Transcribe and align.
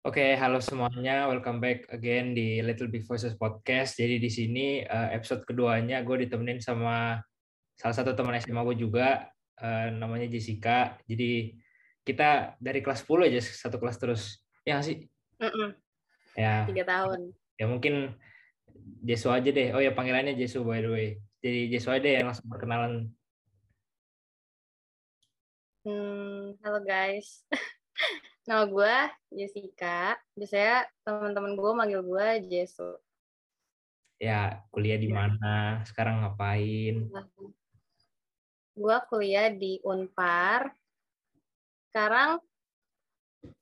Oke, 0.00 0.32
halo 0.32 0.64
semuanya. 0.64 1.28
Welcome 1.28 1.60
back 1.60 1.84
again 1.92 2.32
di 2.32 2.64
Little 2.64 2.88
Big 2.88 3.04
Voices 3.04 3.36
Podcast. 3.36 4.00
Jadi 4.00 4.16
di 4.16 4.32
sini 4.32 4.80
uh, 4.80 5.12
episode 5.12 5.44
keduanya 5.44 6.00
gue 6.00 6.24
ditemenin 6.24 6.56
sama 6.56 7.20
salah 7.76 7.92
satu 7.92 8.16
teman 8.16 8.32
SMA 8.40 8.64
gue 8.64 8.80
juga, 8.80 9.28
uh, 9.60 9.92
namanya 9.92 10.24
Jessica. 10.24 10.96
Jadi 11.04 11.52
kita 12.00 12.56
dari 12.56 12.80
kelas 12.80 13.04
10 13.04 13.28
aja 13.28 13.40
satu 13.44 13.76
kelas 13.76 14.00
terus. 14.00 14.40
Ya 14.64 14.80
sih? 14.80 15.04
Mm 15.36 15.52
-mm. 15.52 15.68
Ya. 16.32 16.64
Tiga 16.64 16.84
tahun. 16.88 17.36
Ya 17.60 17.68
mungkin 17.68 18.16
Jesu 19.04 19.28
aja 19.28 19.52
deh. 19.52 19.76
Oh 19.76 19.84
ya 19.84 19.92
panggilannya 19.92 20.32
Jesu 20.32 20.64
by 20.64 20.80
the 20.80 20.88
way. 20.88 21.08
Jadi 21.44 21.76
Jesu 21.76 21.92
aja 21.92 22.00
deh 22.00 22.24
yang 22.24 22.32
langsung 22.32 22.48
perkenalan. 22.48 23.12
Hmm, 25.84 26.56
halo 26.64 26.80
guys. 26.88 27.44
Nama 28.50 28.66
gue 28.66 28.96
Jessica. 29.30 30.18
Biasanya 30.34 30.82
teman-teman 31.06 31.54
gue 31.54 31.70
manggil 31.70 32.02
gue 32.02 32.50
Jesu. 32.50 32.98
Ya, 34.18 34.66
kuliah 34.74 34.98
di 34.98 35.06
Ya. 35.06 35.22
mana? 35.22 35.86
Sekarang 35.86 36.26
ngapain? 36.26 37.06
Gue 38.74 38.96
kuliah 39.06 39.54
di 39.54 39.78
Unpar. 39.86 40.74
Sekarang 41.94 42.42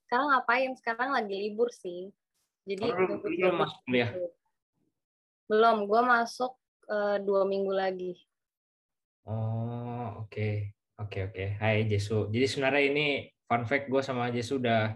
sekarang 0.08 0.32
ngapain? 0.32 0.72
Sekarang 0.80 1.12
lagi 1.12 1.36
libur 1.36 1.68
sih. 1.68 2.08
Jadi 2.64 2.88
lu 2.88 3.20
gabung 3.20 3.60
masuk 3.60 3.78
kuliah? 3.84 4.08
Belum, 5.52 5.84
gue 5.84 6.00
masuk 6.00 6.56
eh, 6.88 7.20
dua 7.28 7.44
minggu 7.44 7.76
lagi. 7.76 8.16
Oh, 9.28 10.24
oke. 10.24 10.72
Oke, 10.96 11.28
oke. 11.28 11.60
Hai 11.60 11.84
Jesu. 11.84 12.24
Jadi 12.32 12.48
sebenarnya 12.48 12.88
ini 12.88 13.08
fun 13.48 13.64
fact 13.64 13.88
gue 13.88 14.02
sama 14.04 14.28
Jesu 14.28 14.60
udah 14.60 14.94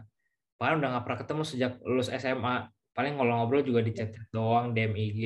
bahkan 0.60 0.78
udah 0.78 0.88
nggak 0.94 1.04
pernah 1.08 1.20
ketemu 1.24 1.42
sejak 1.42 1.72
lulus 1.82 2.12
SMA. 2.12 2.68
Paling 2.92 3.16
kalau 3.16 3.32
ngobrol 3.40 3.64
juga 3.64 3.80
di 3.80 3.96
chat 3.96 4.12
doang, 4.28 4.76
DM 4.76 4.92
IG. 4.92 5.22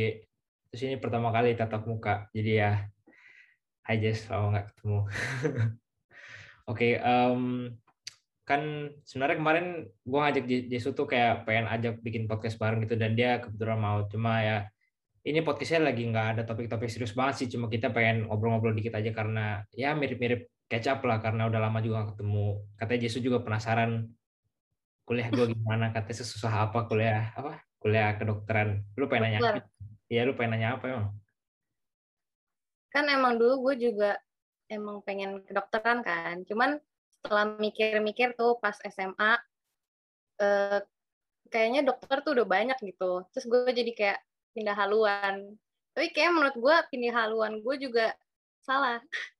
Terus 0.70 0.80
ini 0.86 0.96
pertama 1.02 1.34
kali 1.34 1.58
tatap 1.58 1.82
muka. 1.84 2.30
Jadi 2.30 2.62
ya, 2.62 2.86
Jess, 3.98 4.30
lama 4.30 4.54
nggak 4.54 4.66
ketemu. 4.70 5.00
Oke, 6.70 6.98
em, 6.98 7.42
kan 8.46 8.62
sebenarnya 9.02 9.36
kemarin 9.42 9.66
gue 9.90 10.18
ngajak 10.22 10.44
Je- 10.46 10.66
Jesu 10.70 10.94
tuh 10.94 11.10
kayak 11.10 11.42
pengen 11.46 11.66
ajak 11.66 11.98
bikin 12.02 12.30
podcast 12.30 12.58
bareng 12.62 12.86
gitu 12.86 12.94
dan 12.94 13.18
dia 13.18 13.42
kebetulan 13.42 13.78
mau. 13.82 14.06
Cuma 14.06 14.38
ya 14.42 14.56
ini 15.26 15.42
podcastnya 15.42 15.90
lagi 15.90 16.06
nggak 16.06 16.26
ada 16.38 16.42
topik-topik 16.46 16.86
serius 16.86 17.10
banget 17.18 17.34
sih, 17.42 17.48
cuma 17.50 17.66
kita 17.66 17.90
pengen 17.90 18.30
ngobrol-ngobrol 18.30 18.74
dikit 18.78 18.94
aja 18.94 19.10
karena 19.10 19.66
ya 19.74 19.90
mirip-mirip 19.98 20.46
catch 20.66 20.90
up 20.90 21.00
lah 21.06 21.22
karena 21.22 21.46
udah 21.46 21.60
lama 21.62 21.78
juga 21.82 22.10
ketemu. 22.10 22.62
Katanya 22.78 23.00
Jesu 23.06 23.18
juga 23.22 23.38
penasaran 23.42 24.10
kuliah 25.06 25.30
gue 25.30 25.54
gimana, 25.54 25.94
katanya 25.94 26.18
sesusah 26.26 26.66
apa 26.66 26.90
kuliah 26.90 27.30
apa 27.38 27.62
kuliah 27.78 28.18
kedokteran. 28.18 28.82
Lu 28.98 29.06
pengen 29.06 29.38
nanya. 29.38 29.62
Iya 30.10 30.26
lu 30.26 30.34
pengen 30.34 30.58
nanya 30.58 30.78
apa 30.78 30.84
emang? 30.90 31.08
Kan 32.90 33.06
emang 33.10 33.38
dulu 33.38 33.70
gue 33.70 33.90
juga 33.90 34.18
emang 34.66 35.02
pengen 35.06 35.42
kedokteran 35.46 36.02
kan. 36.02 36.42
Cuman 36.46 36.82
setelah 37.10 37.46
mikir-mikir 37.58 38.34
tuh 38.34 38.58
pas 38.58 38.74
SMA, 38.82 39.38
eh, 40.42 40.78
kayaknya 41.50 41.86
dokter 41.86 42.22
tuh 42.26 42.34
udah 42.34 42.46
banyak 42.46 42.78
gitu. 42.82 43.22
Terus 43.30 43.46
gue 43.46 43.70
jadi 43.70 43.92
kayak 43.94 44.18
pindah 44.54 44.74
haluan. 44.74 45.54
Tapi 45.94 46.10
kayak 46.12 46.34
menurut 46.34 46.56
gue 46.58 46.76
pindah 46.90 47.14
haluan 47.14 47.62
gue 47.62 47.76
juga 47.78 48.14
salah. 48.66 48.98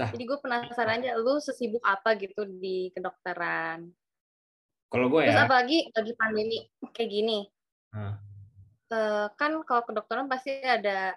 Nah. 0.00 0.08
Jadi 0.16 0.24
gue 0.24 0.38
penasaran 0.40 1.04
aja, 1.04 1.12
lu 1.20 1.36
sesibuk 1.44 1.84
apa 1.84 2.16
gitu 2.16 2.48
di 2.48 2.88
kedokteran. 2.96 3.84
Kalau 4.88 5.06
gue 5.12 5.28
Terus 5.28 5.36
ya, 5.36 5.44
apalagi 5.44 5.78
lagi 5.92 6.12
pandemi 6.16 6.58
kayak 6.96 7.10
gini. 7.12 7.38
Nah. 7.92 8.16
Eh, 8.90 9.26
kan 9.36 9.60
kalau 9.68 9.84
kedokteran 9.84 10.24
pasti 10.24 10.56
ada 10.64 11.12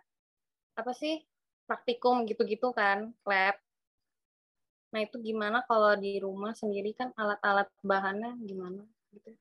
apa 0.75 0.91
sih 0.91 1.23
praktikum 1.63 2.27
gitu-gitu 2.27 2.75
kan, 2.75 3.15
lab. 3.23 3.55
Nah 4.91 4.99
itu 4.99 5.15
gimana 5.23 5.63
kalau 5.63 5.95
di 5.95 6.19
rumah 6.19 6.51
sendiri 6.53 6.91
kan 6.91 7.15
alat-alat 7.15 7.71
bahannya 7.81 8.37
gimana 8.45 8.83
gitu? 9.15 9.33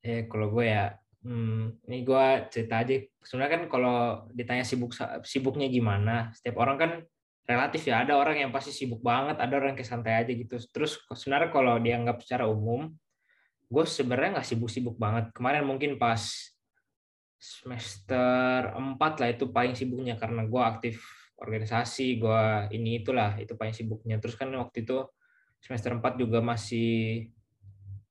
eh 0.00 0.24
kalau 0.32 0.48
gue 0.48 0.64
ya, 0.64 0.96
hmm, 1.28 1.84
ini 1.84 1.98
gue 2.00 2.24
cerita 2.48 2.80
aja. 2.80 2.96
Sebenarnya 3.20 3.52
kan 3.52 3.62
kalau 3.68 3.96
ditanya 4.32 4.64
sibuk 4.64 4.96
sibuknya 5.28 5.68
gimana, 5.68 6.32
setiap 6.32 6.56
orang 6.64 6.76
kan 6.80 6.92
relatif 7.48 7.86
ya. 7.86 8.02
Ada 8.04 8.16
orang 8.16 8.46
yang 8.46 8.50
pasti 8.50 8.72
sibuk 8.72 9.00
banget, 9.04 9.40
ada 9.40 9.54
orang 9.56 9.76
yang 9.76 9.86
santai 9.86 10.24
aja 10.24 10.32
gitu. 10.32 10.56
Terus 10.70 11.00
sebenarnya 11.12 11.50
kalau 11.52 11.76
dianggap 11.80 12.22
secara 12.22 12.44
umum, 12.48 12.90
gue 13.70 13.84
sebenarnya 13.86 14.40
nggak 14.40 14.48
sibuk-sibuk 14.48 14.96
banget. 14.98 15.30
Kemarin 15.30 15.62
mungkin 15.62 15.94
pas 16.00 16.20
semester 17.40 18.76
4 18.76 19.00
lah 19.00 19.28
itu 19.32 19.48
paling 19.48 19.72
sibuknya 19.72 20.18
karena 20.20 20.44
gue 20.44 20.62
aktif 20.62 21.00
organisasi, 21.40 22.20
gue 22.20 22.42
ini 22.76 23.00
itulah 23.00 23.38
itu 23.40 23.56
paling 23.56 23.72
sibuknya. 23.72 24.20
Terus 24.20 24.36
kan 24.36 24.52
waktu 24.52 24.84
itu 24.84 25.08
semester 25.62 25.96
4 25.96 26.20
juga 26.20 26.44
masih 26.44 27.28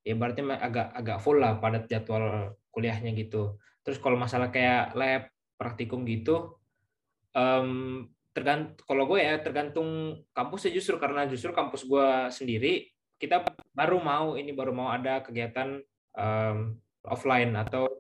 ya 0.02 0.16
berarti 0.18 0.42
agak 0.42 0.88
agak 0.96 1.18
full 1.22 1.38
lah 1.38 1.62
padat 1.62 1.86
jadwal 1.86 2.58
kuliahnya 2.74 3.14
gitu. 3.14 3.60
Terus 3.86 4.02
kalau 4.02 4.18
masalah 4.18 4.50
kayak 4.50 4.98
lab, 4.98 5.30
praktikum 5.60 6.08
gitu, 6.08 6.58
em, 7.36 8.08
tergantung 8.40 8.80
kalau 8.88 9.04
gue 9.12 9.20
ya 9.20 9.36
tergantung 9.44 10.24
kampusnya 10.32 10.72
justru 10.72 10.96
karena 10.96 11.28
justru 11.28 11.52
kampus 11.52 11.84
gue 11.84 12.08
sendiri 12.32 12.88
kita 13.20 13.44
baru 13.76 14.00
mau 14.00 14.40
ini 14.40 14.56
baru 14.56 14.72
mau 14.72 14.96
ada 14.96 15.20
kegiatan 15.20 15.84
em, 16.16 16.58
offline 17.04 17.52
atau 17.60 17.92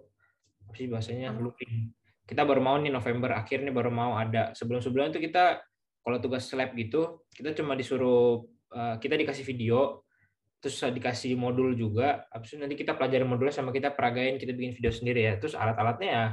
apa 0.69 0.73
sih 0.79 0.87
bahasanya 0.87 1.35
Hmm. 1.35 1.43
looping. 1.43 1.91
Kita 2.23 2.45
baru 2.45 2.61
mau 2.61 2.77
nih 2.77 2.93
November 2.93 3.35
akhir 3.35 3.65
nih 3.65 3.73
baru 3.73 3.89
mau 3.91 4.15
ada. 4.15 4.53
Sebelum-sebelumnya 4.55 5.17
itu 5.17 5.27
kita 5.27 5.59
kalau 6.05 6.17
tugas 6.23 6.47
lab 6.55 6.71
gitu 6.77 7.27
kita 7.35 7.51
cuma 7.57 7.75
disuruh 7.75 8.47
eh, 8.71 8.95
kita 9.03 9.19
dikasih 9.19 9.43
video 9.43 10.07
terus 10.63 10.79
dikasih 10.79 11.35
modul 11.35 11.75
juga. 11.75 12.23
Habis 12.31 12.55
itu 12.55 12.57
nanti 12.61 12.75
kita 12.79 12.95
pelajari 12.95 13.25
modulnya 13.27 13.55
sama 13.55 13.75
kita 13.75 13.91
peragain, 13.91 14.39
kita 14.39 14.55
bikin 14.55 14.71
video 14.77 14.91
sendiri 14.93 15.21
ya. 15.25 15.33
Terus 15.41 15.57
alat-alatnya 15.57 16.09
ya 16.09 16.25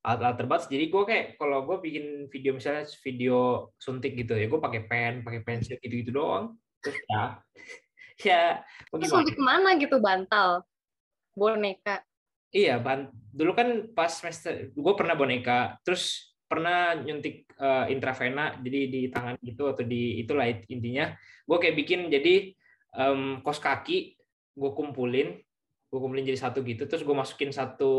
alat-alat 0.00 0.36
terbatas. 0.40 0.66
Jadi 0.68 0.84
gue 0.88 1.02
kayak 1.04 1.26
kalau 1.36 1.64
gue 1.68 1.76
bikin 1.84 2.26
video 2.32 2.56
misalnya 2.56 2.88
video 3.04 3.70
suntik 3.76 4.16
gitu 4.16 4.32
ya, 4.36 4.48
gue 4.48 4.60
pakai 4.60 4.82
pen, 4.88 5.14
pakai 5.20 5.40
pensil 5.44 5.76
gitu-gitu 5.80 6.16
doang. 6.16 6.56
Terus 6.80 6.98
ya, 7.04 7.22
ya 8.28 8.42
Terus 8.88 9.12
untuk 9.12 9.36
mana 9.40 9.76
gitu 9.76 10.00
bantal, 10.00 10.64
boneka. 11.36 12.00
Iya, 12.50 12.82
ban 12.82 13.14
dulu 13.30 13.54
kan 13.54 13.68
pas 13.94 14.10
semester 14.10 14.74
gue 14.74 14.94
pernah 14.98 15.14
boneka, 15.14 15.78
terus 15.86 16.34
pernah 16.50 16.98
nyuntik 16.98 17.46
eh, 17.54 17.86
intravena, 17.94 18.58
jadi 18.58 18.80
di 18.90 19.00
tangan 19.06 19.38
gitu 19.38 19.70
atau 19.70 19.86
di 19.86 20.18
itulah 20.18 20.48
it- 20.50 20.66
intinya. 20.66 21.14
Gue 21.46 21.62
kayak 21.62 21.76
bikin 21.78 22.10
jadi 22.10 22.50
em, 22.98 23.38
kos 23.46 23.62
kaki, 23.62 24.18
gue 24.58 24.70
kumpulin, 24.74 25.38
gue 25.86 25.98
kumpulin 26.00 26.26
jadi 26.26 26.40
satu 26.42 26.66
gitu, 26.66 26.90
terus 26.90 27.06
gue 27.06 27.14
masukin 27.14 27.54
satu 27.54 27.94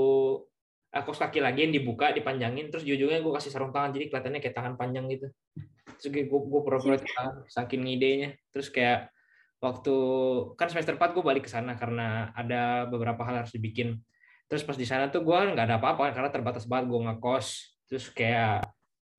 kos 0.91 1.24
kaki 1.24 1.40
lagi 1.40 1.63
yang 1.63 1.72
dibuka, 1.72 2.12
dipanjangin, 2.12 2.68
terus 2.68 2.84
ujungnya 2.84 3.24
gue 3.24 3.31
kasih 3.31 3.47
sarung 3.47 3.72
tangan, 3.72 3.96
jadi 3.96 4.12
kelihatannya 4.12 4.40
kayak 4.44 4.56
tangan 4.59 4.75
panjang 4.75 5.07
gitu. 5.07 5.31
Terus 5.96 6.07
gue 6.12 6.24
gue 6.28 6.62
pura-pura 6.68 7.00
saking 7.56 7.88
idenya. 7.88 8.35
Terus 8.52 8.68
kayak 8.68 9.07
waktu 9.63 9.96
kan 10.59 10.68
semester 10.68 11.00
4 11.00 11.16
gue 11.16 11.24
balik 11.24 11.47
ke 11.47 11.52
sana 11.52 11.79
karena 11.79 12.35
ada 12.35 12.91
beberapa 12.91 13.24
hal 13.24 13.47
harus 13.47 13.56
dibikin. 13.56 14.03
Terus 14.52 14.68
pas 14.68 14.75
di 14.75 14.84
sana 14.84 15.07
tuh 15.07 15.24
gue 15.24 15.38
nggak 15.56 15.63
ada 15.63 15.79
apa-apa 15.79 16.12
karena 16.12 16.28
terbatas 16.28 16.68
banget 16.68 16.91
gue 16.91 17.00
ngekos. 17.08 17.47
Terus 17.88 18.06
kayak 18.12 18.68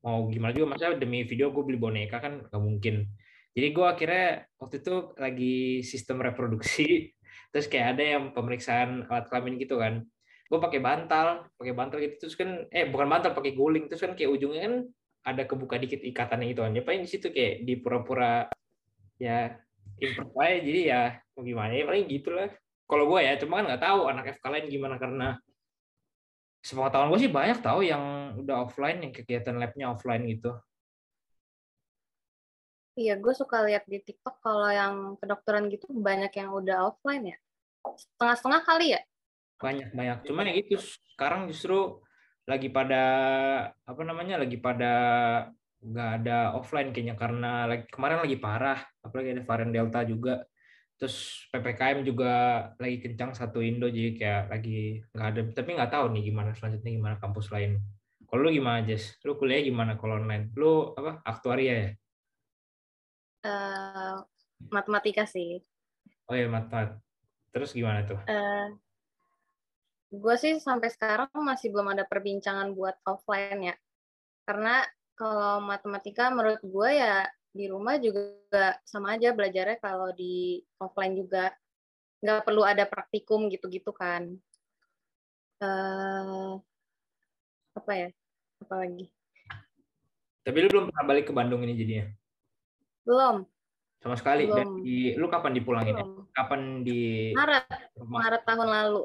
mau 0.05 0.29
gimana 0.29 0.53
juga 0.53 0.77
maksudnya 0.77 1.01
demi 1.01 1.25
video 1.25 1.49
gue 1.57 1.65
beli 1.65 1.81
boneka 1.81 2.21
kan 2.21 2.45
nggak 2.53 2.63
mungkin. 2.63 3.09
Jadi 3.57 3.67
gue 3.73 3.87
akhirnya 3.89 4.29
waktu 4.61 4.85
itu 4.85 4.95
lagi 5.17 5.57
sistem 5.81 6.21
reproduksi. 6.21 7.09
Terus 7.53 7.65
kayak 7.65 7.97
ada 7.97 8.05
yang 8.05 8.25
pemeriksaan 8.37 9.09
alat 9.09 9.33
kelamin 9.33 9.57
gitu 9.57 9.81
kan 9.81 10.05
gue 10.53 10.61
pakai 10.61 10.85
bantal 10.85 11.49
pakai 11.57 11.73
bantal 11.73 11.97
gitu. 12.05 12.29
Terus 12.29 12.37
kan 12.37 12.69
eh 12.69 12.85
bukan 12.85 13.09
bantal 13.09 13.33
pakai 13.33 13.57
guling. 13.57 13.89
Terus 13.89 14.05
kan 14.05 14.13
kayak 14.13 14.37
ujungnya 14.37 14.69
kan 14.69 14.75
ada 15.25 15.49
kebuka 15.49 15.81
dikit 15.81 16.05
ikatannya 16.05 16.53
gitu. 16.53 16.61
Kan 16.61 16.77
ya 16.77 16.85
paling 16.85 17.09
di 17.09 17.09
situ 17.09 17.33
kayak 17.33 17.65
di 17.65 17.81
pura-pura 17.81 18.53
ya 19.17 19.57
jadi 19.97 20.81
ya 20.85 21.03
mau 21.33 21.41
gimana 21.41 21.73
ya 21.73 21.89
paling 21.89 22.05
gitulah. 22.05 22.53
Kalau 22.85 23.09
gue 23.09 23.21
ya 23.25 23.41
cuma 23.41 23.65
kan 23.65 23.73
nggak 23.73 23.81
tahu 23.81 24.01
anak 24.13 24.37
FK 24.37 24.45
lain 24.53 24.67
gimana. 24.69 25.01
Karena 25.01 25.41
sepengetahuan 26.61 27.09
gue 27.09 27.21
sih 27.25 27.33
banyak 27.33 27.59
tahu 27.65 27.81
yang 27.89 28.37
udah 28.37 28.69
offline 28.69 29.01
yang 29.01 29.13
kegiatan 29.17 29.57
labnya 29.57 29.89
offline 29.89 30.29
gitu. 30.29 30.53
Iya, 32.93 33.17
gue 33.17 33.33
suka 33.33 33.65
lihat 33.65 33.89
di 33.89 34.05
TikTok 34.05 34.45
kalau 34.45 34.69
yang 34.69 35.17
kedokteran 35.17 35.73
gitu 35.73 35.89
banyak 35.97 36.29
yang 36.37 36.53
udah 36.53 36.93
offline 36.93 37.33
ya. 37.33 37.37
Setengah-setengah 37.97 38.63
kali 38.69 38.93
ya. 38.93 39.01
Banyak 39.63 39.89
banyak. 39.95 40.19
Cuman 40.27 40.51
ya 40.51 40.53
gitu 40.59 40.77
sekarang 41.15 41.47
justru 41.47 42.03
lagi 42.51 42.69
pada 42.75 43.03
apa 43.87 44.03
namanya 44.03 44.43
lagi 44.43 44.59
pada 44.59 44.93
nggak 45.83 46.11
ada 46.23 46.55
offline 46.59 46.91
kayaknya 46.91 47.15
karena 47.15 47.67
lagi 47.71 47.87
kemarin 47.91 48.23
lagi 48.23 48.39
parah 48.39 48.79
apalagi 49.03 49.39
ada 49.39 49.43
varian 49.47 49.71
delta 49.71 50.03
juga. 50.03 50.43
Terus 50.99 51.47
ppkm 51.51 52.07
juga 52.07 52.33
lagi 52.79 53.03
kencang 53.03 53.35
satu 53.35 53.59
indo 53.63 53.91
jadi 53.91 54.11
kayak 54.15 54.43
lagi 54.51 55.03
nggak 55.11 55.29
ada 55.35 55.41
tapi 55.55 55.71
nggak 55.75 55.91
tahu 55.91 56.05
nih 56.15 56.23
gimana 56.31 56.51
selanjutnya 56.55 56.91
gimana 56.95 57.15
kampus 57.23 57.51
lain. 57.55 57.79
Kalau 58.33 58.49
lu 58.49 58.51
gimana 58.55 58.81
Jess? 58.89 59.21
Lu 59.29 59.37
kuliah 59.37 59.61
gimana 59.61 60.01
kalau 60.01 60.17
online? 60.17 60.57
Lu 60.57 60.97
apa 60.97 61.21
aktuaria 61.21 61.75
ya? 61.75 61.91
Uh, 63.45 64.25
matematika 64.73 65.29
sih. 65.29 65.61
Oh 66.31 66.33
ya 66.33 66.49
matematika. 66.49 66.97
Terus 67.53 67.77
gimana 67.77 68.09
tuh? 68.09 68.17
Uh, 68.25 68.73
gue 70.13 70.35
sih 70.37 70.61
sampai 70.61 70.93
sekarang 70.93 71.33
masih 71.41 71.73
belum 71.73 71.97
ada 71.97 72.05
perbincangan 72.05 72.77
buat 72.77 73.01
offline 73.09 73.73
ya. 73.73 73.77
Karena 74.45 74.85
kalau 75.17 75.65
matematika 75.65 76.29
menurut 76.29 76.61
gue 76.61 76.91
ya 77.01 77.25
di 77.53 77.69
rumah 77.69 77.97
juga 77.97 78.77
sama 78.85 79.17
aja 79.17 79.33
belajarnya 79.33 79.81
kalau 79.81 80.13
di 80.13 80.61
offline 80.77 81.17
juga. 81.17 81.49
Nggak 82.23 82.45
perlu 82.45 82.63
ada 82.63 82.85
praktikum 82.87 83.49
gitu-gitu 83.49 83.91
kan. 83.91 84.31
Uh, 85.59 86.61
apa 87.73 87.93
ya? 87.97 88.09
Apa 88.63 88.85
lagi? 88.85 89.11
Tapi 90.43 90.57
lu 90.61 90.69
belum 90.71 90.85
pernah 90.93 91.05
balik 91.09 91.25
ke 91.31 91.33
Bandung 91.35 91.65
ini 91.65 91.75
jadinya? 91.75 92.07
Belum. 93.03 93.43
Sama 94.03 94.15
sekali. 94.19 94.47
Belum. 94.47 94.79
dari 94.79 95.19
lu 95.19 95.27
kapan 95.27 95.53
dipulangin 95.57 95.99
ya? 95.99 96.07
kapan 96.37 96.87
di 96.87 97.31
Maret. 97.35 97.67
Maret 97.99 98.43
tahun 98.47 98.69
lalu? 98.69 99.03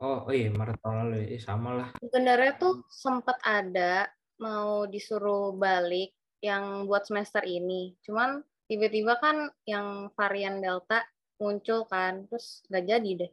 Oh 0.00 0.26
oh 0.26 0.32
iya 0.32 0.48
Maret 0.48 0.80
tahun 0.80 0.96
lalu 1.12 1.36
ya 1.36 1.40
sama 1.40 1.70
lah 1.76 1.88
sebenarnya 2.00 2.52
tuh 2.56 2.84
sempat 2.88 3.36
ada 3.44 4.08
mau 4.40 4.88
disuruh 4.88 5.52
balik 5.52 6.16
yang 6.40 6.88
buat 6.88 7.04
semester 7.04 7.44
ini. 7.44 7.94
Cuman 8.02 8.40
tiba-tiba 8.66 9.20
kan 9.20 9.52
yang 9.68 10.08
varian 10.16 10.58
Delta 10.64 11.04
muncul 11.36 11.84
kan, 11.86 12.26
terus 12.26 12.64
nggak 12.72 12.84
jadi 12.88 13.10
deh. 13.24 13.32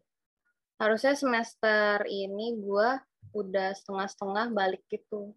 Harusnya 0.77 1.17
semester 1.17 2.05
ini 2.05 2.53
gue 2.59 2.89
udah 3.33 3.73
setengah-setengah 3.73 4.45
balik 4.53 4.83
gitu. 4.91 5.33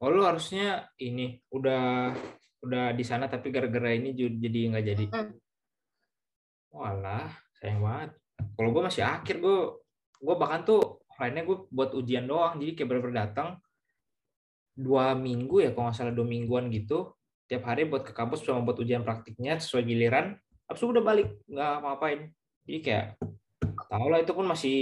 Oh 0.00 0.08
lu 0.08 0.24
harusnya 0.24 0.88
ini 0.96 1.40
udah 1.52 2.14
udah 2.60 2.92
di 2.96 3.04
sana 3.04 3.28
tapi 3.28 3.52
gara-gara 3.52 3.92
ini 3.92 4.16
jadi 4.16 4.60
nggak 4.72 4.86
jadi. 4.86 5.04
Mm. 5.12 5.32
Walah, 6.70 7.28
sayang 7.58 7.82
banget. 7.82 8.10
Kalau 8.40 8.68
gue 8.72 8.82
masih 8.82 9.02
akhir 9.04 9.40
gue 9.40 9.58
gue 10.20 10.34
bahkan 10.36 10.64
tuh 10.64 11.00
lainnya 11.16 11.44
gue 11.44 11.68
buat 11.68 11.90
ujian 11.96 12.24
doang. 12.28 12.56
Jadi 12.60 12.72
kayak 12.76 12.88
bener-bener 12.88 13.16
datang 13.28 13.48
dua 14.74 15.12
minggu 15.12 15.60
ya 15.60 15.70
kalau 15.76 15.90
nggak 15.90 15.96
salah 15.96 16.14
dua 16.14 16.24
mingguan 16.24 16.72
gitu 16.72 17.12
tiap 17.50 17.68
hari 17.68 17.84
buat 17.84 18.06
ke 18.06 18.16
kampus 18.16 18.46
sama 18.46 18.64
buat 18.64 18.80
ujian 18.80 19.04
praktiknya 19.04 19.60
sesuai 19.60 19.84
giliran 19.84 20.38
habis 20.64 20.80
udah 20.80 21.04
balik 21.04 21.28
nggak 21.50 21.74
ngapain 21.84 22.20
jadi 22.64 22.78
kayak 22.80 23.06
tau 23.90 24.06
lah 24.06 24.22
itu 24.22 24.32
pun 24.32 24.46
masih 24.46 24.80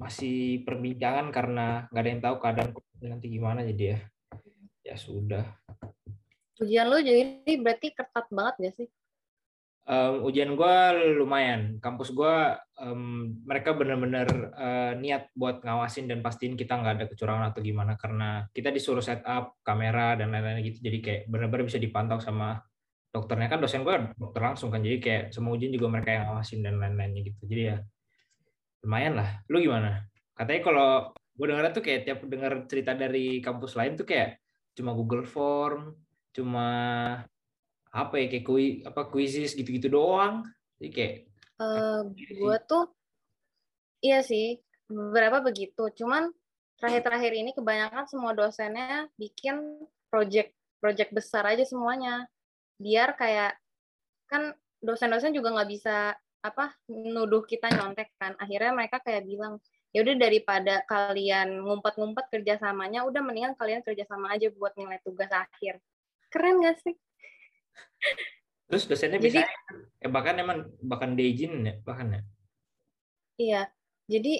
masih 0.00 0.64
perbincangan 0.64 1.28
karena 1.30 1.86
nggak 1.92 2.02
ada 2.02 2.10
yang 2.10 2.22
tahu 2.24 2.36
keadaan 2.40 2.70
nanti 3.04 3.26
gimana 3.28 3.60
jadi 3.62 3.84
ya. 3.84 3.98
Ya 4.84 4.96
sudah. 4.96 5.44
Ujian 6.60 6.88
lo 6.88 7.00
jadi 7.00 7.52
berarti 7.60 7.92
ketat 7.92 8.26
banget 8.32 8.54
gak 8.60 8.74
sih 8.78 8.88
um, 9.88 10.14
ujian 10.24 10.52
gue 10.56 10.76
lumayan. 11.20 11.78
Kampus 11.80 12.12
gue 12.12 12.36
um, 12.80 13.32
mereka 13.44 13.76
benar-benar 13.76 14.28
uh, 14.56 14.92
niat 14.98 15.30
buat 15.36 15.60
ngawasin 15.64 16.08
dan 16.08 16.24
pastiin 16.24 16.56
kita 16.56 16.76
nggak 16.76 16.94
ada 17.00 17.06
kecurangan 17.08 17.52
atau 17.52 17.60
gimana. 17.60 17.96
Karena 18.00 18.44
kita 18.50 18.72
disuruh 18.72 19.04
set 19.04 19.24
up 19.24 19.60
kamera 19.64 20.16
dan 20.18 20.32
lain-lain 20.32 20.64
gitu. 20.64 20.80
Jadi 20.84 20.98
kayak 21.00 21.22
benar-benar 21.28 21.64
bisa 21.68 21.80
dipantau 21.80 22.18
sama 22.20 22.60
dokternya. 23.12 23.48
Kan 23.52 23.60
dosen 23.62 23.84
gue 23.84 23.96
dokter 24.16 24.40
langsung 24.40 24.68
kan. 24.72 24.80
Jadi 24.80 24.98
kayak 25.00 25.24
semua 25.32 25.54
ujian 25.56 25.72
juga 25.72 25.86
mereka 25.92 26.10
yang 26.16 26.24
ngawasin 26.32 26.60
dan 26.64 26.80
lain-lainnya 26.80 27.22
gitu. 27.24 27.40
Jadi 27.46 27.62
ya 27.72 27.76
lumayan 28.84 29.14
lah. 29.20 29.28
Lu 29.48 29.60
gimana? 29.60 30.04
Katanya 30.34 30.60
kalau 30.60 30.90
gue 31.34 31.46
dengar 31.50 31.64
tuh 31.74 31.82
kayak 31.82 32.00
tiap 32.06 32.18
dengar 32.30 32.52
cerita 32.70 32.94
dari 32.94 33.42
kampus 33.42 33.74
lain 33.74 33.98
tuh 33.98 34.06
kayak 34.06 34.38
cuma 34.74 34.94
Google 34.94 35.26
Form 35.26 35.94
cuma 36.34 36.66
apa 37.94 38.18
ya 38.18 38.26
kayak 38.26 38.44
kui 38.44 38.82
apa 38.82 39.06
kuisis 39.06 39.54
gitu-gitu 39.54 39.86
doang. 39.86 40.42
Jadi 40.82 40.90
kayak 40.90 41.14
uh, 41.62 42.02
gue 42.10 42.56
tuh 42.66 42.90
iya 44.02 44.20
sih 44.26 44.58
beberapa 44.90 45.38
begitu. 45.46 45.86
Cuman 45.94 46.34
terakhir-terakhir 46.82 47.32
ini 47.38 47.50
kebanyakan 47.54 48.10
semua 48.10 48.34
dosennya 48.34 49.06
bikin 49.14 49.86
project 50.10 50.50
project 50.82 51.14
besar 51.14 51.46
aja 51.46 51.62
semuanya. 51.62 52.26
Biar 52.82 53.14
kayak 53.14 53.54
kan 54.26 54.50
dosen-dosen 54.82 55.30
juga 55.30 55.54
nggak 55.54 55.70
bisa 55.70 56.18
apa 56.44 56.74
nuduh 56.90 57.46
kita 57.46 57.70
nyontek 57.70 58.10
kan. 58.18 58.34
Akhirnya 58.42 58.74
mereka 58.74 58.98
kayak 58.98 59.22
bilang 59.22 59.62
ya 59.94 60.02
udah 60.02 60.18
daripada 60.18 60.82
kalian 60.90 61.62
ngumpet-ngumpet 61.62 62.26
kerjasamanya 62.26 63.06
udah 63.06 63.22
mendingan 63.22 63.54
kalian 63.54 63.86
kerjasama 63.86 64.34
aja 64.34 64.50
buat 64.50 64.74
nilai 64.74 64.98
tugas 65.06 65.30
akhir. 65.30 65.78
Keren 66.34 66.58
gak 66.66 66.82
sih 66.82 66.98
Terus 68.68 68.84
dosennya 68.88 69.20
bisa 69.20 69.44
eh, 70.00 70.10
bahkan 70.10 70.34
emang 70.40 70.66
bahkan 70.80 71.14
diizinin 71.14 71.62
ya 71.62 71.74
bahkan 71.84 72.08
ya. 72.10 72.20
Iya. 73.38 73.62
Jadi 74.10 74.34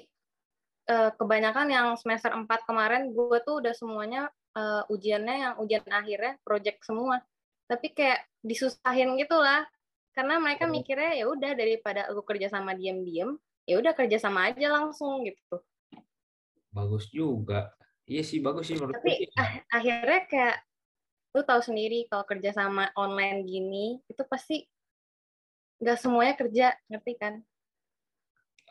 eh, 0.90 1.10
kebanyakan 1.16 1.66
yang 1.70 1.88
semester 2.00 2.32
4 2.32 2.46
kemarin 2.66 3.12
gue 3.12 3.38
tuh 3.44 3.60
udah 3.60 3.74
semuanya 3.76 4.32
uh, 4.54 4.82
ujiannya 4.88 5.36
yang 5.36 5.54
ujian 5.60 5.84
akhirnya 5.90 6.38
project 6.46 6.82
semua. 6.86 7.20
Tapi 7.66 7.92
kayak 7.92 8.24
disusahin 8.40 9.18
gitu 9.18 9.36
lah. 9.36 9.66
Karena 10.14 10.38
mereka 10.38 10.70
oh. 10.70 10.70
mikirnya 10.70 11.12
ya 11.18 11.26
udah 11.26 11.52
daripada 11.58 12.06
lu 12.14 12.22
kerja 12.22 12.46
sama 12.46 12.70
diam-diam, 12.78 13.34
ya 13.66 13.82
udah 13.82 13.92
kerja 13.98 14.22
sama 14.22 14.46
aja 14.50 14.70
langsung 14.70 15.26
gitu. 15.26 15.58
Bagus 16.70 17.10
juga. 17.10 17.74
Iya 18.04 18.22
sih 18.22 18.38
bagus 18.38 18.68
sih 18.68 18.76
menurut 18.76 19.00
Tapi 19.00 19.26
ah, 19.40 19.50
akhirnya 19.74 20.20
kayak 20.28 20.56
lu 21.34 21.42
tahu 21.42 21.60
sendiri 21.60 22.06
kalau 22.06 22.22
kerja 22.22 22.54
sama 22.54 22.94
online 22.94 23.42
gini 23.42 23.98
itu 24.06 24.22
pasti 24.22 24.62
nggak 25.82 25.98
semuanya 25.98 26.34
kerja 26.38 26.66
ngerti 26.86 27.12
kan? 27.18 27.34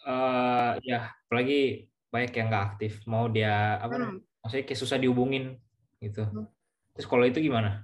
Uh, 0.04 0.80
ya 0.84 1.12
apalagi 1.28 1.92
banyak 2.08 2.32
yang 2.32 2.48
nggak 2.48 2.66
aktif. 2.74 3.04
Mau 3.04 3.28
dia 3.28 3.84
apa 3.84 4.00
hmm. 4.00 4.24
maksudnya 4.40 4.64
kayak 4.64 4.80
susah 4.80 4.96
dihubungin 4.96 5.60
gitu. 6.00 6.24
Hmm. 6.24 6.48
terus 6.96 7.10
kalau 7.10 7.28
itu 7.28 7.44
gimana? 7.44 7.84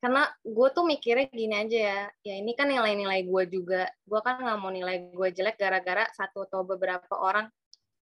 Karena 0.00 0.28
gue 0.44 0.68
tuh 0.72 0.84
mikirnya 0.84 1.26
gini 1.32 1.54
aja 1.56 1.78
ya. 1.80 2.00
Ya 2.24 2.34
ini 2.40 2.52
kan 2.56 2.68
nilai-nilai 2.68 3.24
gue 3.28 3.42
juga. 3.48 3.88
Gue 4.08 4.20
kan 4.24 4.40
nggak 4.40 4.58
mau 4.60 4.72
nilai 4.72 5.12
gue 5.12 5.28
jelek 5.32 5.60
gara-gara 5.60 6.08
satu 6.16 6.44
atau 6.48 6.64
beberapa 6.64 7.12
orang 7.16 7.48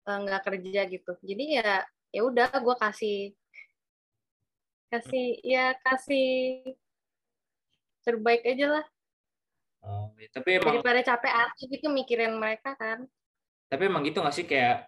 eh, 0.05 0.17
nggak 0.21 0.41
kerja 0.49 0.81
gitu. 0.89 1.13
Jadi 1.21 1.61
ya 1.61 1.85
ya 2.15 2.23
udah 2.23 2.47
gue 2.47 2.75
kasih 2.79 3.19
kasih 4.87 5.43
ya 5.43 5.75
kasih 5.83 6.63
terbaik 8.07 8.47
aja 8.47 8.79
lah. 8.79 8.85
Oh, 9.85 10.09
ya, 10.17 10.29
tapi 10.31 10.57
emang 10.57 10.79
daripada 10.79 11.01
capek 11.03 11.33
aja 11.33 11.63
gitu 11.67 11.87
mikirin 11.91 12.39
mereka 12.39 12.73
kan. 12.79 13.03
Tapi 13.67 13.83
emang 13.91 14.07
gitu 14.07 14.23
gak 14.23 14.31
sih 14.31 14.47
kayak 14.47 14.87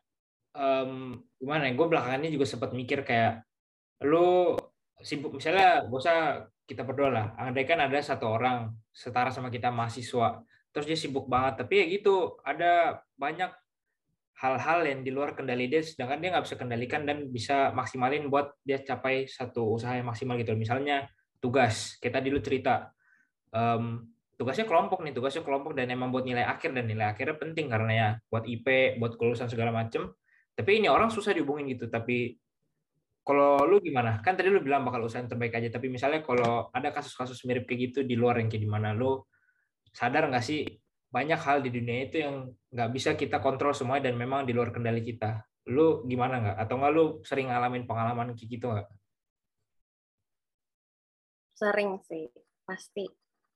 um, 0.56 1.22
gimana 1.36 1.68
ya 1.68 1.74
gue 1.76 1.88
belakangan 1.90 2.24
ini 2.24 2.34
juga 2.34 2.48
sempat 2.48 2.72
mikir 2.72 3.04
kayak 3.04 3.44
lu 4.08 4.56
sibuk 5.02 5.36
misalnya 5.36 5.84
gak 5.86 6.00
usah 6.00 6.18
kita 6.64 6.88
berdoa 6.88 7.12
lah. 7.12 7.28
Andai 7.36 7.68
kan 7.68 7.84
ada 7.84 8.00
satu 8.00 8.32
orang 8.32 8.72
setara 8.96 9.30
sama 9.34 9.52
kita 9.52 9.68
mahasiswa 9.68 10.40
terus 10.72 10.86
dia 10.88 10.98
sibuk 10.98 11.28
banget. 11.28 11.60
Tapi 11.62 11.74
ya 11.84 11.86
gitu 11.92 12.40
ada 12.42 13.04
banyak 13.20 13.52
hal-hal 14.38 14.86
yang 14.86 15.02
di 15.02 15.10
luar 15.10 15.34
kendali 15.34 15.66
dia 15.66 15.82
sedangkan 15.82 16.22
dia 16.22 16.30
nggak 16.38 16.46
bisa 16.46 16.58
kendalikan 16.62 17.02
dan 17.10 17.26
bisa 17.34 17.74
maksimalin 17.74 18.30
buat 18.30 18.54
dia 18.62 18.78
capai 18.86 19.26
satu 19.26 19.74
usaha 19.74 19.98
yang 19.98 20.06
maksimal 20.06 20.38
gitu. 20.38 20.54
Misalnya 20.54 21.10
tugas 21.42 21.98
kita 21.98 22.22
dulu 22.22 22.38
cerita 22.42 22.94
um, 23.54 24.06
tugasnya 24.38 24.70
kelompok 24.70 25.02
nih 25.02 25.14
tugasnya 25.18 25.42
kelompok 25.42 25.74
dan 25.74 25.90
emang 25.90 26.14
buat 26.14 26.22
nilai 26.22 26.46
akhir 26.46 26.74
dan 26.78 26.86
nilai 26.86 27.10
akhirnya 27.10 27.38
penting 27.38 27.66
karena 27.70 27.92
ya 27.94 28.10
buat 28.30 28.46
IP 28.46 28.98
buat 29.02 29.18
kelulusan 29.18 29.50
segala 29.50 29.74
macem. 29.74 30.14
Tapi 30.54 30.82
ini 30.82 30.90
orang 30.90 31.10
susah 31.10 31.34
dihubungin 31.34 31.70
gitu 31.74 31.90
tapi 31.90 32.38
kalau 33.26 33.66
lu 33.66 33.82
gimana? 33.82 34.22
Kan 34.22 34.38
tadi 34.38 34.54
lu 34.54 34.62
bilang 34.62 34.86
bakal 34.86 35.04
usaha 35.04 35.20
yang 35.20 35.28
terbaik 35.28 35.58
aja 35.58 35.74
tapi 35.74 35.90
misalnya 35.90 36.22
kalau 36.22 36.70
ada 36.70 36.94
kasus-kasus 36.94 37.42
mirip 37.50 37.66
kayak 37.66 37.92
gitu 37.92 38.00
di 38.06 38.14
luar 38.14 38.38
yang 38.38 38.48
kayak 38.48 38.64
gimana 38.70 38.94
lu 38.94 39.26
sadar 39.90 40.30
nggak 40.30 40.46
sih 40.46 40.62
banyak 41.08 41.40
hal 41.40 41.64
di 41.64 41.72
dunia 41.72 42.08
itu 42.08 42.20
yang 42.20 42.52
nggak 42.72 42.90
bisa 42.92 43.16
kita 43.16 43.40
kontrol 43.40 43.72
semua 43.72 44.04
dan 44.04 44.20
memang 44.20 44.44
di 44.44 44.52
luar 44.52 44.70
kendali 44.76 45.00
kita. 45.02 45.44
Lu 45.72 46.04
gimana 46.04 46.40
nggak? 46.44 46.58
Atau 46.60 46.76
nggak 46.80 46.92
lu 46.94 47.06
sering 47.24 47.52
ngalamin 47.52 47.88
pengalaman 47.88 48.36
kayak 48.36 48.50
gitu 48.52 48.66
nggak? 48.72 48.88
Sering 51.58 51.98
sih, 52.06 52.28
pasti. 52.68 53.08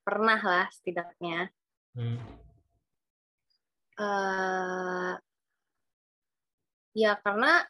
Pernah 0.02 0.40
lah 0.42 0.68
setidaknya. 0.74 1.52
Hmm. 1.94 2.18
Uh, 4.02 5.14
ya 6.98 7.14
karena 7.22 7.62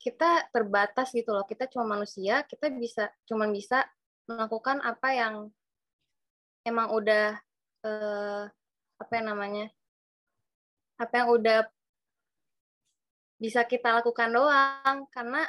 kita 0.00 0.48
terbatas 0.50 1.12
gitu 1.12 1.30
loh. 1.36 1.44
Kita 1.44 1.68
cuma 1.70 1.94
manusia, 1.98 2.42
kita 2.48 2.72
bisa 2.72 3.12
cuma 3.28 3.46
bisa 3.46 3.84
melakukan 4.28 4.80
apa 4.84 5.08
yang 5.14 5.34
emang 6.68 6.92
udah 6.92 7.40
eh, 7.84 8.44
apa 8.98 9.12
yang 9.18 9.26
namanya? 9.34 9.66
Apa 10.98 11.14
yang 11.22 11.28
udah 11.30 11.58
bisa 13.38 13.62
kita 13.62 14.02
lakukan 14.02 14.34
doang 14.34 15.06
karena 15.14 15.46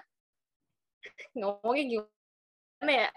ngomongnya 1.37 1.83
gimana 1.89 2.93
ya? 2.93 3.09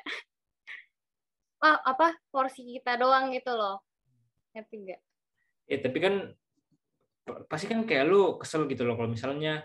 Ah 1.63 1.79
apa? 1.85 2.17
Porsi 2.33 2.65
kita 2.65 2.97
doang 2.97 3.31
gitu 3.31 3.53
loh. 3.53 3.85
Ngerti 4.57 4.77
nggak? 4.81 5.01
Ya 5.71 5.79
tapi 5.79 5.99
kan 6.03 6.15
pasti 7.47 7.71
kan 7.71 7.87
kayak 7.87 8.05
lu 8.11 8.35
kesel 8.41 8.67
gitu 8.67 8.83
loh 8.83 8.99
kalau 8.99 9.07
misalnya 9.07 9.63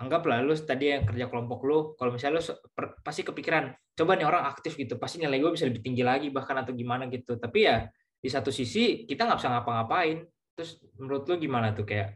anggaplah 0.00 0.40
lu 0.40 0.56
tadi 0.56 0.88
yang 0.88 1.04
kerja 1.04 1.28
kelompok 1.28 1.60
lu 1.68 1.78
kalau 2.00 2.16
misalnya 2.16 2.40
lu 2.40 2.44
per, 2.72 2.96
pasti 3.04 3.20
kepikiran 3.20 3.76
coba 3.92 4.16
nih 4.16 4.24
orang 4.24 4.48
aktif 4.48 4.80
gitu 4.80 4.96
pasti 4.96 5.20
nilai 5.20 5.36
gue 5.36 5.52
bisa 5.52 5.68
lebih 5.68 5.84
tinggi 5.84 6.00
lagi 6.00 6.32
bahkan 6.32 6.56
atau 6.62 6.72
gimana 6.72 7.10
gitu. 7.12 7.36
Tapi 7.36 7.58
ya 7.68 7.92
di 8.22 8.28
satu 8.30 8.54
sisi 8.54 9.02
kita 9.02 9.26
nggak 9.26 9.38
bisa 9.42 9.50
ngapa-ngapain. 9.50 10.22
Terus 10.54 10.78
menurut 10.94 11.26
lu 11.26 11.34
gimana 11.42 11.74
tuh? 11.74 11.82
Kayak 11.82 12.14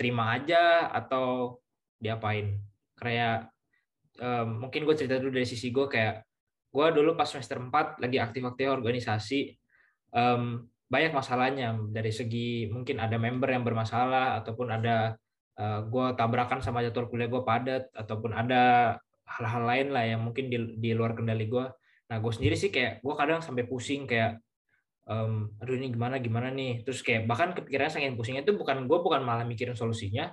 terima 0.00 0.32
aja 0.32 0.88
atau 0.88 1.60
diapain? 2.00 2.56
Kayak 2.96 3.52
um, 4.16 4.64
mungkin 4.64 4.88
gue 4.88 4.96
cerita 4.96 5.20
dulu 5.20 5.36
dari 5.36 5.44
sisi 5.44 5.68
gue 5.68 5.84
kayak 5.84 6.24
gue 6.72 6.86
dulu 6.96 7.12
pas 7.12 7.28
semester 7.28 7.60
4 7.60 8.00
lagi 8.00 8.16
aktif-aktif 8.16 8.64
organisasi 8.72 9.52
um, 10.16 10.64
banyak 10.88 11.12
masalahnya. 11.12 11.76
Dari 11.92 12.08
segi 12.08 12.72
mungkin 12.72 12.96
ada 12.96 13.20
member 13.20 13.52
yang 13.52 13.60
bermasalah 13.60 14.40
ataupun 14.40 14.72
ada 14.72 15.12
uh, 15.60 15.64
eh, 15.64 15.80
gue 15.84 16.06
tabrakan 16.16 16.64
sama 16.64 16.80
jadwal 16.80 17.12
kuliah 17.12 17.28
gue 17.28 17.42
padat 17.44 17.92
ataupun 17.92 18.32
ada 18.32 18.96
hal-hal 19.26 19.62
lain 19.66 19.88
lah 19.90 20.04
yang 20.06 20.22
mungkin 20.22 20.48
di, 20.48 20.78
di 20.78 20.90
luar 20.94 21.18
kendali 21.18 21.50
gue 21.50 21.66
nah 22.06 22.16
gue 22.22 22.32
sendiri 22.32 22.54
sih 22.54 22.70
kayak 22.70 23.02
gue 23.02 23.14
kadang 23.18 23.42
sampai 23.42 23.66
pusing 23.66 24.06
kayak 24.06 24.38
um, 25.06 25.50
aduh 25.62 25.74
ini 25.78 25.94
gimana 25.94 26.18
gimana 26.18 26.48
nih? 26.50 26.82
Terus 26.82 27.00
kayak 27.00 27.30
bahkan 27.30 27.54
kepikiran 27.54 27.90
saking 27.90 28.18
pusingnya 28.18 28.42
itu 28.42 28.54
bukan 28.54 28.84
gue 28.84 28.98
bukan 29.00 29.22
malah 29.22 29.46
mikirin 29.46 29.78
solusinya. 29.78 30.30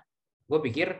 Gue 0.49 0.59
pikir 0.59 0.99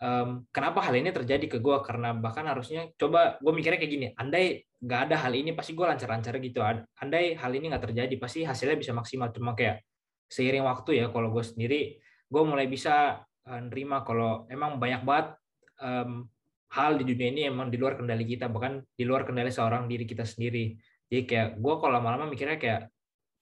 um, 0.00 0.46
kenapa 0.54 0.80
hal 0.86 0.94
ini 0.96 1.10
terjadi 1.12 1.46
ke 1.46 1.58
gue 1.60 1.76
karena 1.84 2.14
bahkan 2.16 2.46
harusnya 2.46 2.88
coba 2.96 3.36
gue 3.42 3.52
mikirnya 3.52 3.78
kayak 3.82 3.92
gini 3.92 4.06
andai 4.16 4.64
nggak 4.76 5.00
ada 5.10 5.16
hal 5.26 5.32
ini 5.34 5.52
pasti 5.52 5.74
gue 5.74 5.86
lancar-lancar 5.86 6.38
gitu. 6.40 6.60
Andai 7.02 7.34
hal 7.36 7.52
ini 7.52 7.74
nggak 7.74 7.84
terjadi 7.92 8.14
pasti 8.16 8.46
hasilnya 8.46 8.78
bisa 8.78 8.92
maksimal. 8.94 9.28
Cuma 9.34 9.52
kayak 9.52 9.82
seiring 10.26 10.66
waktu 10.66 11.02
ya 11.02 11.06
kalau 11.10 11.30
gue 11.30 11.44
sendiri 11.44 11.98
gue 12.26 12.42
mulai 12.42 12.66
bisa 12.66 13.22
uh, 13.46 13.60
nerima 13.62 14.02
kalau 14.02 14.50
emang 14.50 14.82
banyak 14.82 15.06
banget 15.06 15.38
um, 15.78 16.26
hal 16.74 16.98
di 16.98 17.04
dunia 17.06 17.28
ini 17.30 17.42
emang 17.46 17.70
di 17.70 17.78
luar 17.78 17.94
kendali 17.94 18.26
kita 18.26 18.50
bahkan 18.50 18.82
di 18.82 19.06
luar 19.06 19.22
kendali 19.22 19.54
seorang 19.54 19.86
diri 19.86 20.02
kita 20.02 20.26
sendiri 20.26 20.74
jadi 21.06 21.22
kayak 21.26 21.48
gue 21.62 21.74
kalau 21.78 21.92
lama-lama 21.94 22.26
mikirnya 22.26 22.58
kayak 22.58 22.90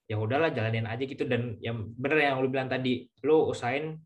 ya 0.05 0.21
udahlah 0.21 0.53
jalanin 0.53 0.85
aja 0.85 1.05
gitu. 1.05 1.25
Dan 1.25 1.57
yang 1.65 1.93
bener 1.97 2.21
yang 2.21 2.37
lu 2.41 2.49
bilang 2.53 2.69
tadi 2.69 3.09
lu 3.25 3.49
usahain 3.49 3.97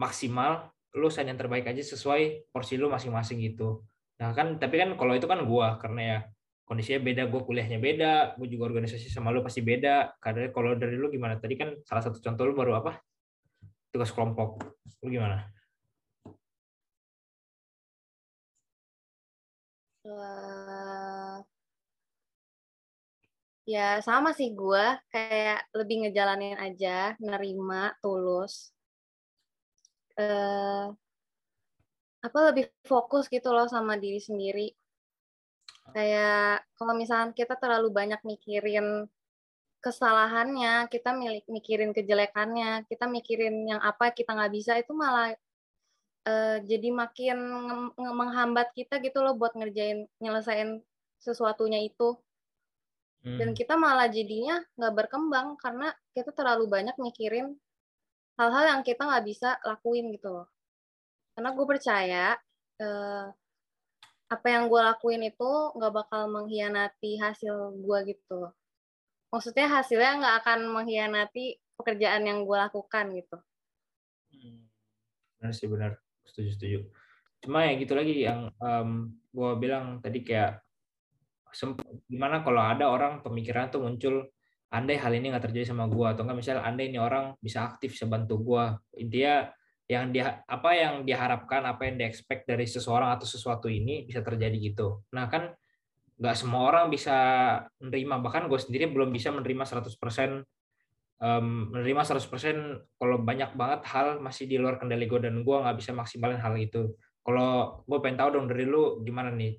maksimal 0.00 0.72
lu 0.96 1.12
usahain 1.12 1.28
yang 1.28 1.36
terbaik 1.40 1.68
aja 1.68 1.82
sesuai 1.84 2.48
porsi 2.48 2.80
lu 2.80 2.88
masing-masing 2.88 3.44
gitu. 3.44 3.84
Nah 4.20 4.32
kan 4.32 4.56
tapi 4.56 4.80
kan 4.80 4.96
kalau 4.96 5.12
itu 5.12 5.28
kan 5.28 5.44
gue 5.44 5.66
karena 5.82 6.00
ya 6.00 6.18
kondisinya 6.66 7.00
beda 7.04 7.22
gue 7.30 7.40
kuliahnya 7.46 7.78
beda 7.78 8.12
gue 8.40 8.48
juga 8.48 8.72
organisasi 8.72 9.12
sama 9.12 9.28
lu 9.28 9.44
pasti 9.44 9.60
beda. 9.60 10.16
Karena 10.16 10.48
kalau 10.56 10.72
dari 10.72 10.96
lu 10.96 11.12
gimana? 11.12 11.36
Tadi 11.36 11.54
kan 11.60 11.76
salah 11.84 12.00
satu 12.00 12.16
contoh 12.24 12.44
lu 12.48 12.54
baru 12.56 12.80
apa? 12.80 12.96
Tugas 13.92 14.08
kelompok. 14.12 14.64
Lu 15.04 15.08
gimana? 15.12 15.52
Uh, 20.06 21.15
ya 23.66 23.98
sama 24.00 24.30
sih 24.30 24.54
gue 24.54 24.84
kayak 25.10 25.66
lebih 25.74 26.06
ngejalanin 26.06 26.54
aja 26.56 27.18
nerima 27.18 27.90
tulus 27.98 28.70
uh, 30.16 30.94
apa 32.22 32.38
lebih 32.50 32.70
fokus 32.86 33.26
gitu 33.26 33.50
loh 33.50 33.66
sama 33.66 33.98
diri 33.98 34.22
sendiri 34.22 34.70
kayak 35.90 36.62
kalau 36.78 36.94
misalnya 36.94 37.34
kita 37.34 37.54
terlalu 37.58 37.94
banyak 37.94 38.18
mikirin 38.26 39.06
kesalahannya, 39.86 40.90
kita 40.90 41.14
mikirin 41.46 41.94
kejelekannya, 41.94 42.82
kita 42.90 43.06
mikirin 43.06 43.70
yang 43.70 43.78
apa 43.78 44.10
kita 44.10 44.34
nggak 44.34 44.50
bisa 44.50 44.72
itu 44.82 44.90
malah 44.90 45.30
uh, 46.26 46.58
jadi 46.66 46.90
makin 46.90 47.38
menghambat 47.94 48.74
kita 48.74 48.98
gitu 48.98 49.22
loh 49.22 49.38
buat 49.38 49.54
ngerjain 49.54 50.10
nyelesain 50.18 50.82
sesuatunya 51.22 51.86
itu. 51.86 52.18
Hmm. 53.26 53.38
Dan 53.42 53.48
kita 53.58 53.74
malah 53.74 54.06
jadinya 54.06 54.62
nggak 54.78 54.94
berkembang 54.94 55.58
karena 55.58 55.90
kita 56.14 56.30
terlalu 56.30 56.70
banyak 56.70 56.94
mikirin 57.02 57.58
hal-hal 58.38 58.64
yang 58.78 58.80
kita 58.86 59.02
nggak 59.02 59.26
bisa 59.26 59.58
lakuin 59.66 60.14
gitu 60.14 60.30
loh. 60.30 60.46
Karena 61.34 61.50
gue 61.50 61.66
percaya 61.66 62.38
uh, 62.78 63.26
apa 64.26 64.46
yang 64.50 64.66
gue 64.66 64.80
lakuin 64.82 65.22
itu 65.22 65.50
nggak 65.78 65.92
bakal 65.94 66.26
mengkhianati 66.26 67.18
hasil 67.22 67.78
gue 67.78 67.98
gitu 68.10 68.34
loh 68.42 68.52
maksudnya 69.30 69.70
hasilnya 69.70 70.18
nggak 70.18 70.36
akan 70.42 70.58
mengkhianati 70.74 71.62
pekerjaan 71.78 72.26
yang 72.26 72.42
gue 72.42 72.56
lakukan 72.58 73.14
gitu 73.14 73.38
hmm. 74.34 74.66
benar 75.38 75.52
sih 75.54 75.70
benar 75.70 75.92
setuju 76.26 76.50
setuju 76.58 76.78
cuma 77.46 77.70
ya 77.70 77.78
gitu 77.78 77.94
lagi 77.94 78.26
yang 78.26 78.50
um, 78.58 79.14
gue 79.30 79.50
bilang 79.62 80.02
tadi 80.02 80.26
kayak 80.26 80.65
gimana 82.10 82.42
kalau 82.42 82.60
ada 82.60 82.90
orang 82.90 83.22
pemikiran 83.22 83.70
tuh 83.70 83.80
muncul 83.80 84.26
andai 84.70 84.98
hal 84.98 85.14
ini 85.14 85.30
nggak 85.30 85.50
terjadi 85.50 85.72
sama 85.72 85.86
gue 85.86 86.06
atau 86.10 86.26
nggak 86.26 86.36
misalnya 86.36 86.66
andai 86.66 86.90
ini 86.90 86.98
orang 86.98 87.32
bisa 87.38 87.64
aktif 87.64 87.94
bisa 87.94 88.10
bantu 88.10 88.42
gue 88.42 88.64
intinya 88.98 89.48
yang 89.86 90.10
dia 90.10 90.42
apa 90.50 90.70
yang 90.74 91.06
diharapkan 91.06 91.62
apa 91.62 91.86
yang 91.86 92.02
di 92.02 92.04
expect 92.10 92.42
dari 92.50 92.66
seseorang 92.66 93.14
atau 93.14 93.22
sesuatu 93.22 93.70
ini 93.70 94.02
bisa 94.02 94.18
terjadi 94.18 94.58
gitu. 94.58 95.06
Nah 95.14 95.30
kan 95.30 95.54
nggak 96.18 96.36
semua 96.36 96.66
orang 96.66 96.90
bisa 96.90 97.14
menerima. 97.78 98.18
Bahkan 98.18 98.50
gue 98.50 98.58
sendiri 98.58 98.90
belum 98.90 99.14
bisa 99.14 99.30
menerima 99.30 99.62
100% 99.62 100.42
um, 101.22 101.70
menerima 101.70 102.02
100% 102.02 102.98
kalau 102.98 103.16
banyak 103.22 103.54
banget 103.54 103.80
hal 103.86 104.18
masih 104.18 104.50
di 104.50 104.58
luar 104.58 104.82
kendali 104.82 105.06
gue 105.06 105.22
dan 105.22 105.46
gue 105.46 105.56
nggak 105.56 105.76
bisa 105.78 105.94
maksimalin 105.94 106.42
hal 106.42 106.58
itu. 106.58 106.90
Kalau 107.22 107.82
gue 107.86 107.98
pengen 108.02 108.18
tahu 108.18 108.42
dong 108.42 108.46
dari 108.50 108.66
lu 108.66 109.06
gimana 109.06 109.30
nih 109.30 109.54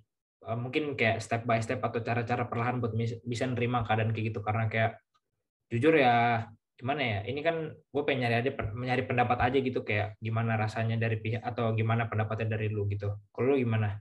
uh, 0.45 0.57
mungkin 0.57 0.93
kayak 0.93 1.23
step 1.23 1.47
by 1.47 1.57
step 1.63 1.81
atau 1.81 2.03
cara-cara 2.03 2.45
perlahan 2.45 2.77
buat 2.83 2.93
bisa 3.25 3.45
nerima 3.49 3.81
keadaan 3.87 4.13
kayak 4.13 4.35
gitu. 4.35 4.39
Karena 4.43 4.69
kayak 4.69 5.01
jujur 5.73 5.95
ya 5.97 6.47
gimana 6.77 7.01
ya 7.01 7.19
ini 7.25 7.41
kan 7.41 7.73
gue 7.73 8.03
pengen 8.05 8.29
nyari 8.29 8.35
aja 8.45 8.51
mencari 8.75 9.03
pendapat 9.07 9.37
aja 9.41 9.57
gitu. 9.57 9.79
Kayak 9.81 10.19
gimana 10.21 10.59
rasanya 10.59 10.99
dari 10.99 11.17
pihak 11.17 11.41
atau 11.41 11.73
gimana 11.73 12.05
pendapatnya 12.05 12.57
dari 12.57 12.69
lu 12.69 12.85
gitu. 12.91 13.15
Kalau 13.33 13.55
lu 13.55 13.57
gimana? 13.57 13.97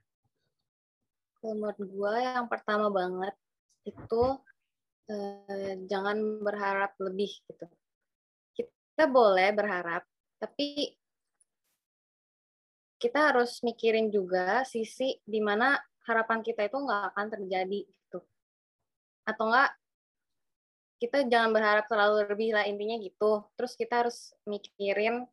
Menurut 1.41 1.79
gue 1.79 2.15
yang 2.21 2.51
pertama 2.51 2.91
banget 2.91 3.33
itu 3.87 4.23
eh, 5.07 5.79
jangan 5.87 6.19
berharap 6.43 6.99
lebih 6.99 7.31
gitu. 7.47 7.67
Kita 8.57 9.07
boleh 9.07 9.53
berharap, 9.53 10.03
tapi 10.41 10.97
kita 12.97 13.31
harus 13.33 13.61
mikirin 13.61 14.09
juga 14.09 14.65
sisi 14.65 15.21
di 15.21 15.39
mana 15.39 15.77
harapan 16.07 16.41
kita 16.41 16.71
itu 16.71 16.79
nggak 16.79 17.03
akan 17.15 17.27
terjadi 17.35 17.81
gitu. 17.85 18.19
Atau 19.27 19.51
enggak 19.51 19.75
kita 20.97 21.29
jangan 21.29 21.53
berharap 21.53 21.85
terlalu 21.91 22.25
lebih 22.25 22.57
lah 22.57 22.65
intinya 22.65 22.97
gitu. 22.97 23.45
Terus 23.59 23.77
kita 23.77 24.07
harus 24.07 24.33
mikirin 24.49 25.29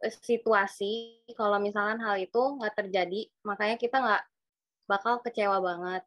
situasi 0.00 1.20
kalau 1.36 1.60
misalkan 1.60 2.00
hal 2.00 2.16
itu 2.20 2.40
nggak 2.60 2.76
terjadi, 2.76 3.28
makanya 3.44 3.76
kita 3.80 3.96
nggak 4.00 4.24
bakal 4.88 5.20
kecewa 5.24 5.60
banget. 5.62 6.02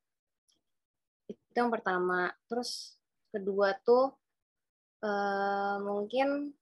Itu 1.30 1.56
yang 1.56 1.72
pertama. 1.74 2.30
Terus 2.50 3.00
kedua 3.34 3.74
tuh 3.82 4.14
uh, 5.02 5.78
mungkin 5.82 6.54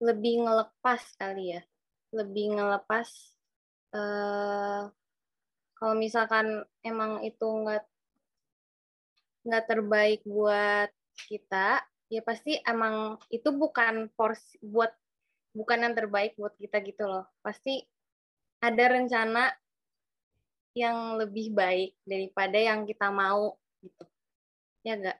lebih 0.00 0.44
ngelepas 0.48 1.02
kali 1.20 1.56
ya. 1.58 1.62
Lebih 2.14 2.56
ngelepas 2.56 3.33
uh, 3.94 4.90
kalau 5.78 5.94
misalkan 5.94 6.66
emang 6.82 7.22
itu 7.22 7.46
nggak 7.46 7.84
nggak 9.44 9.64
terbaik 9.70 10.20
buat 10.26 10.90
kita, 11.30 11.84
ya 12.10 12.20
pasti 12.26 12.58
emang 12.66 13.16
itu 13.30 13.48
bukan 13.54 14.10
porsi 14.18 14.58
buat 14.60 14.90
bukan 15.54 15.86
yang 15.86 15.94
terbaik 15.94 16.34
buat 16.34 16.52
kita 16.58 16.82
gitu 16.82 17.06
loh. 17.06 17.24
Pasti 17.40 17.80
ada 18.58 18.84
rencana 18.90 19.52
yang 20.74 21.14
lebih 21.16 21.54
baik 21.54 21.94
daripada 22.02 22.58
yang 22.58 22.82
kita 22.82 23.08
mau 23.14 23.54
gitu. 23.78 24.04
Ya 24.82 24.98
enggak 24.98 25.18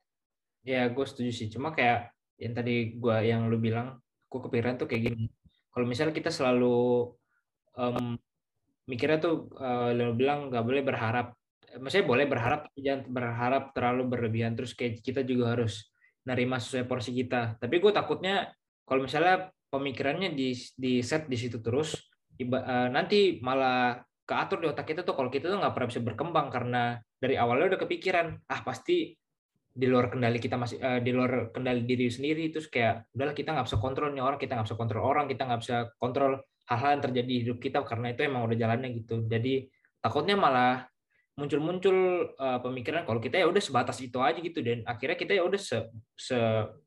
ya 0.64 0.88
gue 0.88 1.04
setuju 1.06 1.30
sih. 1.30 1.48
Cuma 1.52 1.70
kayak 1.76 2.10
yang 2.40 2.56
tadi 2.56 2.96
gue 2.96 3.16
yang 3.22 3.46
lu 3.46 3.60
bilang 3.60 4.00
aku 4.26 4.48
kepikiran 4.48 4.80
tuh 4.80 4.88
kayak 4.88 5.12
gini. 5.12 5.24
Kalau 5.70 5.86
misalnya 5.86 6.16
kita 6.16 6.32
selalu 6.32 7.12
um, 7.76 8.16
mikirnya 8.84 9.18
tuh 9.20 9.48
uh, 9.56 9.90
lo 9.92 10.12
bilang 10.12 10.52
nggak 10.52 10.64
boleh 10.64 10.82
berharap. 10.84 11.36
Maksudnya 11.74 12.06
boleh 12.06 12.26
berharap 12.30 12.70
jangan 12.78 13.02
berharap 13.10 13.64
terlalu 13.74 14.02
berlebihan. 14.06 14.54
Terus 14.54 14.76
kayak 14.76 15.02
kita 15.02 15.26
juga 15.26 15.56
harus 15.56 15.90
nerima 16.24 16.56
sesuai 16.60 16.84
porsi 16.88 17.12
kita. 17.12 17.60
Tapi 17.60 17.76
gue 17.80 17.92
takutnya 17.92 18.48
kalau 18.84 19.04
misalnya 19.04 19.48
pemikirannya 19.68 20.32
di 20.32 20.54
di 20.76 21.02
set 21.02 21.26
di 21.26 21.36
situ 21.36 21.58
terus 21.58 21.98
iba, 22.38 22.62
uh, 22.62 22.88
nanti 22.92 23.40
malah 23.42 23.98
keatur 24.24 24.62
di 24.62 24.66
otak 24.70 24.88
kita 24.88 25.04
tuh 25.04 25.12
kalau 25.12 25.28
kita 25.28 25.52
tuh 25.52 25.60
nggak 25.60 25.74
pernah 25.76 25.88
bisa 25.90 26.00
berkembang 26.00 26.48
karena 26.48 26.96
dari 27.20 27.36
awalnya 27.36 27.76
udah 27.76 27.80
kepikiran 27.84 28.26
ah 28.48 28.60
pasti 28.64 29.12
di 29.74 29.90
luar 29.90 30.06
kendali 30.06 30.38
kita 30.38 30.54
masih 30.54 30.78
uh, 30.78 31.00
di 31.02 31.10
luar 31.10 31.50
kendali 31.50 31.82
diri 31.82 32.06
sendiri. 32.08 32.48
Terus 32.54 32.70
kayak 32.70 33.10
udahlah 33.12 33.34
kita 33.34 33.50
nggak 33.52 33.66
bisa 33.66 33.78
kontrol 33.82 34.08
nih 34.14 34.22
orang 34.22 34.38
kita 34.38 34.52
nggak 34.54 34.66
bisa 34.70 34.78
kontrol 34.78 35.02
orang 35.02 35.26
kita 35.26 35.42
nggak 35.44 35.60
bisa 35.60 35.76
kontrol 35.98 36.32
hal-hal 36.64 36.90
yang 36.96 37.02
terjadi 37.04 37.28
di 37.28 37.38
hidup 37.44 37.58
kita 37.60 37.84
karena 37.84 38.12
itu 38.12 38.20
emang 38.24 38.48
udah 38.48 38.56
jalannya 38.56 38.88
gitu. 38.96 39.24
Jadi 39.28 39.68
takutnya 40.00 40.36
malah 40.36 40.88
muncul-muncul 41.34 42.30
uh, 42.38 42.62
pemikiran 42.62 43.02
kalau 43.02 43.18
kita 43.18 43.42
ya 43.42 43.46
udah 43.50 43.62
sebatas 43.62 43.98
itu 44.00 44.18
aja 44.22 44.38
gitu. 44.38 44.60
Dan 44.64 44.86
akhirnya 44.88 45.16
kita 45.18 45.32
ya 45.36 45.42
udah 45.44 45.60
se, 45.60 45.76
se 46.16 46.38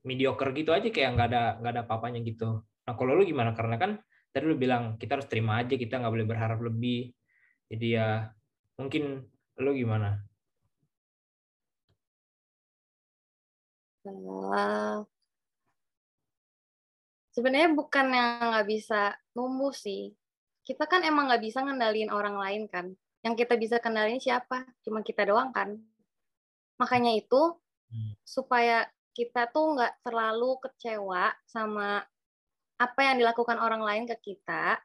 mediocre 0.07 0.50
gitu 0.55 0.72
aja 0.74 0.88
kayak 0.89 1.10
nggak 1.13 1.27
ada 1.34 1.43
nggak 1.62 1.72
ada 1.77 1.81
apa-apanya 1.86 2.19
gitu. 2.25 2.63
Nah 2.63 2.93
kalau 2.98 3.13
lu 3.13 3.24
gimana? 3.27 3.51
Karena 3.53 3.75
kan 3.77 3.91
tadi 4.34 4.46
lu 4.48 4.55
bilang 4.57 4.96
kita 5.01 5.19
harus 5.19 5.27
terima 5.29 5.62
aja 5.62 5.75
kita 5.75 6.00
nggak 6.01 6.13
boleh 6.13 6.27
berharap 6.27 6.60
lebih. 6.63 7.12
Jadi 7.67 7.88
ya 7.98 8.31
mungkin 8.79 9.27
lu 9.62 9.72
gimana? 9.75 10.24
Uh, 14.07 15.03
sebenarnya 17.38 17.70
bukan 17.77 18.10
yang 18.10 18.50
nggak 18.50 18.65
bisa 18.65 19.13
numbuh 19.38 19.70
sih. 19.70 20.10
Kita 20.65 20.89
kan 20.89 21.06
emang 21.06 21.29
nggak 21.29 21.46
bisa 21.46 21.62
ngendaliin 21.62 22.10
orang 22.10 22.34
lain 22.34 22.65
kan. 22.65 22.89
Yang 23.22 23.46
kita 23.46 23.53
bisa 23.62 23.77
kendaliin 23.77 24.17
siapa? 24.17 24.65
Cuma 24.82 25.06
kita 25.06 25.22
doang 25.29 25.53
kan. 25.53 25.77
Makanya 26.82 27.13
itu 27.13 27.62
hmm. 27.94 28.17
supaya 28.25 28.89
kita 29.13 29.53
tuh 29.53 29.77
nggak 29.77 30.01
terlalu 30.01 30.58
kecewa 30.65 31.29
sama 31.46 32.01
apa 32.82 33.00
yang 33.06 33.22
dilakukan 33.22 33.62
orang 33.62 33.86
lain 33.86 34.03
ke 34.10 34.34
kita. 34.34 34.82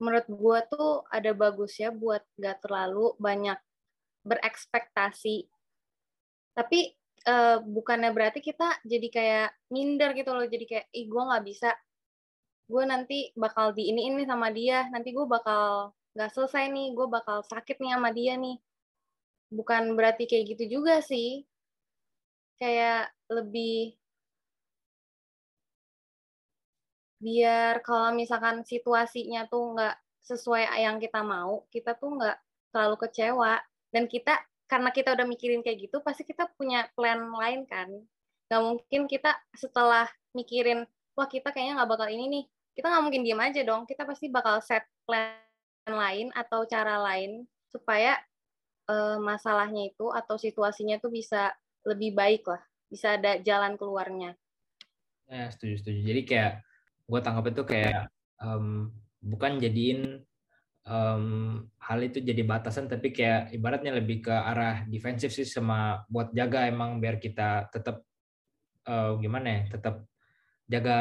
Menurut 0.00 0.24
gue 0.32 0.58
tuh 0.72 1.04
ada 1.12 1.36
bagusnya 1.36 1.92
buat 1.92 2.24
nggak 2.40 2.64
terlalu 2.64 3.12
banyak 3.20 3.60
berekspektasi. 4.24 5.44
Tapi 6.56 6.96
uh, 7.26 7.58
bukannya 7.66 8.14
berarti 8.14 8.40
kita 8.40 8.80
jadi 8.86 9.08
kayak 9.10 9.48
minder 9.74 10.14
gitu 10.14 10.30
loh. 10.32 10.46
Jadi 10.46 10.64
kayak 10.64 10.86
ih 10.94 11.06
gue 11.10 11.22
nggak 11.22 11.44
bisa. 11.44 11.70
Gue 12.66 12.82
nanti 12.86 13.30
bakal 13.34 13.74
di 13.74 13.90
ini 13.90 14.10
ini 14.10 14.22
sama 14.24 14.48
dia. 14.54 14.86
Nanti 14.90 15.10
gue 15.10 15.26
bakal 15.26 15.92
nggak 16.14 16.30
selesai 16.32 16.70
nih. 16.70 16.88
Gue 16.94 17.06
bakal 17.10 17.42
sakit 17.42 17.76
nih 17.82 17.92
sama 17.98 18.10
dia 18.14 18.34
nih. 18.38 18.56
Bukan 19.50 19.94
berarti 19.98 20.24
kayak 20.30 20.56
gitu 20.56 20.80
juga 20.80 21.02
sih. 21.02 21.42
Kayak 22.56 23.12
lebih 23.28 23.98
biar 27.16 27.80
kalau 27.80 28.12
misalkan 28.12 28.60
situasinya 28.62 29.48
tuh 29.48 29.72
nggak 29.72 29.96
sesuai 30.20 30.68
yang 30.84 31.00
kita 31.00 31.24
mau 31.24 31.64
kita 31.72 31.96
tuh 31.98 32.16
nggak 32.18 32.36
terlalu 32.70 32.96
kecewa. 33.02 33.54
Dan 33.94 34.10
kita 34.10 34.34
karena 34.66 34.90
kita 34.90 35.14
udah 35.14 35.26
mikirin 35.26 35.62
kayak 35.62 35.86
gitu 35.86 36.02
pasti 36.02 36.26
kita 36.26 36.50
punya 36.58 36.90
plan 36.98 37.22
lain 37.30 37.66
kan. 37.66 37.88
Nggak 38.50 38.62
mungkin 38.62 39.00
kita 39.06 39.34
setelah 39.54 40.06
mikirin 40.34 40.86
wah 41.14 41.26
kita 41.30 41.54
kayaknya 41.54 41.82
nggak 41.82 41.90
bakal 41.90 42.08
ini 42.10 42.26
nih. 42.26 42.44
Kita 42.76 42.92
nggak 42.92 43.04
mungkin 43.06 43.22
diem 43.24 43.40
aja 43.40 43.60
dong 43.64 43.88
kita 43.88 44.04
pasti 44.04 44.26
bakal 44.28 44.60
set 44.60 44.84
plan 45.06 45.38
lain 45.86 46.34
atau 46.34 46.66
cara 46.66 46.98
lain 46.98 47.46
supaya 47.70 48.18
uh, 48.90 49.22
masalahnya 49.22 49.94
itu 49.94 50.10
atau 50.10 50.34
situasinya 50.34 50.98
tuh 50.98 51.14
bisa 51.14 51.54
lebih 51.86 52.18
baik 52.18 52.42
lah 52.50 52.62
bisa 52.90 53.14
ada 53.18 53.38
jalan 53.42 53.74
keluarnya. 53.78 54.34
Ya 55.26 55.50
setuju 55.50 55.82
setuju. 55.82 56.00
Jadi 56.06 56.20
kayak 56.26 56.52
gue 57.06 57.20
tangkap 57.22 57.44
itu 57.54 57.62
kayak 57.66 58.10
um, 58.42 58.90
bukan 59.22 59.58
jadiin 59.58 60.25
um, 60.86 61.66
hal 61.82 61.98
itu 62.00 62.22
jadi 62.22 62.42
batasan 62.46 62.86
tapi 62.86 63.10
kayak 63.10 63.52
ibaratnya 63.52 63.92
lebih 63.94 64.26
ke 64.26 64.34
arah 64.34 64.86
defensif 64.86 65.34
sih 65.34 65.46
sama 65.46 66.06
buat 66.06 66.30
jaga 66.32 66.70
emang 66.70 67.02
biar 67.02 67.20
kita 67.20 67.68
tetap 67.74 68.06
uh, 68.86 69.18
gimana 69.18 69.46
ya 69.50 69.62
tetap 69.76 70.06
jaga 70.66 70.98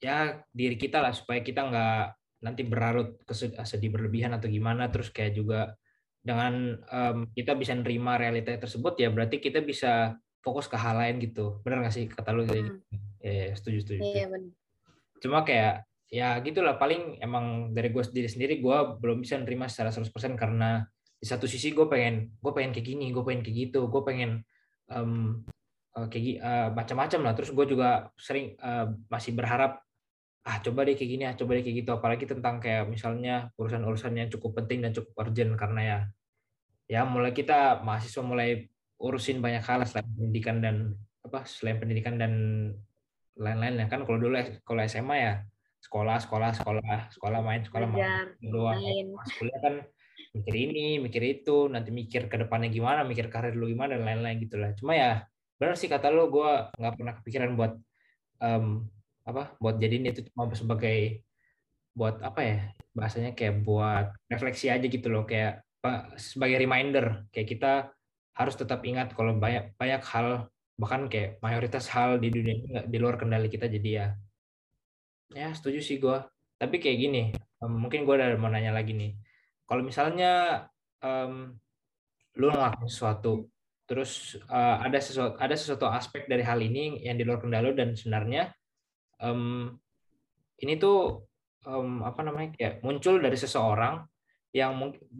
ya 0.00 0.44
diri 0.52 0.76
kita 0.76 1.00
lah 1.00 1.12
supaya 1.16 1.40
kita 1.40 1.64
nggak 1.64 2.04
nanti 2.44 2.60
berlarut 2.68 3.24
sedih 3.64 3.88
berlebihan 3.88 4.36
atau 4.36 4.52
gimana. 4.52 4.92
Terus 4.92 5.08
kayak 5.08 5.32
juga 5.32 5.60
dengan 6.20 6.76
um, 6.92 7.28
kita 7.32 7.56
bisa 7.56 7.72
nerima 7.72 8.20
realita 8.20 8.52
tersebut 8.56 8.96
ya 9.00 9.08
berarti 9.08 9.40
kita 9.40 9.64
bisa 9.64 10.16
fokus 10.44 10.68
ke 10.68 10.76
hal 10.76 11.00
lain 11.00 11.24
gitu. 11.24 11.64
Benar 11.64 11.84
nggak 11.84 11.94
sih 11.96 12.04
kata 12.08 12.36
lu 12.36 12.44
kayak 12.44 12.68
gitu? 12.68 12.80
Ya, 13.24 13.32
ya 13.32 13.52
setuju 13.56 13.78
setuju, 13.80 14.00
iya, 14.04 14.28
benar. 14.28 14.52
cuma 15.24 15.40
kayak 15.48 15.88
ya 16.14 16.38
gitulah. 16.38 16.78
Paling 16.78 17.18
emang 17.18 17.74
dari 17.74 17.90
gue 17.90 18.04
sendiri 18.06 18.30
sendiri 18.30 18.54
gue 18.62 18.78
belum 19.02 19.26
bisa 19.26 19.34
nerima 19.42 19.66
secara 19.66 19.90
100% 19.90 20.38
karena 20.38 20.86
di 21.18 21.26
satu 21.26 21.50
sisi 21.50 21.74
gue 21.74 21.90
pengen 21.90 22.38
gue 22.38 22.52
pengen 22.54 22.70
kayak 22.70 22.86
gini 22.86 23.10
gue 23.10 23.24
pengen 23.26 23.42
kayak 23.42 23.56
gitu 23.70 23.88
gue 23.90 24.02
pengen 24.06 24.44
um, 24.94 25.42
kayak 25.90 26.38
uh, 26.38 26.68
macam-macam 26.70 27.20
lah. 27.26 27.32
Terus 27.34 27.50
gue 27.50 27.66
juga 27.66 28.14
sering 28.14 28.54
uh, 28.62 28.94
masih 29.10 29.34
berharap 29.34 29.82
ah 30.44 30.60
coba 30.60 30.84
deh 30.86 30.94
kayak 30.94 31.10
gini 31.10 31.24
ah 31.26 31.34
coba 31.34 31.58
deh 31.58 31.66
kayak 31.66 31.76
gitu. 31.82 31.90
Apalagi 31.98 32.24
tentang 32.30 32.62
kayak 32.62 32.86
misalnya 32.86 33.50
urusan-urusan 33.58 34.14
yang 34.14 34.30
cukup 34.30 34.62
penting 34.62 34.86
dan 34.86 34.94
cukup 34.94 35.26
urgent 35.26 35.58
karena 35.58 35.82
ya 35.82 35.98
ya 36.84 37.00
mulai 37.08 37.32
kita 37.34 37.82
mahasiswa 37.82 38.22
mulai 38.22 38.68
urusin 39.00 39.40
banyak 39.40 39.64
hal 39.64 39.82
selain 39.88 40.06
pendidikan 40.14 40.60
dan 40.60 40.76
apa 41.24 41.48
selain 41.48 41.80
pendidikan 41.80 42.20
dan 42.20 42.32
lain-lain 43.34 43.80
ya 43.82 43.86
kan 43.90 44.04
kalau 44.06 44.20
dulu 44.20 44.36
kalau 44.62 44.80
SMA 44.84 45.16
ya 45.16 45.34
sekolah 45.84 46.16
sekolah 46.24 46.50
sekolah 46.56 46.98
sekolah 47.12 47.40
main 47.44 47.62
sekolah 47.62 47.86
main. 47.92 48.26
Doang 48.40 48.80
pas 49.20 49.30
kuliah 49.36 49.60
kan 49.60 49.74
mikir 50.34 50.54
ini 50.56 50.98
mikir 50.98 51.22
itu 51.22 51.68
nanti 51.70 51.94
mikir 51.94 52.26
ke 52.26 52.36
depannya 52.40 52.72
gimana 52.72 53.06
mikir 53.06 53.30
karir 53.30 53.54
lu 53.54 53.70
gimana 53.70 53.94
dan 53.94 54.02
lain-lain 54.02 54.42
gitulah 54.42 54.74
cuma 54.74 54.98
ya 54.98 55.22
benar 55.60 55.78
sih 55.78 55.86
kata 55.86 56.10
lu 56.10 56.26
gue 56.26 56.50
nggak 56.74 56.94
pernah 56.98 57.14
kepikiran 57.22 57.54
buat 57.54 57.78
um, 58.42 58.90
apa 59.24 59.54
buat 59.62 59.78
jadiin 59.78 60.10
itu 60.10 60.26
cuma 60.32 60.50
sebagai 60.52 61.22
buat 61.94 62.18
apa 62.20 62.40
ya 62.42 62.58
bahasanya 62.94 63.32
kayak 63.38 63.62
buat 63.62 64.14
refleksi 64.30 64.68
aja 64.68 64.86
gitu 64.86 65.08
loh. 65.08 65.24
Kayak 65.24 65.62
sebagai 66.18 66.58
reminder 66.58 67.28
kayak 67.30 67.48
kita 67.48 67.72
harus 68.34 68.54
tetap 68.58 68.82
ingat 68.82 69.14
kalau 69.14 69.36
banyak 69.38 69.72
banyak 69.78 70.02
hal 70.02 70.50
bahkan 70.74 71.06
kayak 71.06 71.38
mayoritas 71.38 71.86
hal 71.86 72.18
di 72.18 72.34
dunia 72.34 72.54
ini 72.58 72.70
di 72.90 72.98
luar 72.98 73.14
kendali 73.16 73.46
kita. 73.46 73.70
Jadi 73.70 73.90
ya 73.94 74.10
Ya, 75.32 75.48
setuju 75.56 75.80
sih 75.80 75.96
gue. 75.96 76.18
Tapi 76.60 76.76
kayak 76.76 76.98
gini, 77.00 77.22
mungkin 77.64 78.04
gue 78.04 78.14
udah 78.14 78.36
mau 78.36 78.52
nanya 78.52 78.74
lagi 78.76 78.92
nih. 78.92 79.16
Kalau 79.64 79.80
misalnya 79.80 80.64
um, 81.00 81.56
lu 82.36 82.52
ngelakuin 82.52 82.90
sesuatu, 82.90 83.48
terus 83.88 84.36
uh, 84.48 84.80
ada 84.84 85.00
sesuatu 85.00 85.36
ada 85.40 85.54
sesuatu 85.56 85.86
aspek 85.88 86.24
dari 86.28 86.44
hal 86.44 86.56
ini 86.60 87.04
yang 87.04 87.16
di 87.20 87.24
luar 87.24 87.40
kendali 87.40 87.76
dan 87.76 87.92
sebenarnya 87.92 88.48
um, 89.20 89.68
ini 90.64 90.80
tuh 90.80 91.28
um, 91.68 92.00
apa 92.00 92.24
namanya 92.24 92.56
kayak 92.56 92.74
muncul 92.80 93.20
dari 93.20 93.36
seseorang 93.36 94.00
yang 94.54 94.72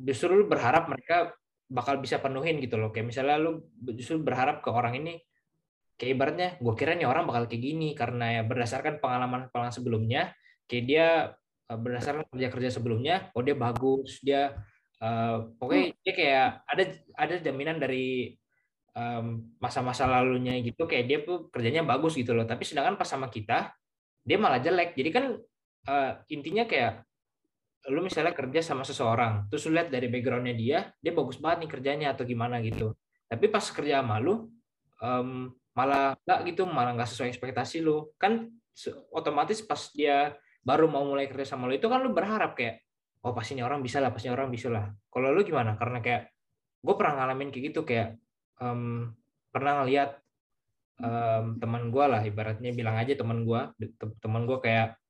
justru 0.06 0.32
lu 0.32 0.46
berharap 0.46 0.88
mereka 0.88 1.34
bakal 1.68 1.98
bisa 1.98 2.20
penuhin 2.20 2.60
gitu 2.62 2.76
loh. 2.78 2.92
Kayak 2.92 3.10
misalnya 3.10 3.36
lu 3.40 3.64
justru 3.96 4.20
berharap 4.20 4.62
ke 4.62 4.70
orang 4.70 5.00
ini 5.00 5.18
kayak 5.94 6.10
ibaratnya 6.18 6.48
gue 6.58 6.74
kira 6.74 6.98
nih 6.98 7.06
orang 7.06 7.24
bakal 7.26 7.46
kayak 7.46 7.62
gini 7.62 7.94
karena 7.94 8.40
ya 8.40 8.42
berdasarkan 8.42 8.98
pengalaman 8.98 9.48
pengalaman 9.50 9.74
sebelumnya 9.74 10.22
kayak 10.66 10.84
dia 10.84 11.06
uh, 11.70 11.78
berdasarkan 11.78 12.26
kerja 12.34 12.48
kerja 12.50 12.70
sebelumnya 12.74 13.30
oh 13.34 13.42
dia 13.42 13.54
bagus 13.54 14.18
dia 14.20 14.58
uh, 14.98 15.54
pokoknya 15.58 15.94
dia 16.02 16.12
kayak 16.14 16.46
ada 16.66 16.84
ada 17.14 17.34
jaminan 17.38 17.78
dari 17.78 18.34
masa-masa 19.58 20.06
um, 20.06 20.10
lalunya 20.14 20.54
gitu 20.62 20.86
kayak 20.86 21.04
dia 21.10 21.18
tuh 21.26 21.50
kerjanya 21.50 21.82
bagus 21.82 22.14
gitu 22.14 22.30
loh. 22.30 22.46
Tapi 22.46 22.62
sedangkan 22.62 22.94
pas 22.94 23.10
sama 23.10 23.26
kita 23.26 23.74
dia 24.22 24.38
malah 24.38 24.62
jelek. 24.62 24.94
Jadi 24.94 25.10
kan 25.10 25.34
uh, 25.90 26.10
intinya 26.30 26.62
kayak 26.64 27.02
lu 27.90 28.00
misalnya 28.00 28.32
kerja 28.32 28.64
sama 28.64 28.80
seseorang 28.80 29.44
terus 29.52 29.68
lu 29.68 29.76
lihat 29.76 29.92
dari 29.92 30.08
backgroundnya 30.08 30.56
dia 30.56 30.88
dia 31.04 31.12
bagus 31.12 31.36
banget 31.36 31.66
nih 31.66 31.70
kerjanya 31.74 32.08
atau 32.14 32.24
gimana 32.24 32.62
gitu. 32.62 32.94
Tapi 33.26 33.50
pas 33.50 33.66
kerja 33.66 34.00
sama 34.00 34.22
lu 34.22 34.46
um, 35.02 35.50
malah 35.74 36.14
nggak 36.22 36.40
gitu 36.54 36.62
malah 36.66 36.94
nggak 36.94 37.10
sesuai 37.10 37.28
ekspektasi 37.34 37.82
lu. 37.82 38.14
Kan 38.18 38.50
otomatis 39.14 39.62
pas 39.62 39.78
dia 39.94 40.34
baru 40.64 40.88
mau 40.88 41.04
mulai 41.04 41.28
kerja 41.28 41.54
sama 41.54 41.68
lu 41.68 41.76
itu 41.76 41.86
kan 41.86 42.00
lu 42.00 42.16
berharap 42.16 42.56
kayak 42.56 42.80
oh 43.20 43.36
pasti 43.36 43.60
orang 43.60 43.84
bisa 43.84 44.00
lah 44.00 44.10
pasti 44.10 44.32
orang 44.32 44.48
bisa 44.48 44.72
lah. 44.72 44.88
Kalau 45.12 45.30
lu 45.30 45.44
gimana? 45.44 45.76
Karena 45.76 46.00
kayak 46.00 46.32
gue 46.84 46.94
pernah 46.96 47.14
ngalamin 47.24 47.48
kayak 47.52 47.64
gitu 47.72 47.80
kayak 47.84 48.16
um, 48.60 49.12
pernah 49.48 49.82
ngeliat 49.82 50.10
um, 51.00 51.56
teman 51.56 51.88
gue 51.88 52.04
lah 52.04 52.20
ibaratnya 52.20 52.70
bilang 52.76 52.96
aja 53.00 53.16
teman 53.16 53.48
gue 53.48 53.60
teman 54.20 54.44
gue 54.44 54.58
kayak 54.60 55.00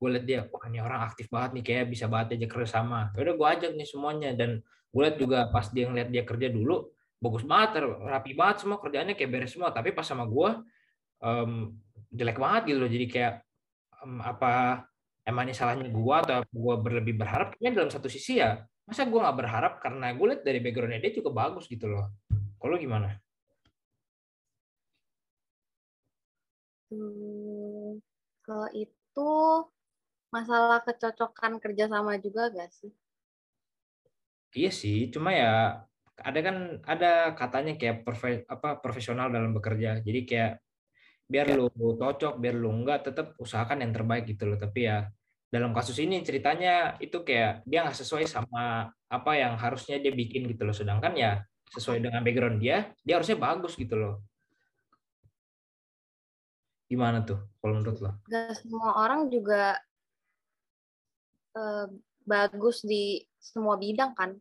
gue 0.00 0.08
liat 0.08 0.24
dia 0.24 0.40
wah 0.48 0.64
ini 0.64 0.80
orang 0.80 1.04
aktif 1.04 1.28
banget 1.28 1.60
nih 1.60 1.64
kayak 1.64 1.84
bisa 1.92 2.08
banget 2.08 2.40
aja 2.40 2.46
kerja 2.48 2.68
sama. 2.80 3.12
Ya 3.12 3.20
udah 3.28 3.34
gue 3.36 3.48
ajak 3.60 3.72
nih 3.76 3.88
semuanya 3.88 4.30
dan 4.32 4.64
gue 4.64 5.02
liat 5.04 5.16
juga 5.20 5.52
pas 5.52 5.68
dia 5.68 5.84
ngeliat 5.86 6.08
dia 6.08 6.24
kerja 6.24 6.48
dulu 6.48 6.88
bagus 7.20 7.44
banget 7.44 7.84
rapi 7.84 8.32
banget 8.32 8.64
semua 8.64 8.80
kerjaannya 8.80 9.14
kayak 9.14 9.30
beres 9.30 9.52
semua. 9.52 9.70
Tapi 9.70 9.92
pas 9.92 10.04
sama 10.08 10.24
gue 10.24 10.50
um, 11.20 11.52
jelek 12.10 12.40
banget 12.40 12.62
gitu 12.74 12.78
loh. 12.80 12.90
Jadi 12.90 13.06
kayak 13.06 13.32
um, 14.02 14.18
apa 14.24 14.84
emang 15.28 15.46
ini 15.46 15.54
salahnya 15.54 15.86
gue 15.92 16.14
atau 16.26 16.40
gue 16.48 16.74
berlebih 16.80 17.14
berharap? 17.20 17.54
Kayaknya 17.54 17.72
dalam 17.76 17.90
satu 17.92 18.08
sisi 18.08 18.40
ya 18.40 18.64
masa 18.88 19.06
gue 19.06 19.20
nggak 19.20 19.38
berharap? 19.38 19.72
Karena 19.84 20.10
gue 20.16 20.26
lihat 20.32 20.42
dari 20.42 20.58
backgroundnya 20.58 21.00
dia 21.04 21.12
juga 21.14 21.30
bagus 21.30 21.68
gitu 21.68 21.86
loh. 21.86 22.10
Kalau 22.60 22.76
gimana? 22.80 23.16
Hmm, 26.90 28.02
kalau 28.42 28.66
itu 28.74 29.30
masalah 30.34 30.82
kecocokan 30.82 31.62
kerja 31.62 31.86
sama 31.86 32.18
juga 32.18 32.50
gak 32.50 32.70
sih? 32.74 32.90
Iya 34.50 34.70
sih 34.74 35.06
cuma 35.14 35.30
ya 35.30 35.86
ada 36.20 36.38
kan 36.44 36.56
ada 36.84 37.10
katanya 37.34 37.74
kayak 37.80 38.04
profe, 38.06 38.44
apa 38.46 38.78
profesional 38.78 39.32
dalam 39.32 39.56
bekerja 39.56 40.00
jadi 40.04 40.20
kayak 40.28 40.52
biar 41.30 41.46
ya. 41.46 41.56
lu 41.56 41.70
cocok 41.72 42.42
biar 42.42 42.54
lu 42.58 42.70
enggak 42.70 43.06
tetap 43.06 43.38
usahakan 43.38 43.86
yang 43.86 43.92
terbaik 43.94 44.26
gitu 44.26 44.50
loh 44.50 44.58
tapi 44.58 44.90
ya 44.90 45.06
dalam 45.50 45.74
kasus 45.74 45.98
ini 45.98 46.22
ceritanya 46.22 46.98
itu 47.02 47.22
kayak 47.26 47.66
dia 47.66 47.82
nggak 47.82 47.98
sesuai 47.98 48.26
sama 48.26 48.86
apa 49.10 49.32
yang 49.34 49.58
harusnya 49.58 49.98
dia 49.98 50.14
bikin 50.14 50.46
gitu 50.46 50.62
loh 50.62 50.74
sedangkan 50.74 51.14
ya 51.18 51.42
sesuai 51.70 52.02
dengan 52.02 52.22
background 52.22 52.58
dia 52.62 52.90
dia 53.02 53.18
harusnya 53.18 53.38
bagus 53.38 53.74
gitu 53.78 53.94
loh 53.98 54.14
gimana 56.90 57.22
tuh 57.22 57.38
kalau 57.62 57.78
menurut 57.78 57.98
lo? 58.02 58.10
Gak 58.26 58.66
semua 58.66 58.98
orang 58.98 59.30
juga 59.30 59.78
uh, 61.54 61.86
bagus 62.26 62.82
di 62.82 63.22
semua 63.38 63.78
bidang 63.78 64.10
kan? 64.18 64.34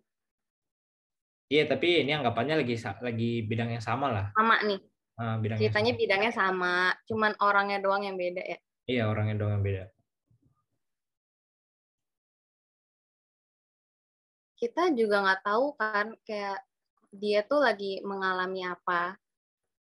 Iya 1.50 1.66
tapi 1.66 2.06
ini 2.06 2.14
anggapannya 2.14 2.62
lagi 2.62 2.78
lagi 2.78 3.32
bidang 3.42 3.74
yang 3.74 3.82
sama 3.82 4.14
lah. 4.14 4.26
Sama 4.38 4.62
nih. 4.62 4.80
Nah, 5.20 5.36
bidangnya 5.42 5.62
Ceritanya 5.66 5.92
sama. 5.92 6.00
bidangnya 6.00 6.32
sama, 6.32 6.76
cuman 7.10 7.32
orangnya 7.42 7.78
doang 7.82 8.06
yang 8.06 8.16
beda 8.16 8.40
ya. 8.46 8.58
Iya 8.86 9.04
orangnya 9.10 9.36
doang 9.36 9.60
yang 9.60 9.66
beda. 9.66 9.84
kita 14.60 14.92
juga 14.92 15.24
nggak 15.24 15.42
tahu 15.48 15.66
kan 15.80 16.12
kayak 16.28 16.60
dia 17.16 17.42
tuh 17.48 17.64
lagi 17.64 18.04
mengalami 18.04 18.68
apa. 18.68 19.16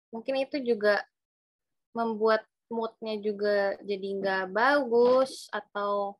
Mungkin 0.08 0.40
itu 0.40 0.56
juga 0.64 1.04
membuat 1.92 2.48
moodnya 2.72 3.20
juga 3.20 3.76
jadi 3.84 4.08
nggak 4.18 4.44
bagus 4.50 5.52
atau 5.52 6.16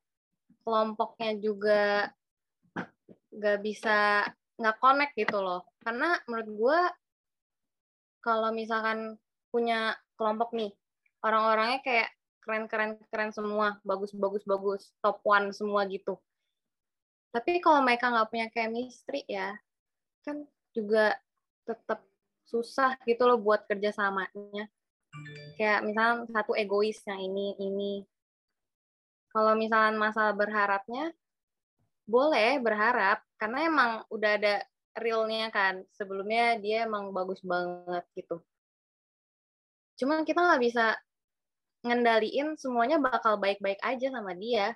kelompoknya 0.62 1.40
juga 1.40 2.12
nggak 3.32 3.58
bisa 3.64 4.28
nggak 4.60 4.78
connect 4.78 5.14
gitu 5.18 5.38
loh. 5.40 5.64
Karena 5.82 6.18
menurut 6.30 6.50
gue 6.50 6.80
kalau 8.24 8.50
misalkan 8.54 9.20
punya 9.52 9.94
kelompok 10.16 10.56
nih 10.56 10.72
orang-orangnya 11.24 11.80
kayak 11.84 12.08
keren-keren 12.44 13.00
keren 13.08 13.32
semua, 13.32 13.80
bagus-bagus 13.86 14.44
bagus, 14.44 14.92
top 15.00 15.24
one 15.24 15.52
semua 15.52 15.88
gitu 15.88 16.20
tapi 17.34 17.58
kalau 17.58 17.82
mereka 17.82 18.14
nggak 18.14 18.30
punya 18.30 18.46
chemistry 18.54 19.26
ya, 19.26 19.58
kan 20.22 20.46
juga 20.70 21.18
tetap 21.66 22.06
susah 22.46 22.94
gitu 23.02 23.26
loh 23.26 23.42
buat 23.42 23.66
kerjasamanya. 23.66 24.70
Kayak 25.58 25.82
misalnya 25.82 26.30
satu 26.30 26.54
egois 26.54 27.02
yang 27.02 27.18
ini, 27.18 27.58
ini. 27.58 28.06
Kalau 29.34 29.58
misalnya 29.58 29.98
masalah 29.98 30.30
berharapnya, 30.38 31.10
boleh 32.04 32.60
berharap, 32.60 33.24
karena 33.40 33.58
emang 33.66 33.90
udah 34.12 34.30
ada 34.38 34.54
realnya 34.96 35.48
kan. 35.50 35.82
Sebelumnya 35.92 36.60
dia 36.60 36.86
emang 36.86 37.10
bagus 37.10 37.40
banget 37.42 38.04
gitu. 38.14 38.40
Cuman 39.98 40.22
kita 40.22 40.40
nggak 40.40 40.62
bisa 40.62 40.96
ngendaliin 41.84 42.56
semuanya 42.56 42.96
bakal 42.96 43.36
baik-baik 43.36 43.78
aja 43.84 44.08
sama 44.08 44.32
dia. 44.32 44.72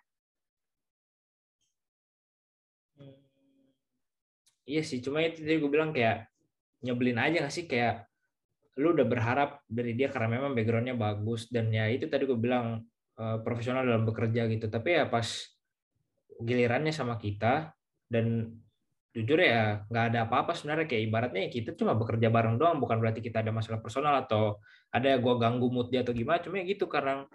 Iya 4.69 4.85
sih, 4.85 5.01
cuma 5.01 5.25
itu 5.25 5.41
tadi 5.41 5.57
gue 5.57 5.71
bilang 5.73 5.97
kayak 5.97 6.29
nyebelin 6.85 7.17
aja 7.17 7.49
gak 7.49 7.55
sih 7.57 7.64
kayak 7.64 8.05
lu 8.79 8.93
udah 8.93 9.09
berharap 9.09 9.64
dari 9.67 9.97
dia 9.97 10.12
karena 10.12 10.38
memang 10.38 10.53
backgroundnya 10.53 10.95
bagus 10.95 11.49
dan 11.51 11.73
ya 11.73 11.88
itu 11.88 12.07
tadi 12.07 12.29
gue 12.29 12.37
bilang 12.37 12.85
uh, 13.17 13.41
profesional 13.41 13.83
dalam 13.83 14.05
bekerja 14.05 14.45
gitu. 14.47 14.69
Tapi 14.69 15.01
ya 15.01 15.09
pas 15.09 15.25
gilirannya 16.40 16.94
sama 16.94 17.18
kita. 17.18 17.74
Dan 18.09 18.57
jujur 19.12 19.40
ya 19.40 19.83
nggak 19.90 20.05
ada 20.14 20.18
apa-apa 20.31 20.55
sebenarnya. 20.55 20.87
Kayak 20.87 21.03
ibaratnya 21.11 21.40
ya 21.46 21.51
kita 21.51 21.70
cuma 21.74 21.92
bekerja 21.98 22.29
bareng 22.31 22.57
doang. 22.57 22.79
Bukan 22.79 22.98
berarti 23.03 23.20
kita 23.20 23.42
ada 23.42 23.51
masalah 23.51 23.83
personal 23.83 24.14
atau 24.24 24.62
ada 24.94 25.18
gue 25.18 25.35
ganggu 25.37 25.68
mood 25.68 25.88
dia 25.92 26.01
atau 26.07 26.14
gimana. 26.16 26.38
Cuma 26.40 26.61
ya 26.62 26.64
gitu 26.68 26.87
karena 26.88 27.27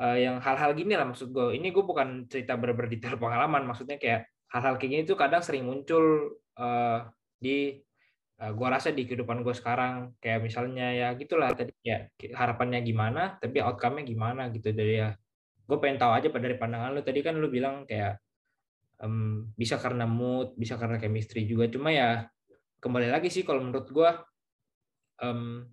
uh, 0.00 0.16
yang 0.18 0.42
hal-hal 0.42 0.74
gini 0.74 0.94
lah 0.98 1.06
maksud 1.06 1.30
gue 1.30 1.54
ini 1.54 1.70
gue 1.70 1.84
bukan 1.84 2.26
cerita 2.30 2.58
berdetail 2.58 3.16
pengalaman. 3.16 3.64
Maksudnya 3.68 3.96
kayak 3.96 4.26
hal-hal 4.50 4.74
kayak 4.78 4.90
gini 4.90 5.02
tuh 5.06 5.18
kadang 5.18 5.42
sering 5.42 5.66
muncul 5.66 6.36
uh, 6.58 6.98
di 7.38 7.74
uh, 8.40 8.52
gua 8.54 8.78
rasa 8.78 8.90
di 8.94 9.06
kehidupan 9.06 9.42
gue 9.42 9.54
sekarang. 9.54 10.14
Kayak 10.22 10.40
misalnya 10.46 10.86
ya 10.94 11.08
gitulah 11.18 11.50
tadi 11.54 11.74
ya 11.82 12.06
harapannya 12.34 12.80
gimana 12.82 13.38
tapi 13.38 13.62
outcome-nya 13.62 14.04
gimana 14.06 14.42
gitu. 14.50 14.70
Dari 14.74 14.94
ya 15.00 15.14
gue 15.64 15.78
pengen 15.80 15.98
tahu 16.00 16.12
aja 16.12 16.28
dari 16.28 16.56
pandangan 16.58 16.90
lu. 16.94 17.00
Tadi 17.02 17.20
kan 17.24 17.34
lu 17.38 17.48
bilang 17.48 17.86
kayak 17.88 18.23
um, 19.02 19.48
bisa 19.58 19.80
karena 19.80 20.04
mood 20.04 20.54
bisa 20.54 20.78
karena 20.78 21.00
chemistry 21.00 21.48
juga 21.48 21.66
cuma 21.70 21.90
ya 21.90 22.28
kembali 22.78 23.08
lagi 23.08 23.32
sih 23.32 23.42
kalau 23.42 23.64
menurut 23.64 23.88
gue 23.88 24.10
um, 25.24 25.64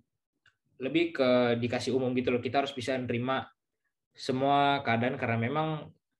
lebih 0.82 1.14
ke 1.14 1.60
dikasih 1.62 1.94
umum 1.94 2.10
gitu 2.16 2.34
loh 2.34 2.42
kita 2.42 2.64
harus 2.64 2.74
bisa 2.74 2.98
nerima 2.98 3.46
semua 4.12 4.82
keadaan 4.82 5.14
karena 5.16 5.38
memang 5.38 5.68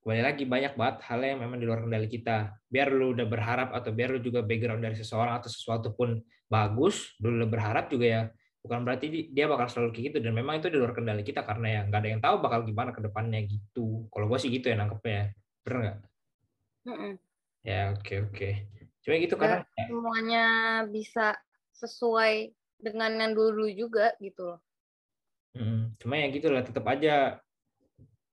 kembali 0.02 0.22
lagi 0.22 0.44
banyak 0.46 0.74
banget 0.74 0.96
hal 1.06 1.20
yang 1.22 1.38
memang 1.42 1.58
di 1.62 1.66
luar 1.66 1.86
kendali 1.86 2.10
kita. 2.10 2.50
Biar 2.66 2.90
lu 2.90 3.14
udah 3.14 3.26
berharap 3.28 3.70
atau 3.70 3.94
biar 3.94 4.16
lu 4.16 4.20
juga 4.24 4.42
background 4.42 4.82
dari 4.82 4.96
seseorang 4.98 5.38
atau 5.38 5.50
sesuatu 5.52 5.94
pun 5.94 6.18
bagus, 6.50 7.14
lu 7.22 7.38
udah 7.38 7.48
berharap 7.48 7.86
juga 7.86 8.06
ya 8.06 8.22
bukan 8.62 8.86
berarti 8.86 9.34
dia 9.34 9.50
bakal 9.50 9.66
selalu 9.66 9.90
kayak 9.90 10.04
gitu 10.14 10.18
dan 10.22 10.38
memang 10.38 10.62
itu 10.62 10.70
di 10.70 10.78
luar 10.78 10.94
kendali 10.94 11.26
kita 11.26 11.42
karena 11.42 11.66
ya 11.66 11.80
nggak 11.82 11.98
ada 11.98 12.08
yang 12.14 12.22
tahu 12.22 12.36
bakal 12.38 12.62
gimana 12.62 12.90
ke 12.94 13.00
depannya 13.02 13.40
gitu. 13.46 14.06
Kalau 14.10 14.26
gue 14.30 14.38
sih 14.38 14.50
gitu 14.50 14.70
ya 14.70 14.76
nangkepnya. 14.78 15.34
Bener 15.66 15.78
nggak? 15.82 15.98
Mm 16.86 16.96
-mm. 16.96 17.12
Ya 17.62 17.94
oke 17.94 18.02
okay, 18.02 18.18
oke. 18.22 18.34
Okay. 18.34 18.52
Cuma 19.02 19.14
gitu 19.18 19.34
karena 19.38 19.62
semuanya 19.74 20.46
bisa 20.86 21.34
sesuai 21.74 22.54
dengan 22.82 23.10
yang 23.18 23.32
dulu 23.34 23.70
juga 23.70 24.14
gitu 24.18 24.54
loh. 24.54 24.60
Hmm, 25.52 25.94
cuma 26.00 26.16
ya 26.16 26.32
gitu 26.32 26.48
lah 26.48 26.64
tetap 26.64 26.82
aja 26.88 27.38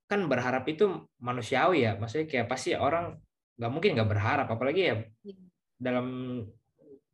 kan 0.09 0.25
berharap 0.25 0.65
itu 0.65 1.05
manusiawi 1.21 1.85
ya 1.85 1.93
maksudnya 1.99 2.25
kayak 2.25 2.49
pasti 2.49 2.73
orang 2.73 3.21
nggak 3.59 3.71
mungkin 3.75 3.91
nggak 3.93 4.09
berharap 4.09 4.47
apalagi 4.49 4.81
ya 4.89 4.95
iya. 5.21 5.43
dalam 5.77 6.07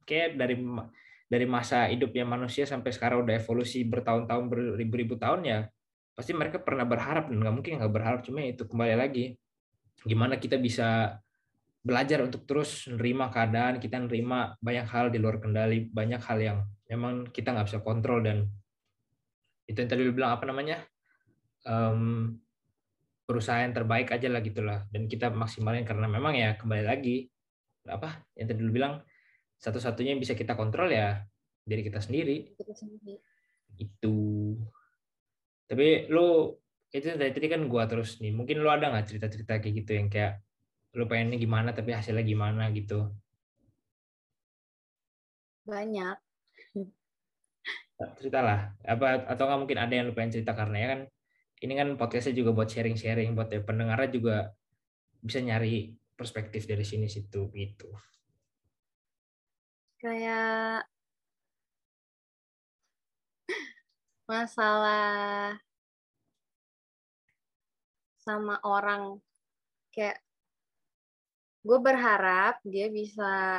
kayak 0.07 0.39
dari 0.39 0.55
dari 1.25 1.45
masa 1.49 1.89
hidupnya 1.89 2.23
manusia 2.23 2.63
sampai 2.69 2.93
sekarang 2.93 3.25
udah 3.25 3.35
evolusi 3.35 3.83
bertahun-tahun 3.83 4.45
beribu-ribu 4.47 5.17
tahun 5.17 5.41
ya 5.43 5.59
pasti 6.15 6.31
mereka 6.31 6.61
pernah 6.63 6.87
berharap 6.87 7.27
dan 7.27 7.41
nggak 7.41 7.55
mungkin 7.57 7.73
nggak 7.81 7.91
berharap 7.91 8.19
cuma 8.23 8.45
itu 8.45 8.63
kembali 8.63 8.95
lagi 8.95 9.35
gimana 10.05 10.39
kita 10.39 10.55
bisa 10.61 11.19
belajar 11.85 12.25
untuk 12.25 12.49
terus 12.49 12.89
nerima 12.89 13.29
keadaan 13.29 13.77
kita 13.77 14.01
nerima 14.01 14.57
banyak 14.57 14.89
hal 14.89 15.13
di 15.13 15.21
luar 15.21 15.37
kendali 15.37 15.85
banyak 15.85 16.17
hal 16.17 16.37
yang 16.41 16.57
memang 16.89 17.29
kita 17.29 17.53
nggak 17.53 17.69
bisa 17.69 17.79
kontrol 17.85 18.25
dan 18.25 18.49
itu 19.69 19.77
yang 19.77 19.89
tadi 19.89 20.01
lu 20.01 20.13
bilang 20.13 20.33
apa 20.33 20.49
namanya 20.49 20.81
um, 21.69 22.33
berusaha 23.29 23.61
yang 23.61 23.73
terbaik 23.73 24.09
aja 24.09 24.29
lah 24.29 24.41
gitulah 24.41 24.85
dan 24.89 25.05
kita 25.05 25.29
maksimalin 25.29 25.85
karena 25.85 26.09
memang 26.09 26.33
ya 26.33 26.57
kembali 26.57 26.83
lagi 26.85 27.29
apa 27.85 28.25
yang 28.33 28.49
tadi 28.49 28.59
dulu 28.65 28.81
bilang 28.81 29.01
satu-satunya 29.61 30.17
yang 30.17 30.21
bisa 30.21 30.37
kita 30.37 30.57
kontrol 30.57 30.89
ya 30.89 31.21
diri 31.65 31.81
kita 31.81 31.99
sendiri. 31.99 32.53
Itu. 33.75 34.53
Tapi 35.65 36.07
lu 36.13 36.53
itu 36.93 37.11
dari 37.17 37.33
tadi 37.33 37.47
kan 37.49 37.65
gua 37.65 37.89
terus 37.89 38.21
nih. 38.21 38.31
Mungkin 38.31 38.61
lu 38.61 38.69
ada 38.69 38.93
nggak 38.93 39.09
cerita-cerita 39.09 39.57
kayak 39.57 39.73
gitu 39.83 39.91
yang 39.97 40.07
kayak 40.07 40.44
lu 40.95 41.05
pengennya 41.05 41.35
gimana 41.35 41.75
tapi 41.75 41.91
hasilnya 41.91 42.23
gimana 42.23 42.71
gitu? 42.71 43.11
Banyak. 45.67 46.17
Ceritalah. 48.19 48.75
Apa 48.83 49.27
atau 49.27 49.43
nggak 49.47 49.59
mungkin 49.59 49.79
ada 49.79 49.93
yang 49.93 50.07
lu 50.07 50.13
pengen 50.15 50.39
cerita 50.39 50.55
karena 50.55 50.77
ya 50.79 50.87
kan 50.95 51.01
ini 51.63 51.73
kan 51.75 51.87
podcastnya 51.95 52.35
juga 52.35 52.51
buat 52.51 52.67
sharing-sharing 52.71 53.31
buat 53.35 53.51
ya 53.51 53.63
pendengarnya 53.63 54.09
juga 54.11 54.35
bisa 55.23 55.39
nyari 55.43 55.95
perspektif 56.15 56.67
dari 56.67 56.83
sini 56.87 57.07
situ 57.11 57.51
gitu. 57.51 57.91
Kayak 59.99 60.87
masalah 64.25 65.55
sama 68.25 68.57
orang 68.65 69.21
kayak 69.93 70.24
gue 71.65 71.77
berharap 71.81 72.61
dia 72.61 72.93
bisa 72.93 73.57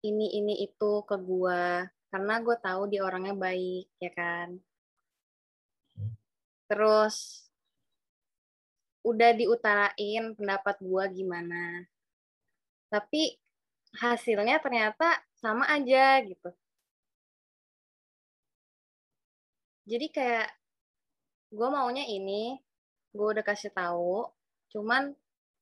ini 0.00 0.32
ini 0.40 0.64
itu 0.64 1.04
ke 1.04 1.16
gue 1.20 1.84
karena 2.08 2.34
gue 2.40 2.56
tahu 2.56 2.88
dia 2.88 3.04
orangnya 3.04 3.36
baik 3.36 3.86
ya 4.00 4.10
kan? 4.16 4.56
Terus 6.64 7.46
udah 9.04 9.30
diutarain 9.36 10.24
pendapat 10.32 10.76
gue 10.80 11.04
gimana. 11.12 11.84
Tapi 12.88 13.36
hasilnya 14.00 14.56
ternyata 14.64 15.20
sama 15.36 15.68
aja 15.68 16.24
gitu. 16.24 16.48
Jadi 19.84 20.06
kayak 20.10 20.48
gue 21.52 21.68
maunya 21.68 22.08
ini 22.08 22.56
gue 23.12 23.26
udah 23.32 23.44
kasih 23.44 23.70
tahu 23.70 24.26
cuman 24.72 25.14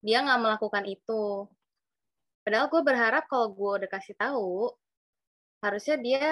dia 0.05 0.21
nggak 0.21 0.43
melakukan 0.45 0.85
itu. 0.85 1.49
Padahal 2.45 2.69
gue 2.69 2.83
berharap 2.85 3.25
kalau 3.25 3.49
gue 3.57 3.71
udah 3.81 3.90
kasih 3.90 4.12
tahu 4.21 4.69
harusnya 5.64 5.97
dia 5.97 6.25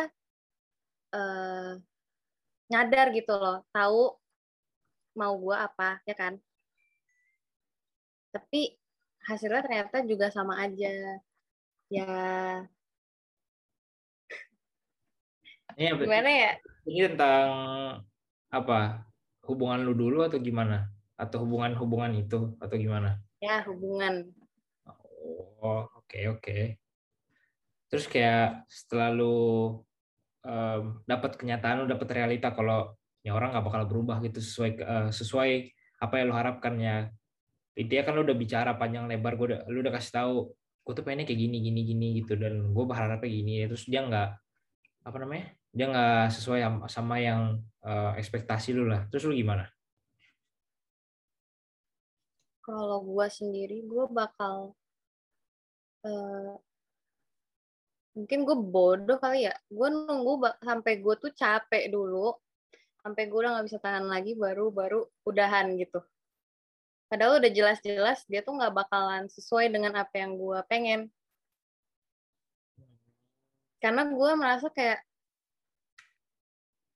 uh, 1.16 1.80
nyadar 2.68 3.08
gitu 3.16 3.32
loh 3.32 3.64
tahu 3.72 4.12
mau 5.16 5.32
gue 5.40 5.56
apa 5.56 6.04
ya 6.04 6.12
kan? 6.12 6.37
Tapi 8.37 8.76
hasilnya 9.24 9.64
ternyata 9.64 10.04
juga 10.04 10.28
sama 10.28 10.61
aja. 10.61 11.16
Ya. 11.88 12.12
Ini 15.80 15.96
gimana 15.96 16.28
ya? 16.28 16.52
ini 16.85 17.08
tentang 17.08 17.48
apa? 18.52 19.08
Hubungan 19.48 19.80
lu 19.80 19.96
dulu 19.96 20.20
atau 20.28 20.37
gimana 20.37 20.92
atau 21.22 21.46
hubungan-hubungan 21.46 22.18
itu 22.18 22.58
atau 22.58 22.74
gimana? 22.74 23.22
Ya 23.38 23.62
hubungan. 23.62 24.26
Oh 25.62 25.87
oke 25.87 26.11
okay, 26.11 26.26
oke. 26.26 26.42
Okay. 26.42 26.62
terus 27.92 28.08
kayak 28.08 28.64
setelah 28.72 29.12
lu 29.12 29.37
um, 30.48 31.04
dapat 31.04 31.37
kenyataan 31.37 31.85
lu 31.85 31.87
dapat 31.87 32.08
realita 32.16 32.48
kalau 32.56 32.96
ya 33.20 33.37
orang 33.37 33.52
nggak 33.52 33.68
bakal 33.68 33.85
berubah 33.85 34.16
gitu 34.24 34.40
sesuai 34.40 34.70
uh, 34.80 35.08
sesuai 35.12 35.50
apa 36.02 36.14
yang 36.18 36.26
lu 36.32 36.35
harapkan 36.35 36.74
ya. 36.80 37.06
Intinya 37.78 38.02
kan 38.11 38.12
lu 38.18 38.24
udah 38.26 38.37
bicara 38.37 38.74
panjang 38.80 39.06
lebar 39.06 39.38
gue 39.38 39.46
udah 39.54 39.61
lu 39.70 39.85
udah 39.85 39.92
kasih 39.94 40.12
tahu 40.18 40.35
gue 40.82 40.92
tuh 40.98 41.04
pengennya 41.06 41.28
kayak 41.28 41.40
gini 41.46 41.56
gini 41.62 41.80
gini 41.87 42.06
gitu. 42.24 42.35
Dan 42.35 42.74
gue 42.74 42.85
berharapnya 42.88 43.28
gini. 43.30 43.68
Terus 43.70 43.87
dia 43.87 44.02
nggak 44.02 44.28
apa 45.06 45.16
namanya 45.20 45.46
dia 45.72 45.87
nggak 45.88 46.26
sesuai 46.32 46.61
sama 46.88 47.16
yang 47.20 47.61
uh, 47.85 48.16
ekspektasi 48.18 48.72
lu 48.74 48.88
lah. 48.88 49.06
Terus 49.12 49.28
lu 49.28 49.37
gimana 49.37 49.68
kalau 52.62 53.03
gue 53.03 53.27
sendiri 53.29 53.83
gue 53.85 54.05
bakal 54.09 54.75
uh, 56.07 56.55
mungkin 58.14 58.38
gue 58.46 58.57
bodoh 58.57 59.18
kali 59.18 59.51
ya 59.51 59.55
gue 59.68 59.88
nunggu 59.90 60.62
sampai 60.62 61.03
gue 61.03 61.14
tuh 61.18 61.33
capek 61.35 61.90
dulu 61.90 62.33
sampai 63.03 63.27
gue 63.27 63.38
udah 63.38 63.59
nggak 63.59 63.66
bisa 63.66 63.79
tahan 63.83 64.07
lagi 64.07 64.38
baru 64.38 64.70
baru 64.70 65.03
udahan 65.27 65.75
gitu 65.77 66.01
Padahal 67.12 67.44
udah 67.44 67.53
jelas-jelas 67.53 68.25
dia 68.25 68.40
tuh 68.40 68.57
nggak 68.57 68.72
bakalan 68.72 69.29
sesuai 69.29 69.68
dengan 69.68 70.01
apa 70.01 70.16
yang 70.16 70.33
gue 70.40 70.57
pengen. 70.64 71.12
Karena 73.85 74.09
gue 74.09 74.31
merasa 74.33 74.72
kayak 74.72 75.05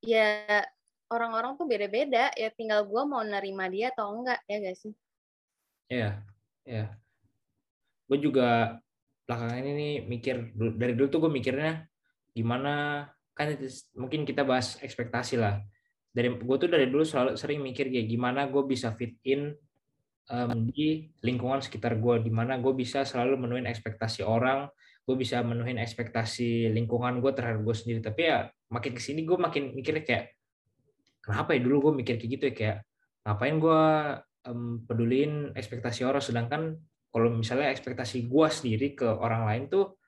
ya 0.01 0.65
orang-orang 1.13 1.61
tuh 1.61 1.69
beda-beda 1.69 2.33
ya 2.33 2.49
tinggal 2.57 2.89
gue 2.89 3.03
mau 3.05 3.21
nerima 3.21 3.69
dia 3.69 3.93
atau 3.93 4.09
enggak 4.17 4.41
ya 4.49 4.57
gak 4.65 4.79
sih? 4.81 4.97
Iya, 5.87 6.22
iya. 6.66 6.85
Gue 8.07 8.18
juga 8.18 8.79
belakangan 9.27 9.62
ini 9.66 10.07
mikir 10.07 10.55
dari 10.55 10.94
dulu 10.94 11.07
tuh 11.11 11.20
gue 11.27 11.33
mikirnya 11.35 11.83
gimana 12.31 13.05
kan 13.35 13.59
mungkin 13.99 14.22
kita 14.27 14.42
bahas 14.42 14.79
ekspektasi 14.83 15.38
lah. 15.38 15.62
Dari 16.11 16.33
gue 16.33 16.57
tuh 16.57 16.70
dari 16.70 16.88
dulu 16.88 17.05
selalu 17.05 17.37
sering 17.38 17.61
mikir 17.61 17.92
kayak 17.92 18.09
gimana 18.09 18.49
gue 18.49 18.62
bisa 18.64 18.94
fit 18.96 19.14
in 19.27 19.53
um, 20.31 20.51
di 20.70 21.07
lingkungan 21.22 21.62
sekitar 21.62 21.99
gue 21.99 22.22
di 22.22 22.33
mana 22.33 22.59
gue 22.59 22.72
bisa 22.75 23.07
selalu 23.07 23.46
menuhin 23.46 23.66
ekspektasi 23.68 24.27
orang 24.27 24.66
gue 25.07 25.14
bisa 25.14 25.38
menuhin 25.46 25.79
ekspektasi 25.79 26.75
lingkungan 26.75 27.22
gue 27.22 27.31
terhadap 27.31 27.62
gue 27.62 27.77
sendiri 27.79 28.03
tapi 28.03 28.27
ya 28.27 28.51
makin 28.75 28.90
ke 28.90 29.03
sini 29.03 29.22
gue 29.22 29.38
makin 29.38 29.70
mikirnya 29.70 30.03
kayak 30.03 30.35
kenapa 31.22 31.55
ya 31.55 31.61
dulu 31.62 31.90
gue 31.90 32.03
mikir 32.03 32.18
kayak 32.18 32.31
gitu 32.38 32.44
ya 32.51 32.55
kayak 32.55 32.77
ngapain 33.22 33.57
gue 33.62 33.83
um, 34.47 34.83
pedulin 34.87 35.53
ekspektasi 35.53 36.07
orang. 36.07 36.23
Sedangkan 36.23 36.79
kalau 37.11 37.29
misalnya 37.33 37.71
ekspektasi 37.75 38.31
gue 38.31 38.49
sendiri 38.49 38.95
ke 38.95 39.07
orang 39.07 39.45
lain 39.45 39.63
tuh 39.69 39.99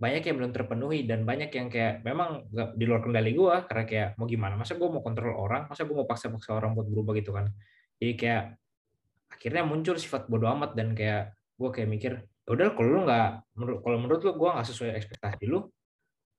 banyak 0.00 0.24
yang 0.24 0.36
belum 0.40 0.52
terpenuhi 0.56 1.04
dan 1.04 1.28
banyak 1.28 1.52
yang 1.52 1.68
kayak 1.68 2.00
memang 2.00 2.48
gak 2.48 2.72
di 2.72 2.88
luar 2.88 3.04
kendali 3.04 3.36
gue 3.36 3.54
karena 3.68 3.84
kayak 3.84 4.08
mau 4.16 4.24
gimana? 4.24 4.56
Masa 4.56 4.80
gue 4.80 4.88
mau 4.88 5.04
kontrol 5.04 5.36
orang? 5.36 5.68
Masa 5.68 5.84
gue 5.84 5.92
mau 5.92 6.08
paksa-paksa 6.08 6.56
orang 6.56 6.72
buat 6.72 6.88
berubah? 6.88 7.12
gitu 7.20 7.36
kan. 7.36 7.52
Jadi 8.00 8.16
kayak 8.16 8.56
akhirnya 9.28 9.62
muncul 9.68 10.00
sifat 10.00 10.24
bodoh 10.26 10.48
amat 10.56 10.72
dan 10.72 10.96
kayak 10.96 11.36
gue 11.60 11.68
kayak 11.68 11.88
mikir 11.92 12.12
ya 12.48 12.50
udah 12.56 12.72
kalau 12.72 12.88
lu 12.88 13.00
nggak 13.04 13.28
kalau 13.84 13.96
menurut 14.00 14.20
lu 14.24 14.32
gue 14.34 14.48
nggak 14.48 14.66
sesuai 14.72 14.96
ekspektasi 14.96 15.44
lu 15.46 15.68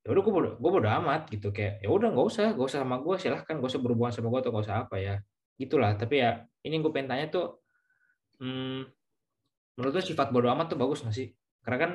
ya 0.02 0.10
udah 0.10 0.22
gue 0.26 0.34
bodo 0.34 0.50
bodo 0.58 0.90
amat 0.90 1.30
gitu. 1.30 1.54
Kayak 1.54 1.86
ya 1.86 1.90
udah 1.94 2.10
nggak 2.10 2.28
usah 2.34 2.48
nggak 2.58 2.68
usah 2.68 2.80
sama 2.82 2.98
gue 2.98 3.16
silahkan 3.22 3.54
gak 3.62 3.70
usah 3.70 3.82
berhubungan 3.82 4.10
sama 4.10 4.28
gue 4.34 4.40
atau 4.42 4.52
gak 4.58 4.66
usah 4.66 4.78
apa 4.90 4.96
ya. 4.98 5.16
Gitulah. 5.62 5.94
Tapi 6.02 6.16
ya 6.18 6.42
ini 6.65 6.76
gue 6.80 6.91
pengen 6.93 7.10
tanya 7.12 7.28
tuh 7.30 7.47
hmm, 8.41 8.82
menurut 9.78 9.93
lu 9.97 10.04
sifat 10.04 10.30
bodoh 10.30 10.52
amat 10.54 10.74
tuh 10.74 10.80
bagus 10.80 11.02
nggak 11.02 11.15
sih 11.15 11.30
karena 11.65 11.78
kan 11.78 11.91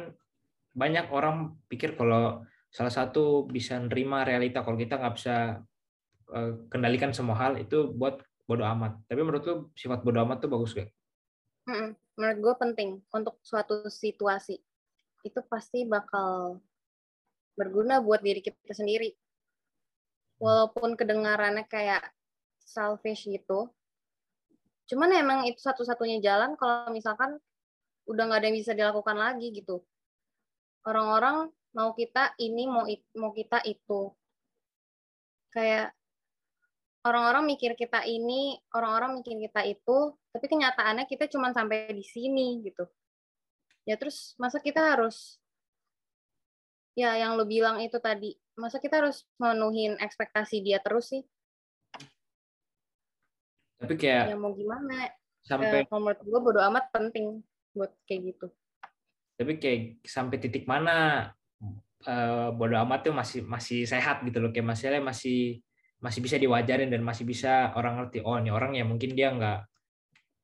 banyak 0.76 1.06
orang 1.10 1.56
pikir 1.70 1.96
kalau 1.96 2.44
salah 2.68 2.92
satu 2.92 3.48
bisa 3.48 3.80
nerima 3.80 4.26
realita 4.26 4.60
kalau 4.60 4.76
kita 4.76 5.00
nggak 5.00 5.14
bisa 5.16 5.64
uh, 6.30 6.52
kendalikan 6.68 7.14
semua 7.14 7.38
hal 7.38 7.56
itu 7.56 7.90
buat 7.94 8.20
bodo 8.46 8.62
amat. 8.62 9.02
Tapi 9.10 9.20
menurut 9.20 9.42
lu 9.44 9.56
sifat 9.74 10.06
bodo 10.06 10.22
amat 10.22 10.46
tuh 10.46 10.50
bagus 10.50 10.72
gak? 10.72 10.90
Menurut 12.16 12.38
gue 12.38 12.54
penting 12.62 13.02
untuk 13.10 13.42
suatu 13.42 13.90
situasi. 13.90 14.56
Itu 15.26 15.42
pasti 15.50 15.82
bakal 15.82 16.62
berguna 17.58 17.98
buat 17.98 18.22
diri 18.22 18.40
kita 18.40 18.70
sendiri. 18.70 19.10
Walaupun 20.38 20.94
kedengarannya 20.94 21.66
kayak 21.66 22.06
selfish 22.62 23.26
gitu. 23.26 23.74
Cuman 24.86 25.10
emang 25.14 25.40
itu 25.50 25.58
satu-satunya 25.58 26.22
jalan 26.22 26.54
kalau 26.54 26.90
misalkan 26.94 27.38
udah 28.06 28.22
nggak 28.30 28.40
ada 28.40 28.46
yang 28.46 28.58
bisa 28.58 28.72
dilakukan 28.72 29.18
lagi 29.18 29.50
gitu. 29.50 29.82
Orang-orang 30.86 31.50
mau 31.74 31.90
kita 31.92 32.38
ini, 32.38 32.70
mau 32.70 32.86
mau 33.18 33.34
kita 33.34 33.60
itu. 33.66 34.14
Kayak 35.50 35.90
orang-orang 37.02 37.44
mikir 37.50 37.74
kita 37.74 38.06
ini, 38.06 38.58
orang-orang 38.74 39.18
mikir 39.18 39.34
kita 39.38 39.66
itu, 39.66 40.14
tapi 40.30 40.46
kenyataannya 40.46 41.06
kita 41.10 41.26
cuma 41.30 41.50
sampai 41.50 41.90
di 41.90 42.06
sini 42.06 42.62
gitu. 42.62 42.86
Ya 43.86 43.94
terus 43.94 44.34
masa 44.38 44.58
kita 44.58 44.82
harus 44.82 45.38
ya 46.98 47.14
yang 47.14 47.38
lo 47.38 47.46
bilang 47.46 47.78
itu 47.82 47.98
tadi, 48.02 48.34
masa 48.58 48.82
kita 48.82 49.02
harus 49.02 49.22
menuhin 49.38 49.94
ekspektasi 49.98 50.62
dia 50.62 50.82
terus 50.82 51.14
sih? 51.14 51.22
Tapi 53.76 53.94
kayak 53.96 54.32
ya 54.32 54.38
mau 54.38 54.52
gimana? 54.56 55.10
Sampai 55.44 55.84
eh, 55.84 55.88
menurut 55.88 56.20
gue 56.20 56.40
bodo 56.42 56.60
amat 56.72 56.90
penting 56.90 57.44
buat 57.76 57.92
kayak 58.08 58.20
gitu. 58.34 58.46
Tapi 59.36 59.52
kayak 59.60 59.80
sampai 60.02 60.36
titik 60.40 60.64
mana 60.64 61.28
uh, 62.06 62.48
bodo 62.52 62.76
amat 62.86 63.10
tuh 63.10 63.14
masih 63.14 63.40
masih 63.44 63.84
sehat 63.84 64.22
gitu 64.24 64.38
loh 64.40 64.50
kayak 64.54 64.66
masih 64.66 64.88
masih 65.00 65.40
masih 65.96 66.20
bisa 66.20 66.36
diwajarin 66.36 66.92
dan 66.92 67.00
masih 67.00 67.24
bisa 67.24 67.72
orang 67.72 68.00
ngerti 68.00 68.20
oh 68.20 68.36
ini 68.36 68.52
orang 68.52 68.76
ya 68.76 68.84
mungkin 68.84 69.16
dia 69.16 69.32
nggak 69.32 69.58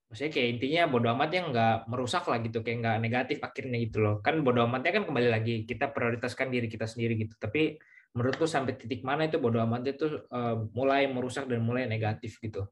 maksudnya 0.09 0.33
kayak 0.33 0.49
intinya 0.57 0.83
bodo 0.89 1.09
amat 1.13 1.31
yang 1.33 1.47
nggak 1.53 1.77
merusak 1.89 2.25
lah 2.29 2.39
gitu 2.41 2.61
kayak 2.65 2.79
nggak 2.85 2.97
negatif 3.01 3.39
akhirnya 3.41 3.79
gitu 3.81 3.99
loh 4.01 4.15
kan 4.25 4.41
bodo 4.41 4.65
amatnya 4.65 5.01
kan 5.01 5.05
kembali 5.09 5.29
lagi 5.29 5.55
kita 5.69 5.93
prioritaskan 5.93 6.49
diri 6.53 6.69
kita 6.69 6.89
sendiri 6.89 7.17
gitu 7.17 7.37
tapi 7.37 7.77
menurut 8.13 8.37
lu 8.37 8.49
sampai 8.49 8.77
titik 8.77 9.05
mana 9.05 9.29
itu 9.29 9.41
bodo 9.41 9.61
amat 9.65 9.97
itu 9.97 10.21
uh, 10.29 10.69
mulai 10.77 11.09
merusak 11.09 11.49
dan 11.49 11.65
mulai 11.65 11.89
negatif 11.89 12.37
gitu 12.41 12.69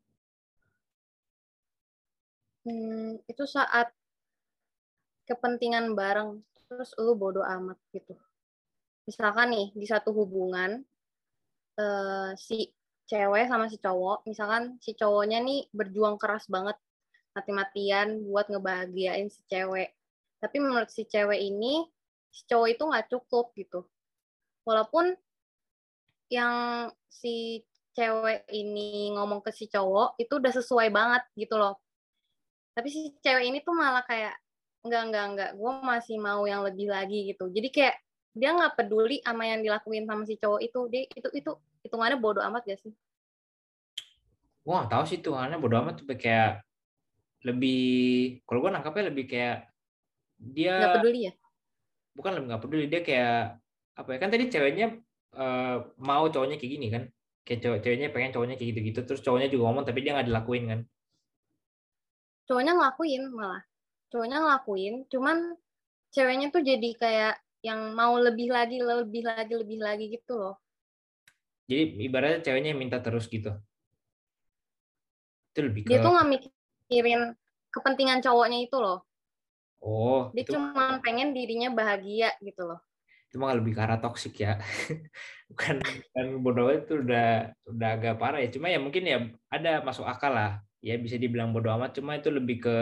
hmm, 2.67 3.25
itu 3.29 3.45
saat 3.47 3.93
kepentingan 5.29 5.95
bareng 5.95 6.43
terus 6.67 6.95
lu 6.99 7.15
bodo 7.15 7.43
amat 7.43 7.79
gitu 7.95 8.15
misalkan 9.07 9.51
nih 9.51 9.67
di 9.75 9.87
satu 9.87 10.15
hubungan 10.15 10.83
uh, 11.81 12.31
si 12.37 12.71
cewek 13.11 13.51
sama 13.51 13.67
si 13.67 13.83
cowok, 13.83 14.23
misalkan 14.23 14.79
si 14.79 14.95
cowoknya 14.95 15.43
nih 15.43 15.67
berjuang 15.75 16.15
keras 16.15 16.47
banget 16.47 16.79
mati-matian 17.35 18.23
buat 18.31 18.47
ngebahagiain 18.47 19.27
si 19.27 19.43
cewek. 19.51 19.91
Tapi 20.39 20.57
menurut 20.63 20.87
si 20.95 21.11
cewek 21.11 21.43
ini, 21.43 21.83
si 22.31 22.47
cowok 22.47 22.69
itu 22.71 22.83
nggak 22.87 23.07
cukup 23.11 23.51
gitu. 23.59 23.83
Walaupun 24.63 25.19
yang 26.31 26.87
si 27.11 27.67
cewek 27.99 28.47
ini 28.55 29.11
ngomong 29.19 29.43
ke 29.43 29.51
si 29.51 29.67
cowok 29.67 30.15
itu 30.23 30.39
udah 30.39 30.53
sesuai 30.55 30.89
banget 30.95 31.27
gitu 31.35 31.59
loh. 31.59 31.83
Tapi 32.75 32.89
si 32.89 33.01
cewek 33.21 33.51
ini 33.51 33.59
tuh 33.61 33.75
malah 33.75 34.07
kayak 34.07 34.35
enggak 34.87 35.03
enggak 35.11 35.25
enggak 35.35 35.51
gue 35.59 35.73
masih 35.85 36.17
mau 36.17 36.43
yang 36.49 36.65
lebih 36.65 36.89
lagi 36.89 37.35
gitu. 37.35 37.51
Jadi 37.51 37.69
kayak 37.69 37.97
dia 38.31 38.55
nggak 38.55 38.79
peduli 38.79 39.19
sama 39.27 39.45
yang 39.45 39.61
dilakuin 39.61 40.07
sama 40.07 40.23
si 40.25 40.39
cowok 40.39 40.61
itu. 40.63 40.81
Dia 40.89 41.03
itu 41.11 41.29
itu 41.35 41.53
hitungannya 41.85 42.19
bodoh 42.21 42.45
amat 42.47 42.63
gak 42.69 42.81
sih? 42.81 42.93
Gue 44.61 44.75
gak 44.77 44.93
tahu 44.93 45.05
sih 45.09 45.19
tuh 45.21 45.37
karena 45.37 45.57
bodoh 45.59 45.81
amat 45.83 46.05
tuh 46.05 46.07
kayak 46.15 46.63
lebih 47.41 48.41
kalau 48.45 48.61
gue 48.61 48.71
nangkapnya 48.71 49.05
lebih 49.09 49.25
kayak 49.25 49.65
dia 50.37 50.77
nggak 50.77 50.97
peduli 51.01 51.21
ya? 51.29 51.33
Bukan 52.17 52.31
lebih 52.37 52.47
nggak 52.53 52.63
peduli 52.63 52.85
dia 52.89 53.01
kayak 53.01 53.61
apa 53.97 54.09
ya 54.17 54.19
kan 54.21 54.31
tadi 54.33 54.45
ceweknya 54.49 54.87
uh, 55.37 55.77
mau 56.01 56.29
cowoknya 56.29 56.57
kayak 56.61 56.73
gini 56.77 56.87
kan? 56.93 57.03
Kayak 57.45 57.61
cowok 57.65 57.79
ceweknya 57.81 58.09
pengen 58.13 58.31
cowoknya 58.37 58.57
kayak 58.61 58.69
gitu 58.77 58.81
gitu 58.93 59.01
terus 59.09 59.21
cowoknya 59.25 59.49
juga 59.49 59.63
ngomong 59.69 59.85
tapi 59.89 60.05
dia 60.05 60.13
nggak 60.15 60.29
dilakuin 60.29 60.65
kan 60.69 60.81
cowoknya 62.51 62.75
ngelakuin 62.75 63.23
malah 63.31 63.63
cowoknya 64.11 64.43
ngelakuin 64.43 64.95
cuman 65.07 65.55
ceweknya 66.11 66.51
tuh 66.51 66.67
jadi 66.67 66.91
kayak 66.99 67.35
yang 67.63 67.95
mau 67.95 68.19
lebih 68.19 68.51
lagi 68.51 68.83
lebih 68.83 69.23
lagi 69.23 69.55
lebih 69.55 69.79
lagi 69.79 70.11
gitu 70.11 70.35
loh 70.35 70.59
jadi 71.71 71.87
ibaratnya 72.11 72.43
ceweknya 72.43 72.75
minta 72.75 72.99
terus 72.99 73.31
gitu 73.31 73.55
itu 75.55 75.61
lebih 75.63 75.87
ke... 75.87 75.95
dia 75.95 76.03
tuh 76.03 76.11
nggak 76.11 76.27
mikirin 76.27 77.39
kepentingan 77.71 78.19
cowoknya 78.19 78.67
itu 78.67 78.75
loh 78.83 79.07
Oh. 79.81 80.29
Dia 80.37 80.45
itu... 80.45 80.53
cuma 80.55 81.01
pengen 81.01 81.33
dirinya 81.33 81.73
bahagia 81.73 82.37
gitu 82.45 82.69
loh. 82.69 82.81
Itu 83.33 83.41
mah 83.41 83.57
lebih 83.57 83.73
ke 83.73 83.81
arah 83.81 83.99
toksik 83.99 84.37
ya. 84.45 84.61
Bukan 85.51 85.81
kan 85.83 86.27
bodoh 86.45 86.69
itu 86.71 87.01
udah 87.01 87.51
udah 87.67 87.89
agak 87.97 88.21
parah 88.21 88.45
ya. 88.45 88.53
Cuma 88.53 88.69
ya 88.69 88.79
mungkin 88.79 89.05
ya 89.09 89.19
ada 89.49 89.81
masuk 89.83 90.05
akal 90.05 90.37
lah. 90.37 90.61
Ya 90.81 90.97
bisa 90.97 91.21
dibilang 91.21 91.53
bodoh 91.53 91.77
amat. 91.77 91.97
Cuma 91.97 92.17
itu 92.17 92.33
lebih 92.33 92.65
ke 92.65 92.77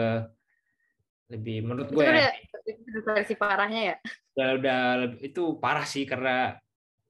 lebih 1.29 1.61
menurut 1.61 1.91
gue 1.93 2.03
ya. 2.03 2.33
Itu 2.65 2.99
versi 3.05 3.35
parahnya 3.35 3.81
ya. 3.93 3.95
Udah, 4.33 4.49
udah 4.57 4.81
itu 5.19 5.43
parah 5.59 5.85
sih 5.85 6.07
karena 6.07 6.55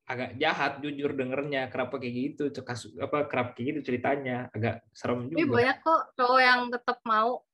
agak 0.09 0.41
jahat 0.41 0.81
jujur 0.81 1.13
dengernya 1.13 1.69
kenapa 1.69 2.01
kayak 2.01 2.33
gitu 2.33 2.49
kasus 2.65 2.97
apa 2.97 3.29
kerap 3.29 3.53
kayak 3.53 3.77
gitu 3.77 3.93
ceritanya 3.93 4.49
agak 4.49 4.81
serem 4.89 5.29
juga. 5.29 5.37
Tapi 5.37 5.53
banyak 5.53 5.77
kok 5.85 6.01
cowok 6.17 6.39
yang 6.41 6.59
tetap 6.73 6.97
mau 7.05 7.45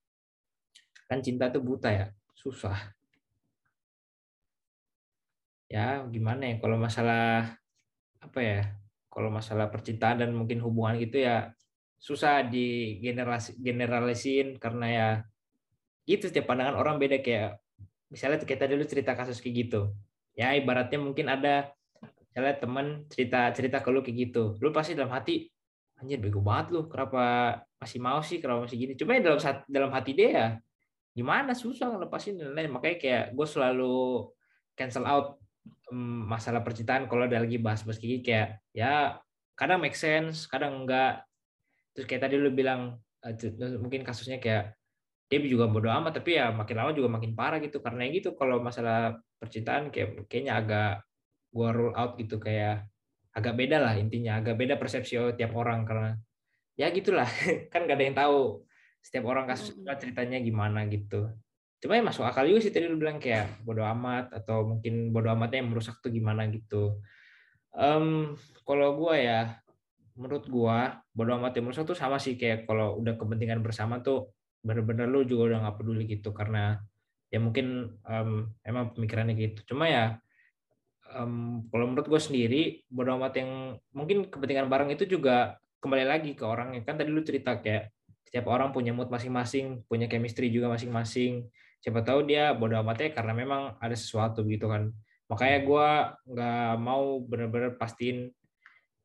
kan 1.06 1.22
cinta 1.22 1.54
tuh 1.54 1.62
buta 1.62 1.90
ya 1.94 2.06
susah 2.34 2.78
ya 5.70 6.06
gimana 6.10 6.54
ya 6.54 6.56
kalau 6.62 6.78
masalah 6.78 7.58
apa 8.22 8.40
ya 8.42 8.62
kalau 9.10 9.30
masalah 9.30 9.70
percintaan 9.70 10.22
dan 10.26 10.32
mungkin 10.34 10.62
hubungan 10.62 10.98
gitu 11.02 11.24
ya 11.24 11.55
susah 12.06 12.46
di 12.46 13.02
generasi 13.02 13.58
generalisin 13.58 14.62
karena 14.62 14.86
ya 14.86 15.10
gitu 16.06 16.30
setiap 16.30 16.54
pandangan 16.54 16.78
orang 16.78 17.02
beda. 17.02 17.18
Kayak 17.26 17.58
misalnya 18.14 18.46
kita 18.46 18.70
dulu 18.70 18.86
cerita 18.86 19.18
kasus 19.18 19.42
kayak 19.42 19.66
gitu. 19.66 19.90
Ya 20.38 20.54
ibaratnya 20.54 21.02
mungkin 21.02 21.34
ada 21.34 21.74
misalnya 22.30 22.62
teman 22.62 23.10
cerita 23.10 23.50
cerita 23.58 23.82
ke 23.82 23.90
lu 23.90 24.06
kayak 24.06 24.30
gitu. 24.30 24.54
Lu 24.62 24.70
pasti 24.70 24.94
dalam 24.94 25.10
hati 25.10 25.50
anjir 25.98 26.22
bego 26.22 26.44
banget 26.46 26.76
lu 26.78 26.86
kenapa 26.86 27.58
masih 27.82 28.00
mau 28.04 28.22
sih 28.22 28.38
kenapa 28.38 28.70
masih 28.70 28.78
gini? 28.78 28.94
Cuma 28.94 29.18
ya 29.18 29.26
dalam 29.26 29.42
dalam 29.66 29.90
hati 29.90 30.12
dia 30.14 30.30
ya 30.30 30.48
gimana? 31.18 31.58
Susah 31.58 31.90
ngelepasin 31.90 32.38
dan 32.38 32.54
lain 32.54 32.70
makanya 32.70 33.02
kayak 33.02 33.26
gue 33.34 33.48
selalu 33.50 34.30
cancel 34.78 35.10
out 35.10 35.42
masalah 36.30 36.62
percintaan 36.62 37.10
kalau 37.10 37.26
ada 37.26 37.42
lagi 37.42 37.58
bahas-bahas 37.58 37.98
kayak 37.98 38.22
kayak 38.22 38.50
ya 38.76 39.18
kadang 39.58 39.82
make 39.82 39.98
sense 39.98 40.46
kadang 40.46 40.84
enggak 40.84 41.26
terus 41.96 42.06
kayak 42.06 42.28
tadi 42.28 42.36
lu 42.36 42.52
bilang 42.52 43.00
uh, 43.24 43.34
mungkin 43.80 44.04
kasusnya 44.04 44.44
kayak 44.44 44.76
dia 45.26 45.42
juga 45.42 45.66
bodo 45.66 45.90
amat 45.90 46.22
tapi 46.22 46.38
ya 46.38 46.54
makin 46.54 46.76
lama 46.78 46.92
juga 46.94 47.10
makin 47.10 47.34
parah 47.34 47.58
gitu. 47.58 47.82
Karena 47.82 48.06
gitu 48.12 48.38
kalau 48.38 48.62
masalah 48.62 49.18
percintaan 49.42 49.90
kayak 49.90 50.30
kayaknya 50.30 50.54
agak 50.60 50.92
gua 51.50 51.72
rule 51.74 51.96
out 51.98 52.20
gitu 52.20 52.38
kayak 52.38 52.86
agak 53.36 53.58
beda 53.58 53.82
lah 53.82 53.96
intinya 53.98 54.44
agak 54.44 54.60
beda 54.60 54.78
persepsi 54.78 55.18
tiap 55.34 55.56
orang. 55.58 55.82
Karena 55.88 56.14
ya 56.78 56.92
gitulah 56.94 57.26
kan 57.74 57.90
gak 57.90 57.98
ada 57.98 58.06
yang 58.06 58.18
tahu 58.18 58.68
setiap 59.02 59.26
orang 59.26 59.50
kasus 59.50 59.74
ceritanya 59.98 60.38
gimana 60.44 60.86
gitu. 60.86 61.32
Cuma 61.82 61.98
ya 61.98 62.04
masuk 62.06 62.26
akal 62.26 62.46
juga 62.50 62.62
sih 62.62 62.74
tadi 62.74 62.86
lu 62.90 62.98
bilang 62.98 63.18
kayak 63.18 63.62
bodo 63.66 63.82
amat 63.86 64.34
atau 64.34 64.66
mungkin 64.66 65.14
bodo 65.14 65.30
amatnya 65.34 65.62
yang 65.62 65.70
merusak 65.74 66.02
tuh 66.02 66.14
gimana 66.14 66.46
gitu. 66.50 67.02
Um, 67.76 68.38
kalau 68.66 68.94
gua 68.98 69.18
ya 69.18 69.40
menurut 70.16 70.48
gua 70.48 71.04
bodo 71.12 71.36
amat 71.36 71.60
yang 71.60 71.70
merusak 71.70 71.86
tuh 71.88 71.98
sama 71.98 72.20
sih 72.20 72.40
kayak 72.40 72.64
kalau 72.64 73.00
udah 73.00 73.20
kepentingan 73.20 73.60
bersama 73.60 74.00
tuh 74.00 74.32
bener-bener 74.64 75.06
lu 75.06 75.28
juga 75.28 75.54
udah 75.54 75.58
nggak 75.68 75.78
peduli 75.78 76.04
gitu 76.08 76.32
karena 76.32 76.80
ya 77.30 77.38
mungkin 77.44 78.00
um, 78.08 78.50
emang 78.64 78.96
pemikirannya 78.96 79.36
gitu 79.36 79.76
cuma 79.76 79.92
ya 79.92 80.18
um, 81.14 81.68
kalau 81.70 81.92
menurut 81.92 82.08
gue 82.08 82.22
sendiri 82.22 82.62
bodo 82.88 83.14
amat 83.20 83.44
yang 83.44 83.52
mungkin 83.92 84.32
kepentingan 84.32 84.72
bareng 84.72 84.90
itu 84.96 85.06
juga 85.06 85.60
kembali 85.84 86.06
lagi 86.08 86.32
ke 86.34 86.42
orangnya 86.48 86.82
kan 86.82 86.98
tadi 86.98 87.12
lu 87.12 87.22
cerita 87.22 87.60
kayak 87.60 87.94
setiap 88.36 88.52
orang 88.52 88.76
punya 88.76 88.92
mood 88.92 89.08
masing-masing, 89.08 89.88
punya 89.88 90.12
chemistry 90.12 90.52
juga 90.52 90.68
masing-masing. 90.68 91.48
Siapa 91.80 92.04
tahu 92.04 92.28
dia 92.28 92.52
bodoh 92.52 92.84
amatnya 92.84 93.16
karena 93.16 93.32
memang 93.32 93.80
ada 93.80 93.96
sesuatu 93.96 94.44
gitu 94.44 94.68
kan. 94.68 94.92
Makanya 95.32 95.64
gue 95.64 95.88
nggak 96.36 96.74
mau 96.84 97.24
benar-benar 97.24 97.80
pastiin 97.80 98.36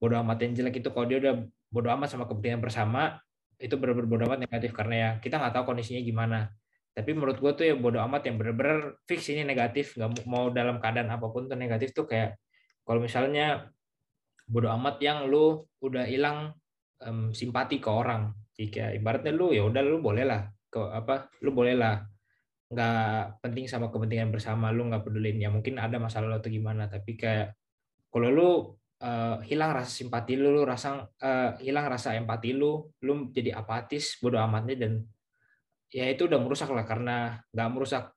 bodoh 0.01 0.17
amat 0.25 0.49
yang 0.49 0.53
jelek 0.57 0.81
itu 0.81 0.89
kalau 0.89 1.07
dia 1.07 1.21
udah 1.21 1.35
bodoh 1.69 1.93
amat 1.93 2.09
sama 2.09 2.25
kepentingan 2.25 2.65
bersama 2.65 3.21
itu 3.61 3.77
benar-benar 3.77 4.09
bodoh 4.09 4.27
amat 4.33 4.41
negatif. 4.49 4.73
Karena 4.73 4.95
ya 4.97 5.11
kita 5.21 5.37
nggak 5.37 5.53
tahu 5.53 5.65
kondisinya 5.77 6.01
gimana. 6.01 6.49
Tapi 6.97 7.15
menurut 7.15 7.39
gue 7.39 7.53
tuh 7.55 7.65
ya 7.69 7.77
bodoh 7.77 8.03
amat 8.09 8.27
yang 8.27 8.41
benar-benar 8.41 8.99
fix 9.07 9.29
ini 9.31 9.47
negatif, 9.47 9.95
nggak 9.95 10.27
mau 10.27 10.51
dalam 10.51 10.83
keadaan 10.83 11.13
apa 11.13 11.31
pun 11.31 11.47
tuh 11.47 11.55
negatif 11.55 11.95
tuh 11.95 12.09
kayak 12.09 12.41
kalau 12.83 12.99
misalnya 12.99 13.71
bodoh 14.51 14.73
amat 14.75 14.99
yang 14.99 15.31
lu 15.31 15.63
udah 15.85 16.09
hilang 16.09 16.57
um, 17.05 17.31
simpati 17.31 17.79
ke 17.79 17.87
orang. 17.93 18.35
Jika 18.57 18.91
ibaratnya 18.97 19.31
lu 19.31 19.55
ya 19.55 19.63
udah 19.69 19.85
lu 19.85 20.03
boleh 20.03 20.25
lah 20.27 20.49
ke 20.73 20.81
apa 20.81 21.31
lu 21.45 21.53
boleh 21.53 21.77
lah. 21.77 22.03
Nggak 22.73 23.43
penting 23.45 23.65
sama 23.69 23.93
kepentingan 23.93 24.33
bersama 24.33 24.73
lu 24.75 24.89
nggak 24.91 25.05
pedulin 25.07 25.39
ya 25.39 25.53
mungkin 25.53 25.79
ada 25.79 26.01
masalah 26.01 26.27
lo 26.33 26.37
atau 26.39 26.51
gimana 26.51 26.87
tapi 26.91 27.15
kayak 27.19 27.55
kalau 28.11 28.29
lu 28.31 28.51
uh, 29.01 29.41
hilang 29.43 29.73
rasa 29.75 29.91
simpati 29.91 30.37
lu 30.37 30.53
lu 30.53 30.63
rasa 30.63 31.05
uh, 31.05 31.51
hilang 31.59 31.89
rasa 31.89 32.15
empati 32.15 32.53
lu 32.55 32.89
lu 33.05 33.33
jadi 33.33 33.57
apatis 33.57 34.21
bodoh 34.21 34.41
amatnya 34.41 34.87
dan 34.87 34.93
ya 35.91 36.07
itu 36.07 36.31
udah 36.31 36.39
merusak 36.39 36.71
lah 36.71 36.87
karena 36.87 37.41
nggak 37.51 37.69
merusak 37.73 38.15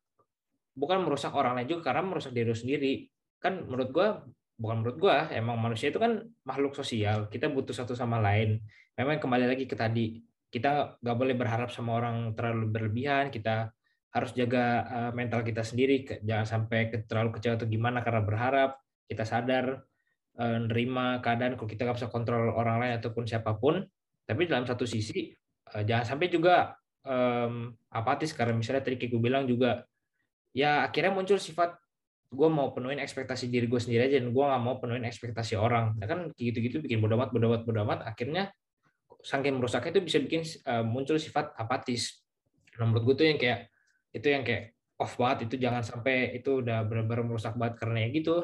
bukan 0.78 1.06
merusak 1.06 1.34
orang 1.34 1.58
lain 1.58 1.69
juga 1.69 1.93
karena 1.93 2.04
merusak 2.06 2.34
diri 2.34 2.54
sendiri. 2.54 2.93
Kan 3.41 3.65
menurut 3.65 3.89
gua 3.93 4.08
bukan 4.54 4.76
menurut 4.86 4.98
gua 5.02 5.28
emang 5.34 5.58
manusia 5.58 5.89
itu 5.89 5.98
kan 5.98 6.22
makhluk 6.46 6.78
sosial 6.78 7.28
kita 7.34 7.50
butuh 7.50 7.74
satu 7.74 7.98
sama 7.98 8.22
lain. 8.22 8.62
Memang 8.93 9.17
kembali 9.17 9.50
lagi 9.50 9.65
ke 9.65 9.74
tadi 9.74 10.22
kita 10.54 11.02
nggak 11.02 11.17
boleh 11.17 11.34
berharap 11.34 11.74
sama 11.74 11.98
orang 11.98 12.38
terlalu 12.38 12.69
berlebihan 12.69 13.34
kita 13.34 13.74
harus 14.13 14.30
jaga 14.38 14.86
uh, 14.86 15.12
mental 15.17 15.41
kita 15.41 15.65
sendiri 15.65 16.06
jangan 16.22 16.46
sampai 16.46 16.93
terlalu 17.10 17.34
kecewa 17.34 17.58
atau 17.58 17.65
gimana 17.65 18.06
karena 18.06 18.22
berharap 18.22 18.78
kita 19.10 19.26
sadar 19.26 19.82
nerima 20.41 21.22
keadaan 21.22 21.54
kalau 21.54 21.69
kita 21.69 21.86
nggak 21.86 21.98
bisa 22.02 22.10
kontrol 22.10 22.54
orang 22.58 22.82
lain 22.82 22.93
ataupun 22.98 23.30
siapa 23.30 23.54
pun. 23.58 23.86
Tapi 24.24 24.48
dalam 24.50 24.65
satu 24.65 24.88
sisi 24.88 25.30
uh, 25.76 25.84
jangan 25.86 26.15
sampai 26.15 26.28
juga 26.34 26.74
um, 27.06 27.69
apatis. 27.93 28.34
Karena 28.34 28.58
misalnya 28.58 28.82
tadi 28.82 28.98
gue 28.98 29.22
bilang 29.22 29.46
juga 29.46 29.86
ya 30.54 30.86
akhirnya 30.86 31.13
muncul 31.13 31.38
sifat 31.38 31.78
gue 32.34 32.50
mau 32.50 32.74
penuhin 32.74 32.98
ekspektasi 32.98 33.54
diri 33.54 33.69
gue 33.69 33.78
sendiri 33.78 34.10
aja 34.10 34.17
dan 34.17 34.34
gue 34.34 34.43
nggak 34.43 34.63
mau 34.63 34.82
penuhin 34.82 35.06
ekspektasi 35.06 35.54
orang. 35.54 35.98
Ya 36.02 36.10
kan 36.10 36.34
gitu-gitu 36.34 36.82
bikin 36.82 36.98
bodoh 36.98 37.22
amat 37.22 37.30
bodoh 37.32 37.86
akhirnya 38.02 38.50
saking 39.24 39.56
merusaknya 39.56 39.96
itu 39.96 40.02
bisa 40.04 40.17
bikin 40.19 40.41
uh, 40.67 40.84
muncul 40.84 41.15
sifat 41.15 41.56
apatis. 41.56 42.26
Nah, 42.76 42.89
menurut 42.89 43.13
gue 43.13 43.15
tuh 43.24 43.26
yang 43.30 43.39
kayak 43.39 43.72
itu 44.12 44.28
yang 44.28 44.43
kayak 44.43 44.76
off 45.00 45.16
banget. 45.16 45.47
Itu 45.47 45.55
jangan 45.62 45.82
sampai 45.86 46.36
itu 46.36 46.60
udah 46.60 46.84
benar-benar 46.84 47.24
merusak 47.24 47.55
banget. 47.55 47.80
Karena 47.80 47.97
ya 48.03 48.10
gitu 48.12 48.36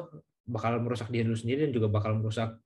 bakal 0.46 0.80
merusak 0.80 1.08
diri 1.12 1.26
lu 1.28 1.36
sendiri 1.36 1.68
dan 1.68 1.72
juga 1.74 1.88
bakal 1.90 2.16
merusak 2.16 2.56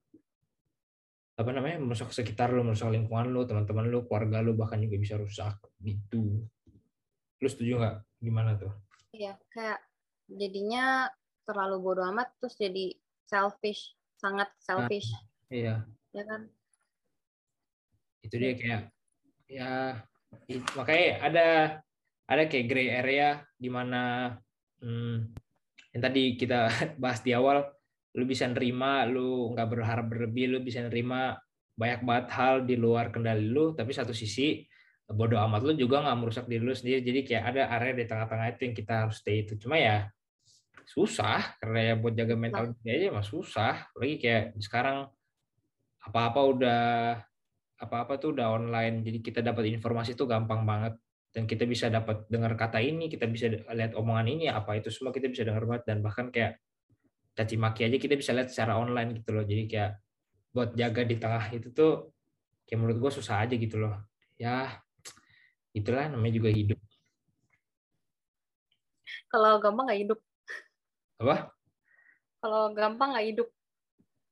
apa 1.35 1.49
namanya 1.51 1.83
merusak 1.83 2.15
sekitar 2.15 2.51
lu, 2.55 2.63
merusak 2.63 2.87
lingkungan 2.91 3.27
lu, 3.27 3.43
teman-teman 3.43 3.91
lu, 3.91 4.07
keluarga 4.07 4.39
lu 4.39 4.55
bahkan 4.55 4.79
juga 4.79 4.95
bisa 4.95 5.19
rusak 5.19 5.59
gitu. 5.83 6.47
Lu 7.43 7.47
setuju 7.51 7.75
nggak? 7.81 7.95
Gimana 8.23 8.55
tuh? 8.55 8.71
Iya, 9.11 9.35
kayak 9.51 9.83
jadinya 10.31 11.11
terlalu 11.43 11.83
bodoh 11.83 12.07
amat 12.15 12.31
terus 12.39 12.55
jadi 12.55 12.95
selfish, 13.27 13.99
sangat 14.15 14.47
selfish. 14.63 15.11
Nah, 15.11 15.51
iya. 15.51 15.75
Ya 16.15 16.23
kan? 16.23 16.47
itu 18.25 18.35
dia 18.41 18.53
kayak 18.57 18.81
ya 19.45 20.01
makanya 20.73 21.09
ada 21.21 21.47
ada 22.25 22.43
kayak 22.49 22.65
gray 22.65 22.89
area 22.89 23.45
di 23.53 23.69
mana 23.69 24.33
hmm, 24.81 25.29
yang 25.95 26.01
tadi 26.03 26.35
kita 26.35 26.67
bahas 27.01 27.23
di 27.23 27.31
awal 27.31 27.63
lu 28.15 28.23
bisa 28.27 28.47
nerima 28.51 29.07
lu 29.07 29.55
nggak 29.55 29.67
berharap 29.71 30.05
berlebih 30.07 30.51
lu 30.51 30.59
bisa 30.59 30.83
nerima 30.83 31.39
banyak 31.75 32.03
banget 32.03 32.27
hal 32.31 32.53
di 32.63 32.75
luar 32.79 33.11
kendali 33.11 33.47
lu 33.47 33.75
tapi 33.75 33.91
satu 33.91 34.15
sisi 34.15 34.63
bodoh 35.05 35.37
amat 35.37 35.61
lu 35.61 35.73
juga 35.77 36.01
nggak 36.01 36.17
merusak 36.17 36.45
diri 36.49 36.65
lu 36.65 36.73
sendiri. 36.73 37.05
Jadi 37.05 37.19
kayak 37.21 37.43
ada 37.53 37.61
area 37.77 37.93
di 37.93 38.05
tengah-tengah 38.09 38.47
itu 38.57 38.61
yang 38.65 38.75
kita 38.75 38.93
harus 39.05 39.21
stay 39.21 39.45
itu. 39.45 39.53
Cuma 39.61 39.77
ya 39.77 40.09
susah. 40.89 41.53
Karena 41.61 41.79
ya 41.81 41.95
buat 41.97 42.13
jaga 42.17 42.33
mental 42.33 42.73
diri 42.81 43.05
aja 43.05 43.07
mah 43.13 43.25
susah. 43.25 43.85
Lagi 43.93 44.15
kayak 44.17 44.57
sekarang 44.57 45.05
apa-apa 46.01 46.39
udah 46.41 46.83
apa-apa 47.77 48.17
tuh 48.17 48.33
udah 48.33 48.57
online. 48.57 49.05
Jadi 49.05 49.21
kita 49.21 49.39
dapat 49.45 49.69
informasi 49.69 50.17
tuh 50.17 50.25
gampang 50.25 50.65
banget 50.65 50.97
dan 51.35 51.43
kita 51.43 51.67
bisa 51.67 51.91
dapat 51.91 52.23
dengar 52.31 52.55
kata 52.55 52.79
ini 52.79 53.11
kita 53.11 53.27
bisa 53.27 53.51
lihat 53.51 53.91
omongan 53.99 54.39
ini 54.39 54.47
apa 54.47 54.79
itu 54.79 54.87
semua 54.87 55.11
kita 55.11 55.27
bisa 55.27 55.43
dengar 55.43 55.67
banget. 55.67 55.83
Dan 55.83 55.99
bahkan 55.99 56.31
kayak 56.31 56.63
caci 57.35 57.59
maki 57.59 57.91
aja 57.91 57.99
kita 57.99 58.15
bisa 58.15 58.31
lihat 58.31 58.47
secara 58.47 58.79
online 58.79 59.19
gitu 59.19 59.35
loh. 59.35 59.43
Jadi 59.43 59.67
kayak 59.67 59.99
buat 60.55 60.71
jaga 60.79 61.03
di 61.03 61.19
tengah 61.19 61.51
itu 61.51 61.75
tuh 61.75 62.15
kayak 62.63 62.79
menurut 62.79 62.97
gue 63.03 63.11
susah 63.19 63.43
aja 63.43 63.51
gitu 63.51 63.83
loh. 63.83 63.99
Ya 64.39 64.79
itulah 65.75 66.07
namanya 66.07 66.39
juga 66.39 66.55
hidup. 66.55 66.79
Kalau 69.27 69.59
gampang 69.59 69.91
nggak 69.91 70.01
hidup. 70.07 70.19
Apa? 71.19 71.51
Kalau 72.39 72.63
gampang 72.71 73.11
nggak 73.11 73.27
hidup. 73.27 73.47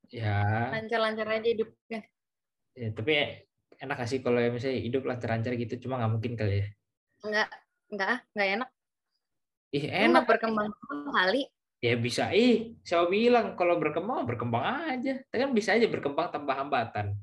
Ya. 0.08 0.72
Lancar-lancar 0.72 1.28
aja 1.36 1.47
hidupnya. 1.51 1.99
Ya 2.80 2.88
tapi 2.95 3.43
enak 3.84 3.99
gak 3.99 4.08
sih 4.08 4.24
kalau 4.24 4.39
misalnya 4.39 4.80
hidup 4.80 5.04
lancar-lancar 5.04 5.51
gitu 5.60 5.84
cuma 5.84 5.99
nggak 5.99 6.14
mungkin 6.16 6.39
kali 6.39 6.64
ya 6.64 6.68
nggak 7.24 7.49
nggak 7.93 8.15
nggak 8.36 8.47
enak. 8.59 8.69
Ih 9.74 9.86
enak. 9.89 10.09
nggak 10.11 10.28
berkembang 10.30 10.69
kali 11.09 11.49
ya 11.84 11.93
bisa. 11.99 12.32
Ih 12.32 12.80
siapa 12.84 13.09
bilang 13.11 13.55
kalau 13.59 13.80
berkembang 13.80 14.28
berkembang 14.28 14.63
aja. 14.63 15.19
Kan 15.32 15.51
bisa 15.51 15.76
aja 15.76 15.88
berkembang 15.88 16.32
tanpa 16.32 16.59
hambatan. 16.59 17.15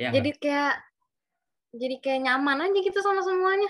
Ya 0.00 0.08
jadi 0.12 0.32
kayak 0.36 0.74
jadi 1.76 1.96
kayak 2.00 2.20
nyaman 2.24 2.70
aja 2.70 2.78
gitu 2.80 2.98
sama 3.04 3.20
semuanya. 3.20 3.68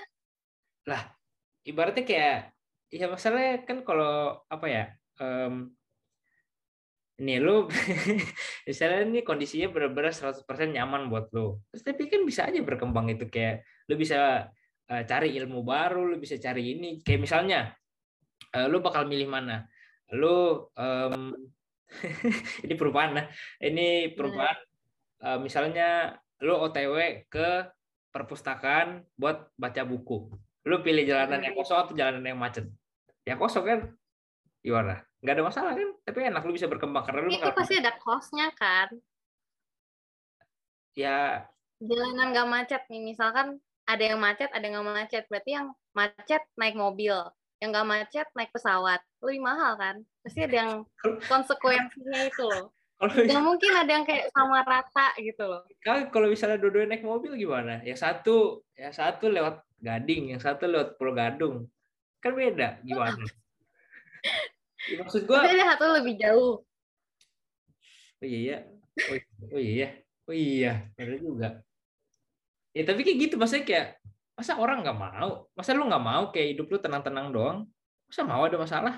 Ibaratnya 1.67 2.05
kayak 2.07 2.39
ya 2.91 3.07
masalahnya 3.07 3.63
kan 3.67 3.87
kalau 3.87 4.43
apa 4.51 4.67
ya 4.67 4.85
em 5.21 5.71
ini 7.21 7.37
lu 7.37 7.69
misalnya 8.69 9.05
ini 9.05 9.21
kondisinya 9.21 9.69
benar-benar 9.69 10.17
100% 10.17 10.41
nyaman 10.73 11.13
buat 11.13 11.29
lu. 11.37 11.61
Terus 11.69 11.83
tapi 11.85 12.09
kan 12.09 12.25
bisa 12.25 12.49
aja 12.49 12.61
berkembang 12.65 13.13
itu 13.13 13.29
kayak 13.29 13.61
lu 13.93 14.01
bisa 14.01 14.49
eh, 14.89 15.05
cari 15.05 15.37
ilmu 15.37 15.61
baru 15.61 16.09
lu 16.09 16.17
bisa 16.17 16.41
cari 16.41 16.81
ini. 16.81 17.05
Kayak 17.05 17.21
misalnya 17.21 17.61
eh, 18.57 18.67
lu 18.73 18.81
bakal 18.81 19.05
milih 19.05 19.29
mana? 19.29 19.69
Lu 20.17 20.73
em, 20.73 21.37
ini 22.65 22.75
perubahan 22.75 23.11
nah 23.13 23.27
ini 23.61 24.17
perubahan 24.17 24.57
eh, 25.21 25.39
misalnya 25.45 26.17
lu 26.41 26.57
OTW 26.57 27.29
ke 27.29 27.69
perpustakaan 28.17 29.05
buat 29.21 29.53
baca 29.61 29.85
buku. 29.85 30.33
Lu 30.65 30.81
pilih 30.81 31.05
jalanan 31.05 31.45
yang 31.45 31.53
kosong 31.53 31.85
atau 31.85 31.93
jalanan 31.93 32.25
yang 32.25 32.41
macet? 32.41 32.65
Yang 33.29 33.39
kosong 33.45 33.65
kan? 33.69 33.81
Gimana 34.65 35.10
nggak 35.21 35.35
ada 35.37 35.45
masalah 35.45 35.73
kan? 35.77 35.91
Tapi 36.05 36.19
enak 36.33 36.43
lu 36.49 36.53
bisa 36.57 36.69
berkembang 36.69 37.05
karena 37.05 37.21
lu 37.25 37.31
itu 37.31 37.41
bakal- 37.45 37.59
pasti 37.61 37.75
ada 37.77 37.93
costnya 38.01 38.49
kan. 38.57 38.89
Ya. 40.97 41.47
Jalanan 41.81 42.33
nggak 42.33 42.49
macet 42.49 42.83
nih 42.93 43.01
misalkan 43.01 43.61
ada 43.89 44.03
yang 44.05 44.21
macet 44.21 44.49
ada 44.53 44.65
yang 44.65 44.81
nggak 44.81 44.89
macet. 44.89 45.25
Berarti 45.29 45.51
yang 45.57 45.73
macet 45.93 46.43
naik 46.57 46.77
mobil 46.77 47.17
yang 47.61 47.71
nggak 47.73 47.89
macet 47.89 48.27
naik 48.37 48.53
pesawat. 48.53 49.01
Lebih 49.21 49.41
mahal 49.45 49.77
kan? 49.77 49.97
Pasti 50.25 50.45
ada 50.45 50.57
yang 50.57 50.73
konsekuensinya 51.29 52.21
itu 52.25 52.45
loh. 52.45 52.73
Nggak 53.01 53.45
mungkin 53.45 53.73
ada 53.81 53.91
yang 53.97 54.05
kayak 54.05 54.29
sama 54.33 54.61
rata 54.61 55.17
gitu 55.17 55.45
loh. 55.49 55.65
Kalau 55.81 56.13
kalau 56.13 56.29
misalnya 56.29 56.61
dua-duanya 56.61 56.97
naik 56.97 57.05
mobil 57.05 57.33
gimana? 57.37 57.81
Yang 57.81 58.05
satu 58.05 58.61
yang 58.77 58.93
satu 58.93 59.29
lewat 59.33 59.65
Gading 59.81 60.37
yang 60.37 60.41
satu 60.45 60.69
lewat 60.69 61.01
Pulau 61.01 61.17
Gadung. 61.17 61.65
Kan 62.21 62.37
beda 62.37 62.85
gimana? 62.85 63.17
Ya, 63.17 63.33
maksud 65.01 65.23
gua 65.29 65.45
tapi 65.45 65.59
ada 65.59 65.65
satu 65.77 65.85
lebih 66.01 66.15
jauh. 66.19 66.65
Oh 68.21 68.27
iya 68.27 68.39
ya 68.39 68.59
oh, 69.09 69.17
iya. 69.61 69.89
oh 70.29 70.35
iya 70.35 70.73
oh 70.97 71.05
iya 71.05 71.19
juga. 71.21 71.49
Ya 72.77 72.83
tapi 72.87 73.01
kayak 73.03 73.19
gitu 73.29 73.35
maksudnya 73.41 73.65
kayak 73.67 73.87
masa 74.37 74.57
orang 74.57 74.85
nggak 74.85 74.99
mau? 74.99 75.49
Masa 75.57 75.77
lu 75.77 75.85
nggak 75.89 76.05
mau 76.05 76.23
kayak 76.33 76.57
hidup 76.57 76.67
lu 76.71 76.79
tenang-tenang 76.79 77.33
doang? 77.33 77.59
Masa 78.09 78.23
mau 78.25 78.43
ada 78.45 78.57
masalah? 78.57 78.95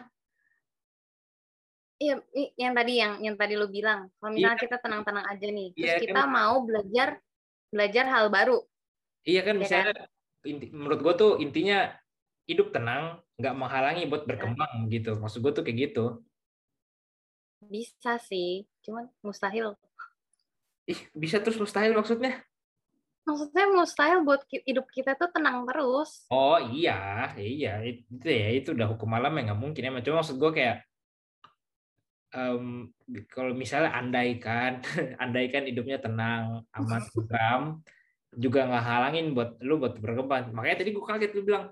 Iya, 2.03 2.19
yang 2.59 2.75
tadi 2.75 2.93
yang 2.99 3.13
yang 3.23 3.37
tadi 3.39 3.55
lu 3.55 3.71
bilang, 3.71 4.11
kalau 4.19 4.35
misalnya 4.35 4.59
kita 4.59 4.77
tenang-tenang 4.83 5.23
aja 5.23 5.47
nih, 5.47 5.71
terus 5.71 5.87
Iya, 5.87 5.97
kita 6.03 6.23
mau 6.27 6.67
belajar 6.67 7.23
belajar 7.71 8.05
hal 8.11 8.27
baru, 8.27 8.59
Iya 9.23 9.41
kan 9.47 9.55
Ya 9.57 9.61
misalnya 9.63 9.95
inti- 10.43 10.73
menurut 10.75 10.99
gue 10.99 11.15
tuh 11.15 11.33
intinya 11.39 11.95
hidup 12.51 12.75
tenang, 12.75 13.23
nggak 13.43 13.59
menghalangi 13.59 14.07
buat 14.07 14.23
berkembang 14.23 14.87
gitu. 14.87 15.19
Maksud 15.19 15.43
gue 15.43 15.53
tuh 15.53 15.65
kayak 15.67 15.91
gitu. 15.91 16.23
bisa 17.63 18.19
sih, 18.19 18.67
cuman 18.83 19.07
mustahil. 19.23 19.79
Ih, 20.87 20.99
bisa 21.15 21.39
terus 21.39 21.59
mustahil 21.59 21.95
maksudnya? 21.95 22.43
Maksudnya 23.23 23.71
mustahil 23.71 24.27
buat 24.27 24.43
hidup 24.51 24.91
kita 24.91 25.15
tuh 25.15 25.31
tenang 25.31 25.63
terus. 25.71 26.27
Oh 26.27 26.59
iya, 26.59 27.31
iya 27.39 27.79
itu 27.87 28.27
ya 28.27 28.49
itu 28.51 28.75
udah 28.75 28.91
hukum 28.91 29.15
alam 29.15 29.31
ya 29.39 29.51
nggak 29.51 29.61
mungkin 29.63 29.83
emang. 29.87 30.03
Cuma 30.03 30.27
maksud 30.27 30.43
gue 30.43 30.51
kayak 30.51 30.83
em, 32.35 32.91
kalau 33.31 33.55
misalnya 33.55 33.95
andaikan, 33.95 34.83
andaikan 35.23 35.71
hidupnya 35.71 36.03
tenang, 36.03 36.67
aman, 36.75 37.03
tentram, 37.15 37.63
juga 38.35 38.67
nggak 38.67 38.85
halangin 38.85 39.27
buat 39.37 39.61
lu 39.63 39.79
buat 39.79 40.03
berkembang. 40.03 40.51
Makanya 40.51 40.83
tadi 40.83 40.91
gue 40.91 41.05
kaget 41.05 41.31
lu 41.39 41.43
bilang, 41.47 41.71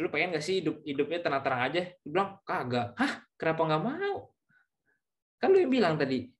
lu 0.00 0.08
pengen 0.08 0.32
gak 0.32 0.44
sih 0.44 0.64
hidup 0.64 0.80
hidupnya 0.88 1.20
tenang-tenang 1.20 1.62
aja? 1.68 1.82
Lu 2.04 2.08
bilang 2.16 2.30
kagak. 2.48 2.96
Hah? 2.96 3.12
Kenapa 3.36 3.60
nggak 3.68 3.82
mau? 3.84 4.16
Kan 5.36 5.52
lu 5.52 5.58
yang 5.60 5.72
bilang 5.72 5.94
tadi. 6.00 6.30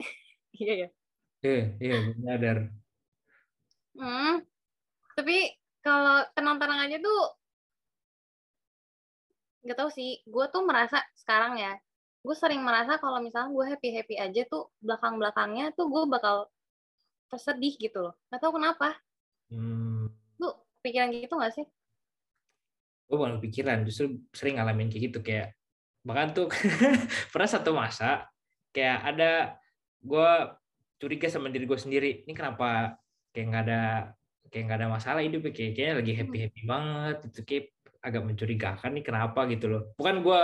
Iya 0.62 0.74
ya. 0.84 0.88
Eh, 1.42 1.64
iya, 1.82 1.96
nyadar. 2.22 2.70
Hmm. 3.98 4.44
Tapi 5.16 5.36
kalau 5.82 6.22
tenang-tenang 6.36 6.86
aja 6.86 6.96
tuh 7.02 7.20
nggak 9.64 9.78
tahu 9.78 9.90
sih. 9.90 10.22
Gue 10.28 10.46
tuh 10.54 10.62
merasa 10.62 11.02
sekarang 11.18 11.58
ya, 11.58 11.72
gue 12.22 12.36
sering 12.38 12.62
merasa 12.62 13.02
kalau 13.02 13.18
misalnya 13.18 13.50
gue 13.50 13.64
happy 13.74 13.88
happy 13.96 14.14
aja 14.22 14.46
tuh 14.46 14.70
belakang 14.78 15.18
belakangnya 15.18 15.74
tuh 15.74 15.90
gue 15.90 16.02
bakal 16.06 16.46
tersedih 17.32 17.74
gitu 17.80 17.98
loh. 18.10 18.14
Gak 18.30 18.40
tahu 18.44 18.60
kenapa. 18.60 18.94
Hmm, 19.50 19.91
Lu 20.82 20.90
pikiran 20.90 21.08
gitu 21.14 21.34
gak 21.38 21.54
sih? 21.54 21.66
gue 23.12 23.20
bukan 23.20 23.44
pikiran, 23.44 23.84
justru 23.84 24.24
sering 24.32 24.56
ngalamin 24.56 24.88
kayak 24.88 25.12
gitu 25.12 25.20
kayak 25.20 25.52
bahkan 26.00 26.32
tuh 26.32 26.48
pernah 27.32 27.44
satu 27.44 27.76
masa 27.76 28.24
kayak 28.72 28.98
ada 29.04 29.60
gue 30.00 30.30
curiga 30.96 31.28
sama 31.28 31.52
diri 31.52 31.68
gue 31.68 31.76
sendiri 31.76 32.24
ini 32.24 32.32
kenapa 32.32 32.96
kayak 33.36 33.46
nggak 33.52 33.64
ada 33.68 33.82
kayak 34.48 34.64
nggak 34.64 34.78
ada 34.80 34.88
masalah 34.88 35.20
hidup 35.20 35.44
kayak 35.52 35.76
kayaknya 35.76 35.94
lagi 36.00 36.12
happy 36.16 36.38
happy 36.40 36.62
banget 36.64 37.16
itu 37.28 37.40
kayak 37.44 37.64
agak 38.00 38.22
mencurigakan 38.24 38.90
nih 38.96 39.04
kenapa 39.04 39.40
gitu 39.52 39.66
loh. 39.68 39.82
Bukan 40.00 40.16
gue 40.24 40.42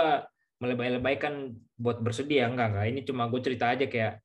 melebay-lebaykan 0.61 1.33
buat 1.73 1.97
bersedih 2.05 2.45
ya 2.45 2.53
enggak 2.53 2.69
enggak 2.69 2.85
ini 2.93 3.01
cuma 3.01 3.25
gue 3.33 3.41
cerita 3.41 3.65
aja 3.73 3.89
kayak 3.89 4.21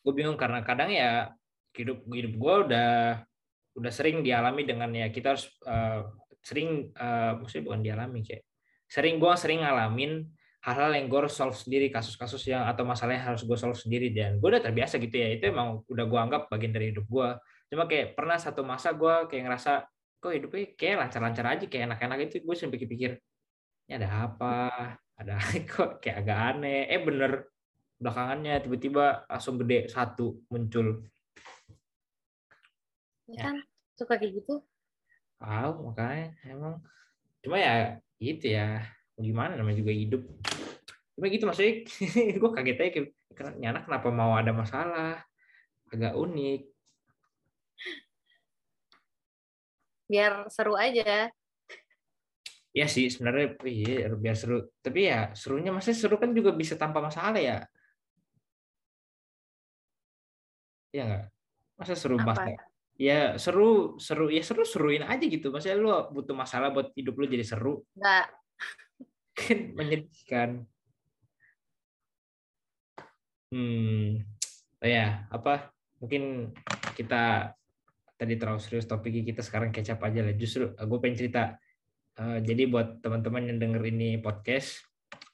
gue 0.00 0.12
bingung 0.16 0.40
karena 0.40 0.64
kadang 0.64 0.88
ya 0.88 1.36
hidup 1.76 2.00
hidup 2.08 2.32
gue 2.32 2.54
udah 2.64 2.90
udah 3.80 3.92
sering 3.92 4.20
dialami 4.20 4.68
dengan 4.68 4.92
ya 4.92 5.08
kita 5.08 5.32
harus 5.34 5.48
eh, 5.64 6.00
sering 6.44 6.92
eh, 6.92 7.32
maksudnya 7.40 7.64
bukan 7.64 7.80
dialami 7.80 8.20
kayak 8.20 8.44
sering 8.84 9.16
gue 9.16 9.32
sering 9.40 9.64
ngalamin 9.64 10.28
hal-hal 10.60 10.92
yang 10.92 11.08
gue 11.08 11.18
harus 11.24 11.32
solve 11.32 11.56
sendiri 11.56 11.88
kasus-kasus 11.88 12.44
yang 12.52 12.68
atau 12.68 12.84
masalah 12.84 13.16
yang 13.16 13.32
harus 13.32 13.48
gue 13.48 13.56
solve 13.56 13.80
sendiri 13.80 14.12
dan 14.12 14.36
gue 14.36 14.48
udah 14.52 14.60
terbiasa 14.60 15.00
gitu 15.00 15.16
ya 15.16 15.32
itu 15.32 15.48
emang 15.48 15.80
udah 15.88 16.04
gue 16.04 16.20
anggap 16.20 16.42
bagian 16.52 16.76
dari 16.76 16.92
hidup 16.92 17.08
gue 17.08 17.28
cuma 17.72 17.88
kayak 17.88 18.12
pernah 18.12 18.36
satu 18.36 18.60
masa 18.60 18.92
gue 18.92 19.30
kayak 19.32 19.48
ngerasa 19.48 19.72
kok 20.20 20.32
hidupnya 20.36 20.76
kayak 20.76 20.96
lancar-lancar 21.00 21.44
aja 21.56 21.64
kayak 21.64 21.84
enak-enak 21.88 22.18
itu 22.28 22.44
gue 22.44 22.54
sampai 22.58 22.76
pikir 22.76 23.16
ini 23.88 23.92
ada 23.96 24.28
apa 24.28 24.54
ada 25.16 25.40
kok 25.72 26.04
kayak 26.04 26.28
agak 26.28 26.38
aneh 26.52 26.84
eh 26.92 27.00
bener 27.00 27.48
belakangannya 27.96 28.60
tiba-tiba 28.60 29.24
langsung 29.28 29.56
gede 29.56 29.88
satu 29.88 30.44
muncul 30.52 31.08
Ya. 33.30 33.46
kan? 33.46 33.62
Suka 34.00 34.16
kayak 34.16 34.32
gitu. 34.40 34.64
tahu 35.36 35.92
makanya 35.92 36.32
emang 36.44 36.80
cuma 37.40 37.56
ya 37.56 38.00
gitu 38.16 38.52
ya 38.52 38.80
gimana 39.16 39.56
namanya 39.56 39.80
juga 39.80 39.92
hidup 39.92 40.20
cuma 41.12 41.28
gitu 41.28 41.44
maksudnya 41.44 41.84
gue 42.40 42.50
kaget 42.56 42.76
aja 42.76 42.90
kayak 42.96 43.06
"Kenapa- 43.32 43.56
ini 43.56 43.66
anak 43.68 43.82
kenapa 43.84 44.08
mau 44.08 44.32
ada 44.36 44.52
masalah 44.52 45.20
agak 45.88 46.12
unik 46.12 46.60
Biar 50.08 50.44
seru 50.48 50.74
aja. 50.76 51.28
ya 52.70 52.86
sih 52.86 53.10
sebenarnya 53.10 53.58
iya 53.66 54.12
biar 54.14 54.36
seru 54.38 54.62
tapi 54.78 55.10
ya 55.10 55.34
serunya 55.34 55.74
maksudnya 55.74 55.98
seru 55.98 56.16
kan 56.16 56.30
juga 56.30 56.52
bisa 56.52 56.76
tanpa 56.76 57.00
masalah 57.00 57.36
ya 57.36 57.64
Iya 60.90 61.02
nggak? 61.06 61.24
Masa 61.78 61.94
seru 61.94 62.18
Apa? 62.18 62.34
bahasa? 62.34 62.69
Ya 63.00 63.40
seru, 63.40 63.96
seru, 63.96 64.28
ya 64.28 64.44
seru 64.44 64.60
seruin 64.68 65.00
aja 65.08 65.24
gitu. 65.24 65.48
Maksudnya 65.48 65.80
lu 65.80 65.88
butuh 66.12 66.36
masalah 66.36 66.68
buat 66.68 66.92
hidup 66.92 67.16
lu 67.16 67.24
jadi 67.24 67.48
seru, 67.48 67.80
Nggak. 67.96 68.26
kan 69.40 69.58
menyedihkan. 69.72 70.48
Hmm, 73.48 74.20
oh 74.84 74.88
ya 74.88 75.24
apa? 75.32 75.72
Mungkin 75.96 76.52
kita 76.92 77.56
tadi 78.20 78.36
terlalu 78.36 78.60
serius 78.60 78.84
topiknya 78.84 79.24
kita 79.32 79.40
sekarang 79.40 79.72
kecap 79.72 79.96
aja 80.04 80.20
lah. 80.20 80.36
Justru 80.36 80.76
gue 80.76 80.98
pengen 81.00 81.16
cerita. 81.16 81.56
Eh, 82.20 82.44
jadi 82.44 82.68
buat 82.68 83.00
teman-teman 83.00 83.48
yang 83.48 83.56
denger 83.56 83.80
ini 83.88 84.20
podcast, 84.20 84.84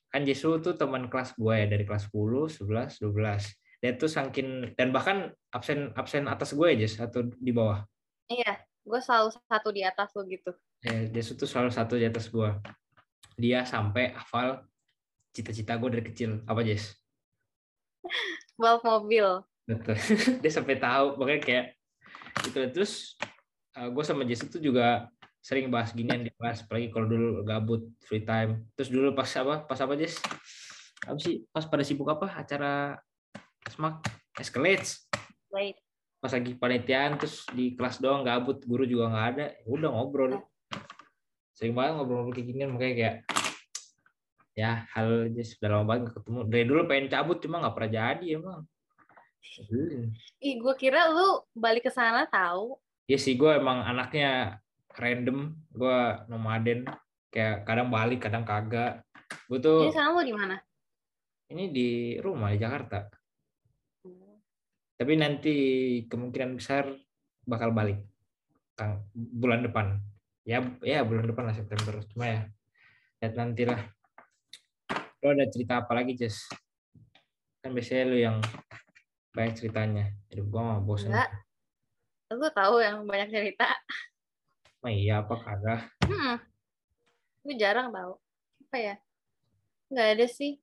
kan 0.06 0.22
Jesu 0.22 0.62
tuh 0.62 0.78
teman 0.78 1.10
kelas 1.10 1.34
gue 1.34 1.50
ya 1.50 1.66
dari 1.66 1.82
kelas 1.82 2.14
10, 2.14 2.46
11, 2.62 3.02
12. 3.02 3.65
Dia 3.80 3.92
tuh 3.94 4.08
saking 4.08 4.72
dan 4.74 4.88
bahkan 4.90 5.32
absen 5.52 5.92
absen 5.92 6.24
atas 6.26 6.56
gue 6.56 6.66
aja 6.66 7.06
atau 7.06 7.28
di 7.28 7.52
bawah. 7.52 7.84
Iya, 8.26 8.64
gue 8.82 9.00
selalu 9.02 9.28
satu 9.36 9.68
di 9.70 9.82
atas 9.84 10.10
lo 10.16 10.24
gitu. 10.26 10.50
Ya, 10.82 11.06
Jesu 11.12 11.36
tuh 11.36 11.48
selalu 11.48 11.70
satu 11.70 11.94
di 12.00 12.06
atas 12.08 12.30
gue. 12.32 12.50
Dia 13.36 13.66
sampai 13.68 14.16
hafal 14.16 14.64
cita-cita 15.36 15.76
gue 15.76 15.90
dari 15.92 16.04
kecil. 16.08 16.40
Apa 16.48 16.64
Jes? 16.64 16.96
Balap 18.60 18.82
mobil. 18.86 19.44
Betul. 19.68 19.96
Dia 20.42 20.52
sampai 20.52 20.80
tahu. 20.80 21.20
Makanya 21.20 21.40
kayak 21.44 21.66
itu 22.48 22.58
terus 22.72 23.16
gue 23.76 24.04
sama 24.04 24.24
Jesu 24.24 24.48
tuh 24.48 24.60
juga 24.62 25.12
sering 25.44 25.68
bahas 25.68 25.92
ginian 25.92 26.24
di 26.24 26.32
kelas. 26.32 26.64
Apalagi 26.64 26.88
kalau 26.88 27.06
dulu 27.06 27.44
gabut 27.44 27.82
free 28.02 28.24
time. 28.24 28.64
Terus 28.74 28.88
dulu 28.88 29.12
pas 29.12 29.28
apa? 29.36 29.68
Pas 29.68 29.78
apa 29.78 29.92
Jes? 29.94 30.16
Apa 31.04 31.18
sih? 31.20 31.44
Pas 31.52 31.68
pada 31.68 31.84
sibuk 31.84 32.08
apa? 32.08 32.32
Acara 32.32 32.96
Smak 33.66 34.06
Escalates. 34.36 35.06
Wait. 35.48 35.76
Pas 36.16 36.30
lagi 36.30 36.52
panitiaan 36.52 37.16
terus 37.16 37.44
di 37.50 37.72
kelas 37.72 37.98
doang 37.98 38.22
gabut, 38.22 38.62
guru 38.62 38.84
juga 38.84 39.08
nggak 39.08 39.26
ada. 39.32 39.46
Ya 39.56 39.68
udah 39.68 39.90
ngobrol. 39.90 40.32
Sering 41.52 41.72
banget 41.72 41.96
ngobrol-ngobrol 41.96 42.34
kayak 42.34 42.46
ginian 42.46 42.70
makanya 42.70 42.94
kayak 42.94 43.16
ya 44.52 44.88
hal 44.88 45.28
aja 45.28 45.42
sudah 45.44 45.68
lama 45.70 45.84
banget 45.86 46.04
ketemu 46.10 46.38
dari 46.48 46.64
dulu 46.64 46.80
pengen 46.84 47.06
cabut 47.06 47.38
cuma 47.38 47.60
nggak 47.60 47.74
pernah 47.74 47.92
jadi 47.92 48.26
emang 48.36 48.60
Hmm. 49.56 50.12
Ih, 50.36 50.58
gue 50.58 50.74
kira 50.76 51.08
lu 51.08 51.40
balik 51.54 51.86
ke 51.86 51.92
sana 51.94 52.26
tahu. 52.26 52.76
ya 53.06 53.16
sih 53.16 53.32
gue 53.32 53.56
emang 53.56 53.80
anaknya 53.80 54.58
random 54.92 55.54
gue 55.70 55.98
nomaden 56.26 56.84
kayak 57.30 57.64
kadang 57.64 57.88
balik 57.88 58.20
kadang 58.20 58.42
kagak 58.42 59.00
gue 59.46 59.56
tuh 59.56 59.86
Jadi 59.86 59.94
sekarang 59.94 60.12
lu 60.12 60.22
di 60.24 60.34
mana? 60.34 60.56
ini 61.48 61.64
di 61.70 61.88
rumah 62.18 62.52
di 62.52 62.58
Jakarta 62.58 63.06
tapi 64.96 65.12
nanti 65.16 65.54
kemungkinan 66.08 66.56
besar 66.56 66.88
bakal 67.44 67.70
balik 67.72 68.00
Kang, 68.76 69.08
bulan 69.12 69.64
depan 69.64 70.00
ya 70.44 70.60
ya 70.84 71.00
bulan 71.04 71.28
depan 71.28 71.48
lah 71.48 71.56
September 71.56 72.00
cuma 72.12 72.26
ya 72.28 72.40
lihat 73.20 73.34
nanti 73.36 73.62
lah 73.64 73.80
lo 75.24 75.32
ada 75.32 75.48
cerita 75.48 75.80
apa 75.80 75.92
lagi 75.96 76.12
Jess 76.16 76.48
kan 77.64 77.72
biasanya 77.72 78.04
lu 78.08 78.18
yang 78.20 78.36
banyak 79.32 79.54
ceritanya 79.56 80.04
hidup 80.32 80.46
gua 80.48 80.62
mah 80.76 80.80
bosan 80.80 81.12
Enggak. 81.12 81.30
Lu 82.26 82.50
tahu 82.50 82.82
yang 82.82 83.06
banyak 83.06 83.30
cerita. 83.30 83.70
mah 84.82 84.90
iya 84.90 85.22
apa 85.22 85.34
kagak 85.38 85.80
Hmm. 86.06 86.38
Gue 87.42 87.54
jarang 87.58 87.90
tahu. 87.90 88.18
Apa 88.66 88.76
ya? 88.78 88.94
Nggak 89.90 90.08
ada 90.18 90.26
sih. 90.26 90.58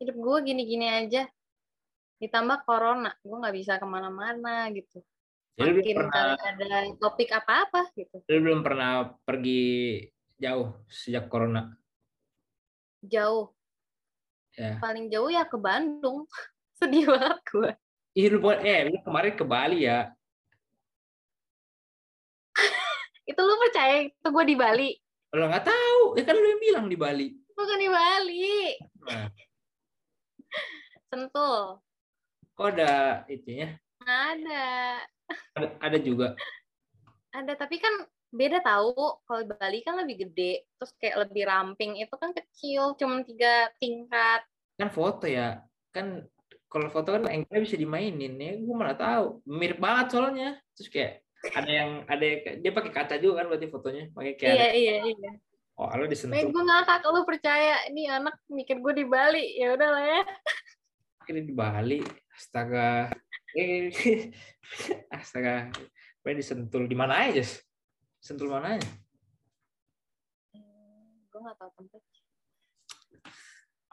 Hidup 0.00 0.16
gue 0.16 0.36
gini-gini 0.44 0.88
aja. 0.88 1.28
Ditambah 2.20 2.68
corona, 2.68 3.16
gue 3.18 3.32
nggak 3.32 3.56
bisa 3.56 3.72
ke 3.80 3.86
mana-mana 3.88 4.68
gitu. 4.70 5.00
jadi 5.56 5.72
Makin 5.76 5.96
pernah 5.96 6.24
ada 6.36 6.78
topik 6.96 7.28
apa-apa 7.32 7.88
gitu. 7.92 8.16
lu 8.28 8.38
belum 8.40 8.60
pernah 8.60 9.12
pergi 9.24 10.04
jauh 10.36 10.72
sejak 10.86 11.28
corona 11.28 11.68
Jauh. 13.00 13.52
ya 14.52 14.76
Paling 14.78 15.08
jauh 15.08 15.28
ya 15.28 15.44
ke 15.44 15.56
Bandung. 15.56 16.28
Sedih 16.80 17.08
banget 17.08 17.40
gue. 17.44 17.70
Ih, 18.16 18.26
lu, 18.28 18.40
buat- 18.40 18.60
eh, 18.60 18.88
lu 18.88 19.00
kemarin 19.00 19.32
ke 19.32 19.44
Bali 19.44 19.84
ya 19.84 20.12
Itu 23.30 23.40
lu 23.40 23.54
percaya 23.58 24.04
itu 24.04 24.28
gue 24.28 24.44
di 24.44 24.56
Bali? 24.56 24.90
lo 25.30 25.46
nggak 25.46 25.62
tahu 25.62 26.18
ya 26.18 26.26
kan 26.26 26.34
lu 26.34 26.42
yang 26.42 26.58
bilang 26.60 26.86
di 26.90 26.98
Bali 26.98 27.28
Bukan 27.54 27.78
di 27.78 27.86
Bali. 27.86 28.74
nah, 29.06 29.28
Sentul. 31.12 31.78
Kok 32.60 32.76
ada 32.76 32.92
itunya 33.26 33.80
Ada. 34.04 35.00
ada, 35.56 35.66
ada 35.80 35.98
juga 35.98 36.36
Ada, 37.30 37.54
tapi 37.54 37.78
kan 37.78 37.94
beda 38.28 38.58
tahu. 38.58 38.92
Kalau 39.22 39.40
di 39.40 39.48
Bali 39.48 39.80
kan 39.80 39.94
lebih 39.96 40.26
gede, 40.26 40.66
terus 40.74 40.90
kayak 40.98 41.24
lebih 41.24 41.46
ramping. 41.46 41.94
Itu 41.96 42.18
kan 42.18 42.34
kecil, 42.34 42.98
cuma 42.98 43.22
tiga 43.22 43.70
tingkat. 43.78 44.42
kan 44.74 44.90
foto 44.90 45.24
ya 45.24 45.62
kan 45.92 46.26
kalau 46.66 46.88
foto 46.88 47.12
kan 47.12 47.28
angle 47.28 47.60
bisa 47.60 47.76
dimainin 47.76 48.32
ya 48.34 48.56
gue 48.56 48.72
mana 48.72 48.96
tahu 48.96 49.44
mirip 49.44 49.76
banget 49.76 50.08
soalnya 50.08 50.56
terus 50.72 50.88
kayak 50.88 51.20
ada 51.52 51.68
yang 51.68 51.90
ada 52.08 52.24
yang- 52.24 52.64
dia 52.64 52.72
pakai 52.72 52.88
kaca 52.88 53.14
juga 53.20 53.42
kan 53.42 53.52
berarti 53.52 53.68
fotonya 53.68 54.04
pakai 54.10 54.32
kayak 54.34 54.54
Iya, 54.56 54.64
ada- 54.64 54.74
iya, 54.74 54.94
iya. 55.04 55.30
oh 55.76 55.90
lo 55.92 56.08
disentuh 56.08 56.40
gue 56.40 56.62
ngakak, 56.64 57.04
lu 57.06 57.22
percaya. 57.22 57.76
Ini 57.92 58.02
anak 58.10 58.40
mikir 58.48 58.80
gue 58.80 58.92
di 58.92 59.04
Bali. 59.04 59.44
Ya 59.54 59.76
udah 59.76 59.88
lah 59.92 60.02
ya. 60.02 60.20
akhirnya 61.20 61.44
di 61.44 61.52
Bali 61.54 62.00
astaga 62.40 63.12
Eh, 63.52 63.90
astaga 65.12 65.68
gue 66.24 66.32
disentul 66.32 66.88
di 66.88 66.96
mana 66.96 67.28
aja 67.28 67.44
sentul 68.16 68.48
mana 68.48 68.80
aja 68.80 68.88
gue 71.30 71.38
gak 71.46 71.56
tahu 71.62 71.70
tempat. 71.78 72.02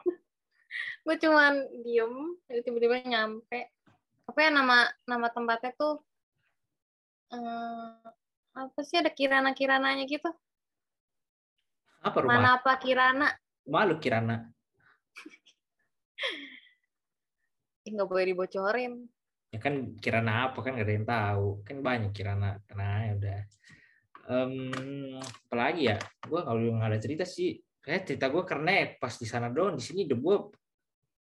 gue 1.06 1.16
cuman 1.22 1.54
diem, 1.86 2.34
tiba-tiba 2.50 2.98
nyampe. 3.06 3.70
Apa 4.26 4.38
ya 4.42 4.50
nama 4.50 4.90
nama 5.06 5.30
tempatnya 5.30 5.70
tuh? 5.78 6.02
eh, 7.30 7.94
apa 8.58 8.80
sih 8.82 8.98
ada 8.98 9.08
kirana-kirananya 9.14 10.04
gitu? 10.10 10.28
apa 11.98 12.16
rumah 12.22 12.34
Mana 12.40 12.50
apa 12.58 12.72
kirana? 12.78 13.28
malu 13.68 13.98
Kirana 14.02 14.48
nggak 17.92 18.08
boleh 18.08 18.24
dibocorin. 18.32 18.94
ya 19.48 19.56
kan 19.64 19.96
Kirana 19.96 20.52
apa 20.52 20.60
kan 20.60 20.76
gak 20.76 20.84
ada 20.84 20.92
yang 20.92 21.08
tahu. 21.08 21.46
Kan 21.64 21.80
banyak 21.80 22.12
Kirana. 22.12 22.60
Nah 22.76 23.00
ya 23.08 23.12
udah. 23.16 23.40
Em, 24.28 24.52
apalagi 25.48 25.88
ya? 25.88 25.96
Gue 26.28 26.40
kalau 26.44 26.60
nggak 26.60 26.90
ada 26.92 27.00
cerita 27.00 27.24
sih 27.24 27.56
kayak 27.80 28.04
cerita 28.04 28.28
gue 28.28 28.44
karena 28.44 28.92
pas 29.00 29.16
di 29.16 29.24
sana 29.24 29.48
doang. 29.48 29.80
Di 29.80 29.84
sini 29.84 30.04
hidup 30.04 30.20
gue 30.20 30.36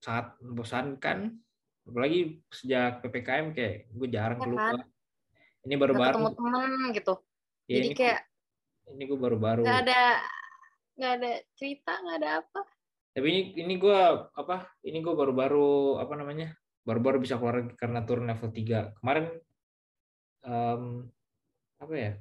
sangat 0.01 0.33
membosankan. 0.41 1.29
Apalagi 1.87 2.41
sejak 2.49 3.05
ppkm 3.05 3.53
kayak 3.53 3.75
gue 3.93 4.07
jarang 4.09 4.39
Ya 4.41 4.45
keluar. 4.49 4.73
Kan? 4.81 4.87
ini 5.67 5.75
baru-baru 5.75 6.15
ketemu 6.15 6.31
temen 6.39 6.71
gitu. 6.95 7.13
ya, 7.67 7.75
Jadi 7.75 7.87
ini, 7.91 7.95
kayak 7.95 8.21
ini 8.95 9.03
gue 9.03 9.19
baru-baru. 9.19 9.61
nggak 9.67 9.81
ada 9.83 10.01
nggak 10.97 11.11
ada 11.21 11.31
cerita, 11.53 11.91
nggak 12.01 12.17
ada 12.23 12.29
apa. 12.41 12.61
Tapi 13.17 13.33
ini 13.33 13.41
ini 13.57 13.73
gue 13.81 13.97
apa 14.37 14.69
ini 14.85 15.01
gue 15.01 15.09
baru-baru 15.09 15.97
apa 15.97 16.13
namanya 16.13 16.53
baru-baru 16.85 17.17
bisa 17.17 17.41
keluar 17.41 17.65
karena 17.73 18.05
turun 18.05 18.29
level 18.29 18.53
3 18.53 18.93
kemarin 19.01 19.25
em, 20.45 20.83
apa 21.81 21.93
ya 21.97 22.11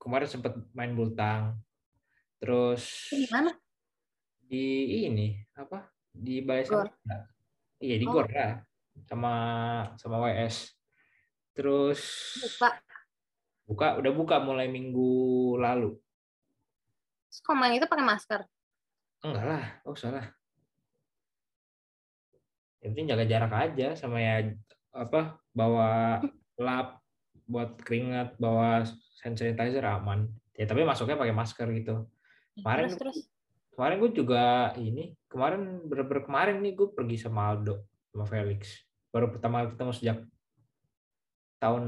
kemarin 0.00 0.28
sempat 0.32 0.56
main 0.72 0.96
bultang 0.96 1.60
terus 2.40 3.12
Di 3.12 3.28
mana? 3.28 3.52
di 4.46 5.04
ini 5.04 5.36
apa 5.52 5.92
di. 6.08 6.40
Samudra. 6.40 7.28
iya 7.76 7.96
di 8.00 8.06
Oh. 8.08 8.24
Sama 9.04 9.32
sama 10.00 10.24
WS 10.24 10.72
terus 11.52 12.00
Buka. 12.40 12.70
buka 13.68 13.86
udah 14.00 14.12
buka 14.16 14.36
mulai 14.40 14.72
minggu 14.72 15.12
lalu 15.60 15.92
Terus 17.28 17.44
main 17.52 17.76
itu 17.76 17.84
pakai 17.84 18.08
masker. 18.08 18.40
enggak 19.20 19.44
lah 19.44 19.64
oh 19.84 19.92
salah 19.92 20.35
yang 22.86 22.94
penting 22.94 23.10
jaga 23.10 23.24
jarak 23.26 23.52
aja 23.52 23.98
sama 23.98 24.22
ya 24.22 24.46
apa 24.94 25.42
bawa 25.50 26.22
lap 26.54 27.02
buat 27.50 27.82
keringat 27.82 28.38
bawa 28.38 28.86
hand 29.26 29.34
sanitizer 29.34 29.82
aman. 29.82 30.30
Ya 30.54 30.70
tapi 30.70 30.86
masuknya 30.86 31.18
pakai 31.18 31.34
masker 31.34 31.66
gitu. 31.74 32.06
Kemarin- 32.62 32.86
terus 32.94 32.98
terus. 33.02 33.18
kemarin 33.74 33.96
gue 33.98 34.10
juga 34.14 34.70
ini 34.78 35.18
kemarin 35.26 35.82
bener-bener 35.84 36.22
kemarin 36.24 36.56
nih 36.62 36.72
gue 36.78 36.88
pergi 36.94 37.16
sama 37.18 37.50
Aldo 37.50 37.82
sama 38.14 38.24
Felix. 38.30 38.86
Baru 39.10 39.34
pertama 39.34 39.66
kali 39.66 39.74
ketemu 39.74 39.92
sejak 39.92 40.18
tahun 41.58 41.84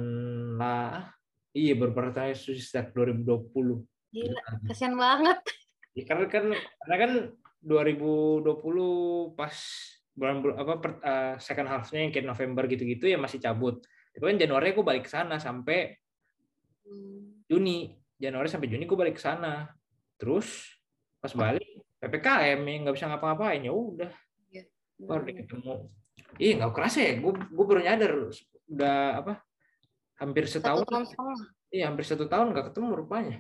lah 0.58 1.14
iya 1.54 1.78
baru 1.78 1.94
pertama 1.94 2.34
kali 2.34 2.34
sejak 2.34 2.90
2020 2.90 3.86
Gila, 4.08 4.40
kasihan 4.66 4.96
banget. 4.96 5.38
Ya, 5.92 6.02
karena 6.08 6.26
kan 6.32 6.44
karena 6.56 6.96
kan 6.96 7.12
2020 7.60 9.36
pas 9.36 9.52
bulan 10.18 10.42
bul- 10.42 10.58
apa 10.58 10.74
per- 10.82 10.98
eh, 11.00 11.34
second 11.38 11.70
half-nya 11.70 12.00
yang 12.02 12.10
kayak 12.10 12.26
November 12.26 12.66
gitu-gitu 12.66 13.06
ya 13.06 13.14
masih 13.16 13.38
cabut. 13.38 13.86
Itu 14.10 14.26
kan 14.26 14.34
Januari 14.34 14.74
gue 14.74 14.82
balik 14.82 15.06
ke 15.06 15.12
sana 15.14 15.38
sampai 15.38 15.94
Hmm. 16.82 17.44
Juni. 17.46 17.94
Januari 18.18 18.48
sampai 18.48 18.66
Juni 18.66 18.82
gue 18.82 18.98
balik 18.98 19.16
ke 19.16 19.22
sana. 19.22 19.70
Terus 20.18 20.66
pas 21.18 21.30
balik 21.30 21.62
PPKM 21.98 22.58
yang 22.64 22.80
nggak 22.82 22.96
bisa 22.96 23.06
ngapa-ngapain 23.06 23.62
ya 23.62 23.70
udah 23.70 24.10
baru 24.98 25.22
deh 25.22 25.36
ketemu. 25.38 25.86
Ih 26.42 26.58
nggak 26.58 26.74
kerasa 26.74 26.98
ya, 26.98 27.12
gue 27.16 27.30
gue 27.30 27.64
baru 27.64 27.78
nyadar 27.78 28.10
udah 28.66 28.98
apa 29.22 29.32
hampir 30.18 30.50
Satu 30.50 30.58
setahun. 30.58 30.84
tahun 30.90 31.04
setengah. 31.06 31.38
Iya 31.68 31.84
hampir 31.86 32.04
satu 32.08 32.24
tahun 32.26 32.50
nggak 32.50 32.66
ketemu 32.74 32.88
rupanya. 32.98 33.38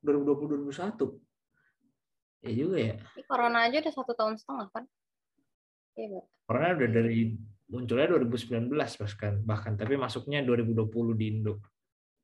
2020 0.00 0.48
2021. 0.64 1.20
Ya 2.40 2.52
juga 2.54 2.76
ya. 2.80 2.94
Ini 3.16 3.22
corona 3.28 3.58
aja 3.68 3.76
udah 3.84 3.92
satu 3.92 4.12
tahun 4.16 4.34
setengah 4.36 4.66
kan? 4.72 4.84
Iya. 5.94 6.20
Corona 6.44 6.74
udah 6.76 6.90
dari 6.90 7.34
munculnya 7.70 8.06
2019 8.12 8.68
bahkan 8.74 9.32
bahkan 9.42 9.72
tapi 9.74 9.94
masuknya 9.96 10.44
2020 10.44 11.14
di 11.16 11.24
Indo. 11.30 11.62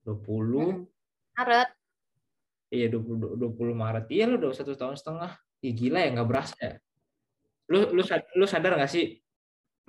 20 0.04 0.16
Hmm. 0.60 0.84
Maret. 1.36 1.70
Iya 2.70 2.86
20, 2.92 3.38
20 3.38 3.74
Maret. 3.74 4.06
Iya 4.10 4.24
lu 4.30 4.36
udah 4.38 4.50
satu 4.54 4.74
tahun 4.76 4.94
setengah. 4.98 5.38
Ih, 5.60 5.72
gila 5.76 6.00
ya 6.04 6.08
nggak 6.14 6.28
berasa 6.28 6.56
ya. 6.60 6.74
Lu 7.70 7.90
lu 7.94 8.02
lu 8.36 8.44
sadar 8.46 8.74
nggak 8.76 8.90
sih 8.90 9.20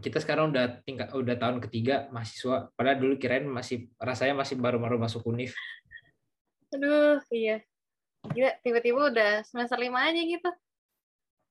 kita 0.01 0.17
sekarang 0.17 0.49
udah 0.49 0.82
tingkat 0.82 1.13
udah 1.13 1.36
tahun 1.38 1.61
ketiga 1.61 2.09
mahasiswa. 2.09 2.73
Padahal 2.73 2.97
dulu 2.97 3.13
kirain 3.21 3.45
masih 3.45 3.89
rasanya 4.01 4.41
masih 4.41 4.57
baru-baru 4.57 4.97
masuk 4.97 5.21
univ. 5.29 5.53
Aduh, 6.73 7.21
iya. 7.29 7.61
Gila, 8.32 8.51
tiba-tiba 8.65 9.11
udah 9.11 9.32
semester 9.45 9.77
lima 9.77 10.07
aja 10.09 10.21
gitu. 10.21 10.49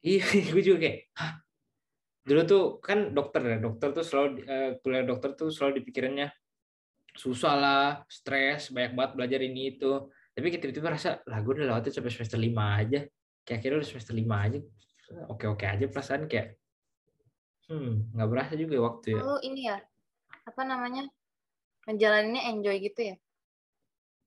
Iya, 0.01 0.23
gue 0.55 0.63
juga 0.65 0.79
kayak 0.83 0.99
Hah? 1.15 1.33
Dulu 2.21 2.41
tuh 2.45 2.63
kan 2.85 3.17
dokter 3.17 3.41
ya, 3.43 3.59
dokter 3.59 3.97
tuh 3.97 4.05
selalu 4.05 4.45
eh, 4.45 4.71
kuliah 4.85 5.05
dokter 5.05 5.33
tuh 5.33 5.49
selalu 5.49 5.81
dipikirannya 5.81 6.29
susah 7.17 7.55
lah, 7.59 7.87
stres, 8.07 8.71
banyak 8.71 8.95
banget 8.95 9.13
belajar 9.19 9.41
ini 9.43 9.77
itu. 9.77 10.09
Tapi 10.31 10.47
tiba-tiba 10.57 10.95
rasa 10.95 11.19
lah 11.27 11.43
gue 11.43 11.53
udah 11.59 11.67
lewatin 11.75 11.93
sampai 11.93 12.13
semester 12.13 12.39
lima 12.39 12.79
aja. 12.79 13.03
Kayak 13.43 13.57
akhirnya 13.61 13.79
udah 13.83 13.91
semester 13.91 14.15
lima 14.15 14.37
aja. 14.47 14.59
Oke-oke 15.27 15.67
aja 15.67 15.85
perasaan 15.91 16.31
kayak 16.31 16.55
hmm, 17.67 18.15
nggak 18.15 18.29
berasa 18.31 18.53
juga 18.55 18.79
waktu 18.79 19.19
ya. 19.19 19.23
Lalu 19.27 19.39
ini 19.51 19.61
ya, 19.67 19.79
apa 20.47 20.63
namanya? 20.63 21.05
Menjalaninnya 21.91 22.43
enjoy 22.55 22.77
gitu 22.79 23.01
ya? 23.11 23.17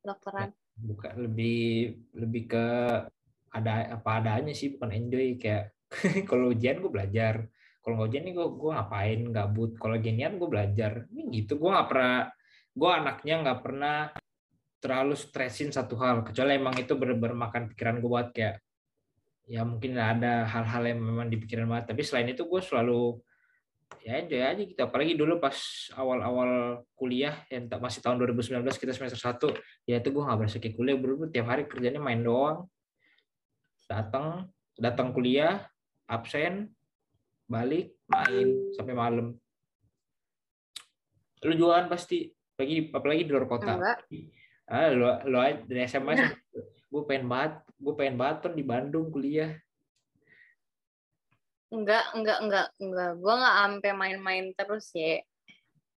Dokteran. 0.04 0.52
Bukan 0.76 1.14
lebih 1.24 1.96
lebih 2.20 2.44
ke 2.52 2.66
ada 3.54 3.96
apa 4.02 4.10
adanya 4.20 4.52
sih 4.52 4.74
bukan 4.76 4.92
enjoy 4.92 5.38
kayak 5.38 5.72
kalau 6.30 6.52
ujian 6.52 6.82
gue 6.82 6.92
belajar 6.92 7.48
kalau 7.84 8.00
nggak 8.00 8.10
ujian 8.16 8.24
nih 8.24 8.34
gue 8.40 8.48
gue 8.48 8.72
ngapain 8.72 9.20
gabut? 9.36 9.72
Kalau 9.76 9.96
ginian 10.00 10.40
gue 10.40 10.48
belajar. 10.48 11.04
Ini 11.12 11.22
gitu 11.36 11.60
gue 11.60 11.68
nggak 11.68 11.88
pernah 11.92 12.32
gue 12.74 12.90
anaknya 12.90 13.36
nggak 13.44 13.60
pernah 13.60 13.98
terlalu 14.80 15.16
stresin 15.20 15.76
satu 15.76 16.00
hal. 16.00 16.24
Kecuali 16.24 16.56
emang 16.56 16.80
itu 16.80 16.96
bener-bener 16.96 17.36
makan 17.36 17.68
pikiran 17.76 18.00
gue 18.00 18.08
buat 18.08 18.32
kayak 18.32 18.64
ya 19.44 19.68
mungkin 19.68 20.00
ada 20.00 20.48
hal-hal 20.48 20.96
yang 20.96 21.00
memang 21.04 21.28
di 21.28 21.36
pikiran 21.36 21.68
banget. 21.68 21.92
Tapi 21.92 22.02
selain 22.08 22.32
itu 22.32 22.48
gue 22.48 22.62
selalu 22.64 23.20
ya 24.00 24.24
enjoy 24.24 24.40
aja 24.40 24.64
gitu. 24.64 24.80
Apalagi 24.80 25.20
dulu 25.20 25.44
pas 25.44 25.56
awal-awal 26.00 26.84
kuliah 26.96 27.44
yang 27.52 27.68
tak- 27.68 27.84
masih 27.84 28.00
tahun 28.00 28.16
2019 28.16 28.80
kita 28.80 28.96
semester 28.96 29.20
1 29.20 29.52
ya 29.84 30.00
itu 30.00 30.08
gue 30.08 30.24
nggak 30.24 30.40
berasa 30.40 30.56
kayak 30.56 30.76
kuliah. 30.80 30.96
Bro 30.96 31.28
tiap 31.36 31.52
hari 31.52 31.68
kerjanya 31.68 32.00
main 32.00 32.24
doang. 32.24 32.64
Datang 33.92 34.48
datang 34.80 35.12
kuliah 35.12 35.68
absen 36.08 36.72
balik 37.48 37.94
main 38.08 38.48
sampai 38.74 38.96
malam 38.96 39.36
lu 41.44 41.54
juga 41.60 41.84
kan 41.84 41.88
pasti 41.92 42.32
apalagi 42.56 42.76
apalagi 42.96 43.24
di 43.28 43.32
luar 43.36 43.48
kota 43.50 43.74
Enggak. 43.76 43.98
ah 44.72 44.88
lu 44.94 45.08
lu 45.28 45.38
dari 45.68 45.84
SMA 45.86 46.14
gue 46.92 47.02
pengen 47.10 47.28
banget 47.28 47.54
gue 47.76 47.94
pengen 48.00 48.16
banget 48.16 48.38
Ton, 48.48 48.54
di 48.56 48.64
Bandung 48.64 49.12
kuliah 49.12 49.52
Enggak, 51.74 52.14
enggak, 52.14 52.38
enggak, 52.46 52.68
enggak. 52.78 53.12
Gua 53.18 53.34
nggak 53.34 53.56
sampai 53.66 53.92
main-main 53.98 54.46
terus 54.54 54.94
ya. 54.94 55.26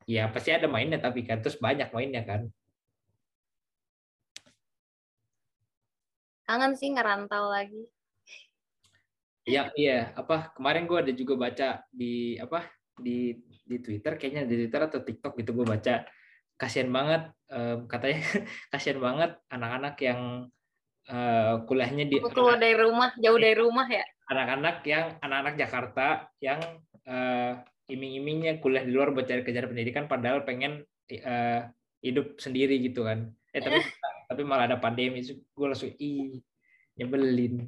ya 0.06 0.30
pasti 0.30 0.54
ada 0.54 0.70
mainnya 0.70 1.02
tapi 1.02 1.26
kan 1.26 1.42
terus 1.42 1.58
banyak 1.58 1.90
mainnya 1.90 2.22
kan 2.22 2.46
Kangen 6.44 6.76
sih 6.76 6.92
ngerantau 6.92 7.50
lagi. 7.50 7.88
Iya, 9.44 9.72
iya. 9.76 10.16
Apa 10.16 10.56
kemarin 10.56 10.88
gue 10.88 10.98
ada 10.98 11.12
juga 11.12 11.36
baca 11.36 11.84
di 11.92 12.40
apa 12.40 12.64
di 12.96 13.36
di 13.64 13.78
Twitter, 13.80 14.16
kayaknya 14.16 14.48
di 14.48 14.56
Twitter 14.64 14.82
atau 14.88 15.00
TikTok 15.04 15.34
gitu 15.40 15.52
gue 15.56 15.66
baca 15.68 16.08
kasihan 16.56 16.90
banget 16.94 17.22
em, 17.52 17.90
katanya 17.90 18.20
kasihan 18.72 19.00
banget 19.02 19.32
anak-anak 19.52 19.96
yang 20.00 20.22
eh, 21.10 21.54
kuliahnya 21.68 22.06
di 22.08 22.16
keluar 22.24 22.56
dari 22.56 22.76
rumah, 22.78 23.12
jauh 23.20 23.40
dari 23.40 23.58
rumah 23.58 23.88
ya. 23.90 24.06
anak-anak 24.32 24.88
yang 24.88 25.20
anak-anak 25.20 25.56
Jakarta 25.60 26.08
yang 26.40 26.60
eh, 27.04 27.54
iming-imingnya 27.92 28.64
kuliah 28.64 28.88
di 28.88 28.96
luar 28.96 29.12
buat 29.12 29.28
cari 29.28 29.44
kejar 29.44 29.68
pendidikan 29.68 30.08
padahal 30.08 30.48
pengen 30.48 30.88
eh, 31.12 31.62
hidup 32.00 32.40
sendiri 32.40 32.80
gitu 32.80 33.04
kan. 33.04 33.28
Eh 33.52 33.60
tapi 33.60 33.84
tapi 34.32 34.42
malah 34.48 34.72
ada 34.72 34.78
pandemi 34.80 35.20
gue 35.28 35.68
langsung 35.68 35.92
ih 36.00 36.40
nyebelin. 36.96 37.68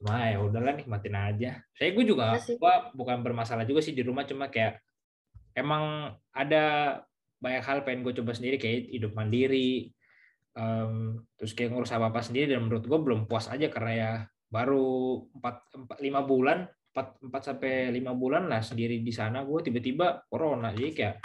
Cuma 0.00 0.32
ya 0.32 0.40
udahlah 0.40 0.80
nikmatin 0.80 1.12
aja. 1.12 1.60
Saya 1.76 1.92
gue 1.92 2.04
juga 2.08 2.32
Iya 2.32 2.56
gua 2.56 2.88
bukan 2.96 3.20
bermasalah 3.20 3.68
juga 3.68 3.84
sih 3.84 3.92
di 3.92 4.00
rumah 4.00 4.24
cuma 4.24 4.48
kayak 4.48 4.80
emang 5.52 6.16
ada 6.32 6.96
banyak 7.36 7.60
hal 7.60 7.84
pengen 7.84 8.00
gue 8.00 8.16
coba 8.16 8.32
sendiri 8.32 8.56
kayak 8.56 8.88
hidup 8.96 9.12
mandiri 9.12 9.92
em, 10.56 11.20
terus 11.36 11.52
kayak 11.52 11.76
ngurus 11.76 11.92
apa 11.92 12.08
apa 12.08 12.24
sendiri 12.24 12.56
dan 12.56 12.64
menurut 12.64 12.84
gue 12.84 13.00
belum 13.00 13.28
puas 13.28 13.48
aja 13.52 13.68
karena 13.68 13.92
ya 13.92 14.10
baru 14.48 15.20
4 15.36 16.00
5 16.00 16.00
bulan 16.24 16.64
4 16.96 17.28
4 17.28 17.48
sampai 17.52 17.92
5 17.92 18.16
bulan 18.16 18.48
lah 18.48 18.64
sendiri 18.64 19.04
di 19.04 19.12
sana 19.12 19.44
gue 19.44 19.60
tiba-tiba 19.60 20.24
corona. 20.32 20.72
Jadi 20.72 20.90
kayak 20.96 21.16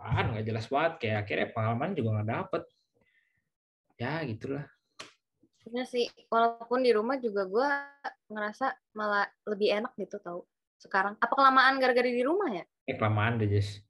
apaan? 0.00 0.32
Nggak 0.32 0.46
jelas 0.48 0.64
banget. 0.72 0.92
Kayak 0.96 1.16
akhirnya 1.28 1.48
pengalaman 1.52 1.90
juga 1.92 2.08
nggak 2.16 2.28
dapet. 2.32 2.62
Ya 4.00 4.12
gitulah 4.24 4.64
Bener 5.68 5.84
sih, 5.84 6.08
walaupun 6.32 6.80
di 6.80 6.96
rumah 6.96 7.20
juga 7.20 7.44
gue 7.44 7.68
ngerasa 8.32 8.72
malah 8.96 9.28
lebih 9.44 9.68
enak 9.68 9.92
gitu 10.00 10.16
tau 10.24 10.48
sekarang. 10.80 11.20
Apa 11.20 11.34
kelamaan 11.36 11.76
gara-gara 11.76 12.08
di 12.08 12.24
rumah 12.24 12.48
ya? 12.48 12.64
eh 12.88 12.96
kelamaan 12.96 13.36
deh 13.36 13.44
Jess 13.52 13.84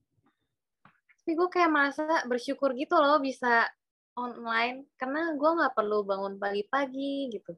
Tapi 1.22 1.30
gue 1.38 1.48
kayak 1.54 1.70
merasa 1.70 2.26
bersyukur 2.26 2.74
gitu 2.74 2.98
loh 2.98 3.22
bisa 3.22 3.70
online 4.18 4.90
karena 4.98 5.38
gue 5.38 5.50
nggak 5.54 5.74
perlu 5.78 6.02
bangun 6.02 6.34
pagi-pagi 6.34 7.30
gitu. 7.30 7.54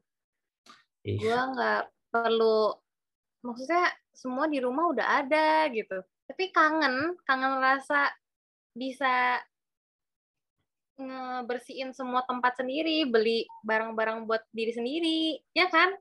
Ih, 1.09 1.17
Gue 1.17 1.33
nggak 1.33 2.13
perlu, 2.13 2.77
maksudnya 3.41 3.89
semua 4.13 4.45
di 4.53 4.61
rumah 4.61 4.93
udah 4.93 5.25
ada 5.25 5.71
gitu. 5.73 6.05
Tapi 6.29 6.53
kangen, 6.53 7.17
kangen 7.25 7.57
rasa 7.57 8.13
bisa 8.77 9.41
ngebersihin 11.01 11.97
semua 11.97 12.21
tempat 12.29 12.61
sendiri, 12.61 13.09
beli 13.09 13.49
barang-barang 13.65 14.29
buat 14.29 14.45
diri 14.53 14.73
sendiri, 14.77 15.41
ya 15.57 15.67
kan? 15.73 15.97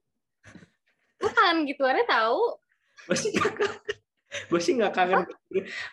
Kangen 1.20 1.68
gitu 1.68 1.84
ada 1.88 2.04
tahu. 2.04 2.60
gue 4.30 4.62
sih 4.62 4.78
nggak 4.78 4.94
kangen. 4.94 5.26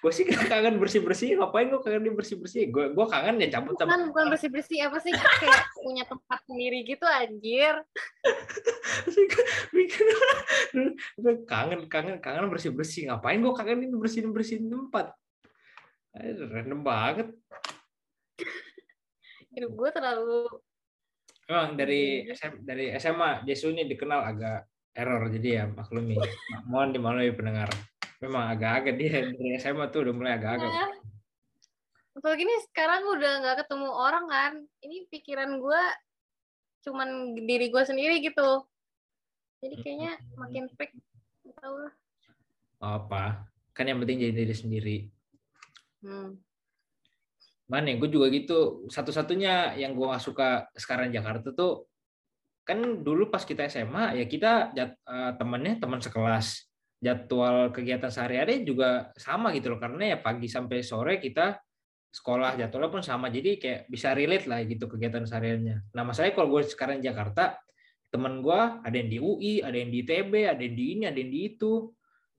Gue 0.04 0.12
sih 0.12 0.28
nggak 0.28 0.46
kangen 0.52 0.76
bersih 0.76 1.00
bersih 1.00 1.40
ngapain 1.40 1.72
gue 1.72 1.80
kangen 1.80 2.12
bersih 2.12 2.36
bersih 2.36 2.68
gue 2.68 2.92
gue 2.92 3.06
kangen 3.08 3.40
ya 3.40 3.48
cabut 3.56 3.72
Bukan, 3.74 3.88
cabut 3.88 4.12
bukan 4.12 4.26
bersih-bersih. 4.28 4.78
Apa 4.84 5.00
sih? 5.00 5.14
Kayak 5.16 5.64
punya 5.80 6.04
tempat 6.04 6.40
sendiri 6.44 6.84
gitu 6.84 7.06
anjir. 7.08 7.74
Gue 11.16 11.32
kangen 11.48 11.88
kangen 11.88 12.20
kangen 12.20 12.52
bersih 12.52 12.70
bersih 12.76 13.08
ngapain 13.08 13.40
gue 13.40 13.54
kangen 13.56 13.88
ini 13.88 13.96
bersihin 13.96 14.30
bersihin 14.36 14.68
tempat 14.68 15.16
random 16.52 16.80
banget 16.80 17.28
Hidup 19.56 19.72
gue 19.72 19.88
terlalu 19.88 20.44
Emang 21.46 21.78
dari 21.78 22.26
SM, 22.26 22.66
dari 22.66 22.90
SMA 22.98 23.46
Jesu 23.46 23.70
ini 23.70 23.86
dikenal 23.86 24.18
agak 24.18 24.66
error 24.90 25.30
jadi 25.30 25.62
ya 25.62 25.64
maklumi. 25.70 26.18
Mohon 26.70 26.90
dimaklumi 26.98 27.32
pendengar. 27.38 27.70
Memang 28.18 28.50
agak-agak 28.50 28.94
dia 28.98 29.30
dari 29.30 29.54
SMA 29.62 29.86
tuh 29.94 30.10
udah 30.10 30.14
mulai 30.16 30.32
agak-agak. 30.42 30.72
Ya. 30.74 30.86
Apalagi 32.18 32.42
nih 32.48 32.60
sekarang 32.66 33.02
udah 33.14 33.32
nggak 33.46 33.56
ketemu 33.62 33.88
orang 33.94 34.24
kan. 34.26 34.52
Ini 34.82 35.06
pikiran 35.06 35.62
gue 35.62 35.82
cuman 36.82 37.38
diri 37.38 37.70
gue 37.70 37.82
sendiri 37.86 38.18
gitu. 38.26 38.66
Jadi 39.62 39.74
kayaknya 39.86 40.18
makin 40.42 40.66
freak. 40.74 40.98
Nggak 41.46 41.56
tahu 41.62 41.76
lah. 41.86 41.94
Apa? 42.82 43.24
Kan 43.70 43.86
yang 43.86 44.02
penting 44.02 44.18
jadi 44.18 44.34
diri 44.34 44.54
sendiri. 44.56 44.96
Hmm. 46.02 46.42
Mana 47.66 47.98
gue 47.98 48.10
juga 48.10 48.30
gitu. 48.30 48.86
Satu-satunya 48.86 49.74
yang 49.74 49.98
gue 49.98 50.06
gak 50.06 50.22
suka 50.22 50.70
sekarang 50.78 51.10
Jakarta 51.10 51.50
tuh 51.50 51.90
kan 52.66 52.82
dulu 53.02 53.30
pas 53.30 53.46
kita 53.46 53.70
SMA 53.70 54.18
ya 54.18 54.24
kita 54.26 54.74
jat, 54.74 54.94
eh, 54.98 55.32
temennya 55.38 55.78
teman 55.82 55.98
sekelas. 56.02 56.66
Jadwal 56.96 57.76
kegiatan 57.76 58.08
sehari-hari 58.08 58.64
juga 58.64 59.12
sama 59.20 59.52
gitu 59.52 59.68
loh 59.68 59.76
karena 59.76 60.16
ya 60.16 60.18
pagi 60.18 60.48
sampai 60.48 60.80
sore 60.80 61.20
kita 61.20 61.60
sekolah 62.08 62.56
jadwalnya 62.56 62.90
pun 62.90 63.02
sama. 63.04 63.28
Jadi 63.28 63.60
kayak 63.60 63.90
bisa 63.92 64.16
relate 64.16 64.48
lah 64.48 64.64
gitu 64.64 64.88
kegiatan 64.88 65.26
sehariannya 65.26 65.92
nah 65.92 66.02
masalahnya 66.06 66.34
kalau 66.38 66.48
gue 66.56 66.62
sekarang 66.64 67.04
Jakarta 67.04 67.60
temen 68.08 68.40
gue 68.40 68.60
ada 68.80 68.96
yang 68.96 69.10
di 69.12 69.18
UI 69.20 69.54
ada 69.60 69.76
yang 69.76 69.90
di 69.92 70.00
ITB 70.06 70.32
ada 70.48 70.62
yang 70.62 70.76
di 70.78 70.84
ini 70.96 71.04
ada 71.04 71.18
yang 71.18 71.32
di 71.34 71.40
itu. 71.52 71.90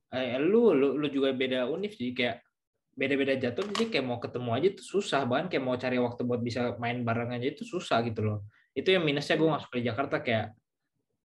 Eh, 0.07 0.39
lu, 0.39 0.71
lu 0.71 0.95
lu 0.95 1.07
juga 1.11 1.35
beda 1.35 1.67
univ 1.67 1.91
jadi 1.91 2.11
kayak 2.15 2.37
beda-beda 2.97 3.37
jadwal 3.37 3.69
jadi 3.77 3.85
kayak 3.93 4.05
mau 4.09 4.17
ketemu 4.17 4.49
aja 4.57 4.67
tuh 4.73 4.85
susah 4.97 5.21
bahkan 5.29 5.53
kayak 5.53 5.63
mau 5.63 5.77
cari 5.77 6.01
waktu 6.01 6.21
buat 6.25 6.41
bisa 6.41 6.73
main 6.81 7.05
bareng 7.05 7.37
aja 7.37 7.53
itu 7.53 7.61
susah 7.61 8.01
gitu 8.01 8.25
loh. 8.25 8.39
Itu 8.73 8.89
yang 8.89 9.05
minusnya 9.05 9.37
gue 9.37 9.45
masuk 9.45 9.69
ke 9.69 9.79
Jakarta 9.85 10.25
kayak 10.25 10.57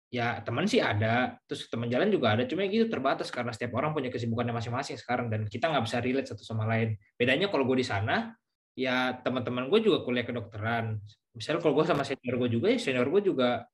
ya 0.07 0.39
teman 0.39 0.63
sih 0.63 0.79
ada 0.79 1.35
terus 1.43 1.67
teman 1.67 1.91
jalan 1.91 2.07
juga 2.07 2.39
ada 2.39 2.47
cuma 2.47 2.63
gitu 2.71 2.87
terbatas 2.87 3.27
karena 3.27 3.51
setiap 3.51 3.75
orang 3.75 3.91
punya 3.91 4.07
kesibukannya 4.07 4.55
masing-masing 4.55 4.95
sekarang 4.95 5.27
dan 5.27 5.43
kita 5.51 5.67
nggak 5.67 5.83
bisa 5.83 5.97
relate 5.99 6.27
satu 6.31 6.43
sama 6.47 6.63
lain. 6.63 6.95
Bedanya 7.19 7.51
kalau 7.51 7.67
gue 7.67 7.83
di 7.83 7.87
sana 7.87 8.31
ya 8.71 9.19
teman-teman 9.19 9.67
gue 9.67 9.79
juga 9.83 10.07
kuliah 10.07 10.23
kedokteran. 10.23 11.03
Misalnya 11.35 11.59
kalau 11.59 11.75
gue 11.75 11.85
sama 11.85 12.07
senior 12.07 12.39
gue 12.39 12.49
juga 12.55 12.71
ya 12.71 12.79
senior 12.79 13.11
gue 13.11 13.21
juga 13.27 13.67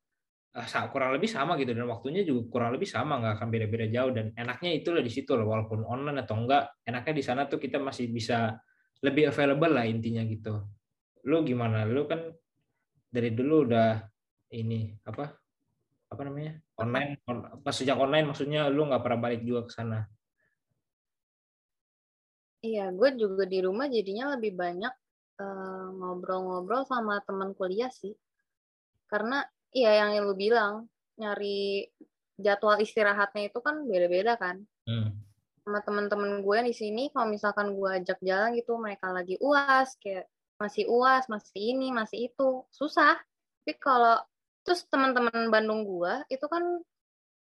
kurang 0.94 1.18
lebih 1.18 1.26
sama 1.26 1.58
gitu 1.58 1.74
dan 1.74 1.90
waktunya 1.90 2.22
juga 2.22 2.46
kurang 2.54 2.78
lebih 2.78 2.86
sama 2.86 3.18
nggak 3.18 3.42
akan 3.42 3.48
beda-beda 3.50 3.90
jauh 3.90 4.14
dan 4.14 4.30
enaknya 4.38 4.78
itulah 4.78 5.02
di 5.02 5.10
situ 5.10 5.34
loh 5.34 5.50
walaupun 5.50 5.82
online 5.82 6.22
atau 6.22 6.38
enggak 6.38 6.78
enaknya 6.86 7.14
di 7.18 7.24
sana 7.26 7.42
tuh 7.50 7.58
kita 7.58 7.82
masih 7.82 8.14
bisa 8.14 8.54
lebih 9.02 9.34
available 9.34 9.74
lah 9.74 9.90
intinya 9.90 10.22
gitu. 10.24 10.62
Lu 11.26 11.42
gimana? 11.42 11.90
Lu 11.90 12.06
kan 12.06 12.30
dari 13.10 13.34
dulu 13.34 13.66
udah 13.66 13.98
ini 14.54 14.94
apa 15.10 15.34
apa 16.14 16.22
namanya 16.22 16.62
online 16.78 17.18
pas 17.66 17.74
sejak 17.74 17.98
online 17.98 18.30
maksudnya 18.30 18.70
lu 18.70 18.86
nggak 18.86 19.02
pernah 19.02 19.20
balik 19.26 19.42
juga 19.42 19.66
ke 19.66 19.72
sana? 19.74 20.06
Iya 22.62 22.94
gue 22.94 23.10
juga 23.18 23.44
di 23.50 23.60
rumah 23.60 23.90
jadinya 23.90 24.38
lebih 24.38 24.54
banyak 24.54 24.94
uh, 25.42 25.88
ngobrol-ngobrol 25.98 26.86
sama 26.86 27.20
teman 27.26 27.58
kuliah 27.58 27.90
sih. 27.90 28.14
Karena 29.10 29.42
iya 29.74 30.06
yang 30.06 30.24
lu 30.26 30.38
bilang 30.38 30.88
nyari 31.20 31.90
jadwal 32.40 32.78
istirahatnya 32.82 33.50
itu 33.50 33.60
kan 33.60 33.86
beda-beda 33.86 34.38
kan. 34.38 34.64
Hmm. 34.90 35.16
sama 35.64 35.80
teman-teman 35.80 36.44
gue 36.44 36.60
di 36.68 36.76
sini 36.76 37.08
kalau 37.16 37.32
misalkan 37.32 37.72
gue 37.72 37.88
ajak 37.88 38.20
jalan 38.20 38.52
gitu 38.52 38.76
mereka 38.76 39.16
lagi 39.16 39.40
uas 39.40 39.96
kayak 39.96 40.28
masih 40.60 40.92
uas 40.92 41.24
masih 41.32 41.76
ini 41.76 41.96
masih 41.96 42.28
itu. 42.28 42.68
Susah. 42.68 43.16
Tapi 43.64 43.80
kalau 43.80 44.20
terus 44.68 44.84
teman-teman 44.92 45.48
Bandung 45.48 45.88
gua 45.88 46.24
itu 46.28 46.44
kan 46.52 46.64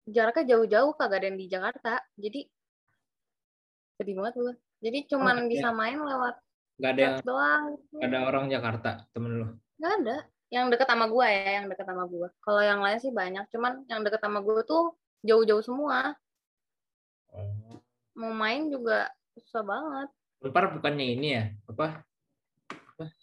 jaraknya 0.05 0.57
jauh-jauh 0.57 0.93
kagak 0.97 1.21
ada 1.21 1.27
yang 1.33 1.39
di 1.41 1.47
Jakarta. 1.49 1.93
Jadi 2.17 2.45
sedih 3.97 4.17
banget 4.17 4.33
gua 4.37 4.53
jadi 4.81 4.99
cuman 5.13 5.45
oh, 5.45 5.47
bisa 5.47 5.69
ya. 5.69 5.77
main 5.77 5.99
lewat 6.01 6.35
nggak 6.81 6.91
ada 6.97 7.01
yang 7.01 7.15
doang. 7.21 7.63
gak 7.93 8.09
ada 8.09 8.19
orang 8.25 8.45
Jakarta 8.49 8.91
temen 9.13 9.31
lu? 9.37 9.47
Nggak 9.77 9.93
ada 10.01 10.17
yang 10.51 10.67
deket 10.67 10.85
sama 10.85 11.07
gua 11.07 11.31
ya 11.31 11.63
yang 11.63 11.65
deket 11.71 11.87
sama 11.87 12.03
gua 12.05 12.27
kalau 12.43 12.61
yang 12.61 12.83
lain 12.83 12.99
sih 12.99 13.09
banyak 13.09 13.47
cuman 13.49 13.87
yang 13.87 14.03
deket 14.03 14.19
sama 14.19 14.43
gua 14.43 14.61
tuh 14.67 14.93
jauh-jauh 15.23 15.63
semua 15.63 16.13
oh. 17.31 17.79
mau 18.19 18.35
main 18.35 18.67
juga 18.67 19.07
susah 19.39 19.63
banget 19.63 20.09
Unpar 20.41 20.75
bukannya 20.75 21.05
ini 21.15 21.27
ya 21.39 21.45
apa 21.71 22.03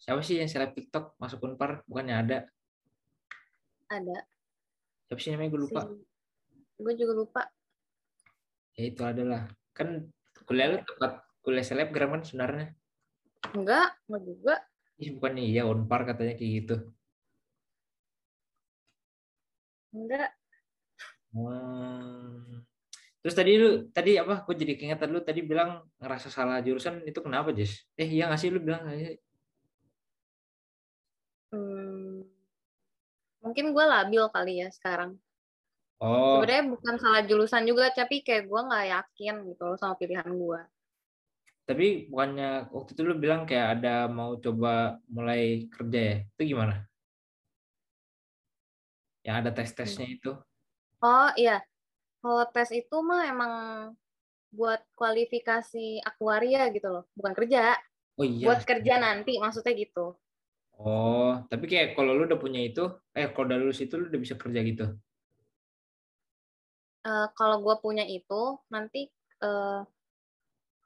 siapa 0.00 0.24
sih 0.24 0.40
yang 0.40 0.50
seleb 0.50 0.72
TikTok 0.74 1.20
masuk 1.20 1.44
Unpar 1.44 1.84
bukannya 1.86 2.16
ada 2.16 2.38
ada. 3.88 4.18
Siapa 5.08 5.20
sih 5.20 5.32
namanya 5.32 5.50
gue 5.56 5.62
lupa. 5.64 5.80
Si... 5.88 5.96
Gue 6.76 6.94
juga 6.94 7.12
lupa. 7.16 7.42
Ya 8.76 8.82
itu 8.92 9.02
adalah. 9.02 9.48
Kan 9.72 10.12
kuliah 10.44 10.76
lu 10.76 10.78
tempat 10.84 11.24
kuliah 11.40 11.64
selebgram 11.64 12.12
kan 12.12 12.22
sebenarnya. 12.22 12.76
Enggak, 13.56 13.96
enggak 14.06 14.22
juga. 14.28 14.54
Ih, 15.00 15.10
bukannya 15.16 15.44
iya 15.48 15.62
Unpar 15.64 16.04
katanya 16.04 16.36
kayak 16.36 16.52
gitu. 16.62 16.76
Enggak. 19.94 20.30
Hmm. 21.32 22.64
Terus 23.20 23.34
tadi 23.34 23.52
lu 23.60 23.70
tadi 23.92 24.16
apa? 24.16 24.46
Gue 24.46 24.54
jadi 24.56 24.74
keingetan 24.78 25.10
lu 25.12 25.20
tadi 25.20 25.44
bilang 25.44 25.84
ngerasa 26.00 26.28
salah 26.32 26.62
jurusan 26.64 27.04
itu 27.04 27.20
kenapa, 27.20 27.52
Jess? 27.52 27.84
Eh 27.98 28.08
iya 28.08 28.30
nggak 28.30 28.40
sih 28.40 28.48
lu 28.48 28.60
bilang 28.62 28.84
Hmm, 31.48 32.28
mungkin 33.40 33.72
gue 33.72 33.84
labil 33.88 34.24
kali 34.28 34.60
ya 34.60 34.68
sekarang 34.68 35.16
oh 36.04 36.36
sebenarnya 36.36 36.64
bukan 36.68 36.94
salah 37.00 37.22
jurusan 37.24 37.64
juga 37.64 37.88
tapi 37.94 38.20
kayak 38.20 38.44
gue 38.44 38.60
nggak 38.60 38.86
yakin 38.92 39.34
gitu 39.48 39.62
loh 39.64 39.76
sama 39.80 39.96
pilihan 39.96 40.28
gue 40.28 40.60
tapi 41.64 42.08
bukannya 42.12 42.68
waktu 42.72 42.90
itu 42.92 43.02
lu 43.04 43.14
bilang 43.16 43.48
kayak 43.48 43.80
ada 43.80 44.08
mau 44.08 44.36
coba 44.36 45.00
mulai 45.08 45.68
kerja 45.72 46.00
ya 46.00 46.16
itu 46.24 46.42
gimana 46.52 46.84
yang 49.28 49.44
ada 49.44 49.52
tes 49.52 49.68
tesnya 49.76 50.08
hmm. 50.08 50.16
itu 50.16 50.32
oh 51.04 51.30
iya 51.36 51.60
kalau 52.24 52.48
tes 52.48 52.72
itu 52.72 52.96
mah 53.04 53.28
emang 53.28 53.52
buat 54.48 54.80
kualifikasi 54.96 56.00
akuaria 56.00 56.72
gitu 56.72 56.88
loh 56.88 57.04
bukan 57.12 57.36
kerja 57.36 57.76
oh 58.16 58.24
iya 58.24 58.48
buat 58.48 58.64
kerja 58.64 58.96
nanti 58.96 59.36
maksudnya 59.36 59.76
gitu 59.76 60.16
Oh, 60.78 61.42
tapi 61.50 61.66
kayak 61.66 61.98
kalau 61.98 62.14
lu 62.14 62.30
udah 62.30 62.38
punya 62.38 62.62
itu, 62.62 62.86
eh 63.10 63.26
kalau 63.34 63.50
udah 63.50 63.58
lulus 63.58 63.82
itu 63.82 63.98
lu 63.98 64.06
udah 64.06 64.20
bisa 64.22 64.38
kerja 64.38 64.62
gitu? 64.62 64.86
Uh, 67.02 67.26
kalau 67.34 67.58
gue 67.66 67.74
punya 67.82 68.06
itu, 68.06 68.62
nanti 68.70 69.10
uh, 69.42 69.82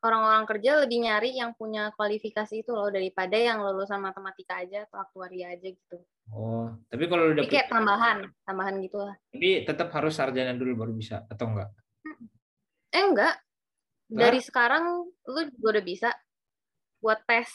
orang-orang 0.01 0.49
kerja 0.49 0.81
lebih 0.81 1.05
nyari 1.05 1.37
yang 1.37 1.53
punya 1.53 1.93
kualifikasi 1.93 2.65
itu 2.65 2.73
loh 2.73 2.89
daripada 2.89 3.37
yang 3.37 3.61
lulusan 3.61 4.01
matematika 4.01 4.65
aja 4.65 4.89
atau 4.89 4.97
aktuaria 4.97 5.53
aja 5.53 5.69
gitu. 5.69 6.01
Oh, 6.31 6.71
tapi 6.87 7.11
kalau 7.11 7.35
udah 7.35 7.45
kayak 7.45 7.69
tambahan, 7.69 8.31
tambahan 8.47 8.79
gitu 8.81 9.03
lah. 9.03 9.19
Tapi 9.35 9.67
tetap 9.67 9.91
harus 9.91 10.15
sarjana 10.15 10.55
dulu 10.55 10.87
baru 10.87 10.93
bisa 10.95 11.27
atau 11.27 11.51
enggak? 11.51 11.71
Eh 12.95 13.03
enggak. 13.03 13.35
Dari 14.07 14.39
nah? 14.41 14.45
sekarang 14.45 14.85
lu 15.09 15.41
juga 15.51 15.67
udah 15.77 15.85
bisa 15.85 16.09
buat 17.03 17.19
tes 17.27 17.49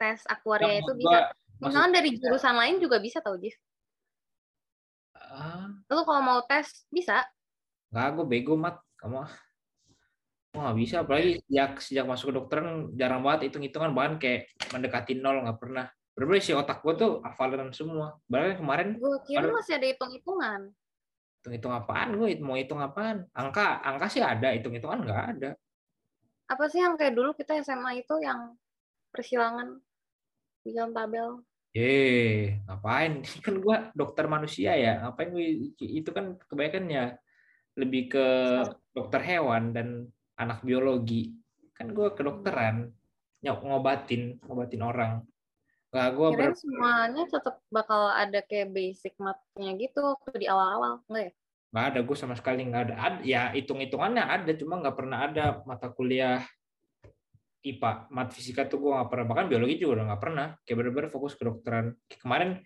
tes 0.00 0.24
aktuaria 0.26 0.66
nah, 0.66 0.76
itu 0.82 0.92
bisa. 0.98 1.18
Misalnya 1.58 1.90
dari 1.98 2.10
jurusan 2.14 2.54
lain 2.54 2.76
juga 2.78 3.02
bisa 3.02 3.18
tau, 3.18 3.34
Jif. 3.34 3.54
Uh, 5.18 5.74
Lu 5.90 6.06
kalau 6.06 6.22
mau 6.22 6.40
tes, 6.46 6.86
bisa. 6.86 7.26
Enggak, 7.90 8.08
gue 8.14 8.26
bego, 8.30 8.54
Mat. 8.54 8.78
Kamu 8.98 9.26
Oh, 10.56 10.64
nggak 10.64 10.78
bisa, 10.80 11.04
apalagi 11.04 11.44
sejak 11.44 11.70
sejak 11.84 12.04
masuk 12.08 12.32
ke 12.32 12.34
dokteran 12.40 12.88
jarang 12.96 13.20
banget 13.20 13.52
hitung-hitungan 13.52 13.92
bahkan 13.92 14.16
kayak 14.16 14.48
mendekati 14.72 15.20
nol 15.20 15.44
nggak 15.44 15.60
pernah. 15.60 15.86
Berbeda 16.18 16.42
sih 16.42 16.50
otak 16.50 16.82
gue 16.82 16.98
tuh 16.98 17.22
hafalan 17.22 17.70
semua. 17.70 18.18
Bahkan 18.26 18.58
kemarin 18.58 18.98
gue 18.98 19.16
kira 19.22 19.46
baru, 19.46 19.62
masih 19.62 19.78
ada 19.78 19.86
hitung-hitungan. 19.86 20.60
Hitung-hitung 21.38 21.70
apaan 21.70 22.18
gue? 22.18 22.34
Mau 22.42 22.58
hitung 22.58 22.82
apaan? 22.82 23.22
Angka 23.30 23.78
angka 23.86 24.10
sih 24.10 24.18
ada, 24.18 24.50
hitung-hitungan 24.50 25.06
nggak 25.06 25.22
ada. 25.38 25.50
Apa 26.50 26.66
sih 26.66 26.82
yang 26.82 26.98
kayak 26.98 27.14
dulu 27.14 27.38
kita 27.38 27.62
SMA 27.62 28.02
itu 28.02 28.18
yang 28.18 28.58
persilangan 29.14 29.78
bikin 30.66 30.90
tabel? 30.90 31.46
Eh, 31.78 32.58
ngapain? 32.66 33.22
Kan 33.46 33.62
gua 33.62 33.94
dokter 33.94 34.26
manusia 34.26 34.74
ya. 34.74 34.98
Ngapain 35.06 35.30
gue 35.30 35.70
itu 35.78 36.10
kan 36.10 36.34
kebanyakan 36.50 36.84
ya 36.90 37.04
lebih 37.78 38.10
ke 38.10 38.26
dokter 38.90 39.22
hewan 39.22 39.70
dan 39.70 40.10
anak 40.34 40.66
biologi. 40.66 41.30
Kan 41.78 41.94
gua 41.94 42.10
kedokteran 42.10 42.90
nyok 43.46 43.58
ngobatin, 43.62 44.42
ngobatin 44.42 44.82
orang. 44.82 45.12
Gak 45.88 46.08
gua 46.20 46.28
ber... 46.36 46.52
semuanya 46.52 47.24
tetap 47.24 47.64
bakal 47.72 48.12
ada 48.12 48.44
kayak 48.44 48.76
basic 48.76 49.16
matnya 49.16 49.72
gitu 49.80 50.04
waktu 50.04 50.44
di 50.44 50.46
awal-awal, 50.48 51.00
enggak 51.08 51.32
ya? 51.32 51.32
Gak 51.68 51.84
ada, 51.92 51.98
gue 52.04 52.16
sama 52.16 52.34
sekali 52.36 52.64
nggak 52.64 52.82
ada. 52.92 52.94
ada. 52.96 53.18
Ya 53.24 53.52
hitung-hitungannya 53.56 54.24
ada, 54.24 54.52
cuma 54.56 54.80
nggak 54.80 54.96
pernah 54.96 55.18
ada 55.24 55.44
mata 55.64 55.88
kuliah 55.92 56.44
IPA, 57.64 58.08
mat 58.12 58.28
fisika 58.32 58.68
tuh 58.68 58.80
gue 58.84 58.92
nggak 58.92 59.08
pernah, 59.08 59.26
bahkan 59.28 59.46
biologi 59.48 59.80
juga 59.80 60.00
udah 60.00 60.04
nggak 60.12 60.22
pernah. 60.22 60.46
Kayak 60.64 60.76
bener-bener 60.76 61.10
fokus 61.12 61.32
ke 61.36 61.44
dokteran. 61.44 61.96
Kemarin 62.08 62.60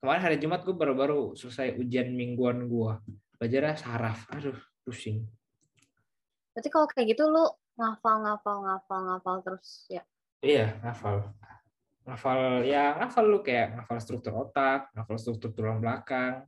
kemarin 0.00 0.22
hari 0.22 0.36
Jumat 0.36 0.60
gue 0.64 0.76
baru-baru 0.76 1.36
selesai 1.36 1.76
ujian 1.76 2.12
mingguan 2.12 2.68
gue. 2.68 2.92
Belajarnya 3.40 3.76
saraf. 3.80 4.28
Aduh, 4.32 4.56
pusing. 4.84 5.24
Berarti 6.52 6.68
kalau 6.68 6.86
kayak 6.88 7.16
gitu 7.16 7.28
lu 7.28 7.44
ngafal, 7.80 8.16
ngafal, 8.24 8.56
ngafal, 8.64 8.98
ngafal 9.08 9.36
terus 9.40 9.88
ya? 9.88 10.02
Iya, 10.44 10.76
ngafal. 10.84 11.32
Ngafal, 12.08 12.64
ya 12.64 12.96
ngafal 12.96 13.24
lu 13.28 13.44
kayak 13.44 13.76
ngafal 13.76 14.00
struktur 14.00 14.32
otak, 14.32 14.88
ngafal 14.96 15.20
struktur 15.20 15.52
tulang 15.52 15.84
belakang, 15.84 16.40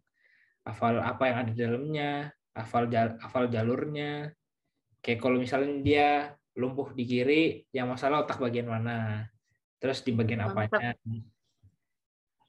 hafal 0.64 1.04
apa 1.04 1.22
yang 1.28 1.36
ada 1.44 1.50
di 1.52 1.60
dalamnya, 1.60 2.32
hafal 2.56 2.88
jal, 2.88 3.20
hafal 3.20 3.44
jalurnya. 3.52 4.32
Kayak 5.04 5.20
kalau 5.20 5.36
misalnya 5.36 5.84
dia 5.84 6.08
lumpuh 6.56 6.96
di 6.96 7.04
kiri, 7.04 7.44
yang 7.76 7.92
masalah 7.92 8.24
otak 8.24 8.40
bagian 8.40 8.72
mana. 8.72 9.28
Terus 9.76 10.00
di 10.00 10.16
bagian 10.16 10.48
Mantap. 10.48 10.80
apanya. 10.80 10.96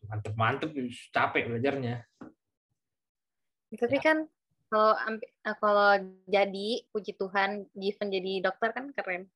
Mantep 0.07 0.34
mantep, 0.39 0.70
capek 1.12 1.51
belajarnya. 1.51 2.07
Tapi 3.76 3.97
ya. 3.99 4.03
kan 4.03 4.18
kalau 4.72 4.95
eh, 5.20 5.55
kalau 5.59 5.91
jadi 6.32 6.68
puji 6.95 7.20
Tuhan 7.20 7.68
given 7.76 8.07
jadi 8.07 8.32
dokter 8.39 8.72
kan 8.72 8.95
keren. 8.95 9.28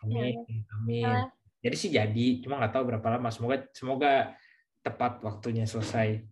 Amin, 0.00 0.44
ya. 0.48 0.64
amin. 0.80 1.28
Jadi 1.66 1.76
sih 1.76 1.90
jadi 1.90 2.26
cuma 2.46 2.62
nggak 2.62 2.72
tahu 2.78 2.84
berapa 2.94 3.06
lama 3.18 3.26
semoga 3.34 3.66
semoga 3.74 4.38
tepat 4.86 5.18
waktunya 5.26 5.66
selesai 5.66 6.22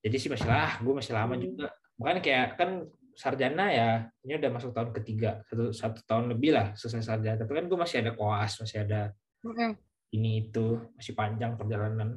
jadi 0.00 0.16
sih 0.16 0.32
masih 0.32 0.48
lah 0.48 0.80
gue 0.80 0.94
masih 0.96 1.12
lama 1.12 1.36
Hmm. 1.36 1.44
juga 1.44 1.66
bukan 2.00 2.16
kayak 2.24 2.56
kan 2.56 2.70
sarjana 3.12 3.64
ya 3.72 3.90
ini 4.24 4.36
udah 4.36 4.50
masuk 4.52 4.72
tahun 4.72 4.92
ketiga 4.92 5.40
satu 5.48 5.72
satu 5.72 6.00
tahun 6.04 6.32
lebih 6.32 6.56
lah 6.56 6.72
selesai 6.72 7.04
sarjana 7.04 7.36
tapi 7.36 7.52
kan 7.52 7.64
gue 7.68 7.76
masih 7.76 8.00
ada 8.00 8.12
koas 8.12 8.56
masih 8.56 8.84
ada 8.88 9.12
Mm-mm. 9.44 9.72
ini 10.12 10.48
itu 10.48 10.80
masih 10.96 11.12
panjang 11.12 11.56
perjalanan 11.56 12.16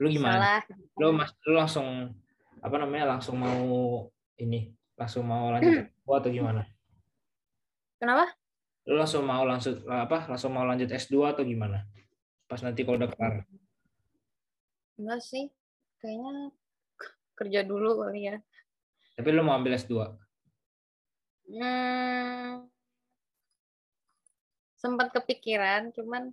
lu 0.00 0.08
gimana 0.08 0.62
Salah. 0.62 0.62
lu 0.98 1.08
mas 1.12 1.30
lu 1.46 1.54
langsung 1.58 1.88
apa 2.58 2.76
namanya 2.78 3.16
langsung 3.18 3.36
mau 3.36 4.06
ini 4.38 4.70
langsung 4.96 5.24
mau 5.26 5.50
lanjut 5.52 5.86
S2 5.86 6.08
atau 6.08 6.30
gimana 6.30 6.62
Kenapa? 8.00 8.32
Lu 8.88 8.94
langsung 8.96 9.22
mau 9.28 9.44
langsung 9.44 9.76
apa 9.88 10.24
langsung 10.30 10.56
mau 10.56 10.64
lanjut 10.64 10.88
S2 10.88 11.36
atau 11.36 11.44
gimana 11.44 11.84
pas 12.48 12.60
nanti 12.64 12.82
kalau 12.84 12.96
udah 13.00 13.10
kelar 13.12 13.34
Enggak 15.00 15.24
sih. 15.24 15.48
Kayaknya 16.04 16.52
kerja 17.32 17.60
dulu 17.64 18.04
kali 18.04 18.28
ya. 18.28 18.36
tapi 19.16 19.28
lu 19.32 19.40
mau 19.40 19.56
ambil 19.56 19.80
S2 19.80 19.96
Hmm, 21.50 22.62
sempat 24.78 25.10
kepikiran, 25.10 25.90
cuman 25.90 26.30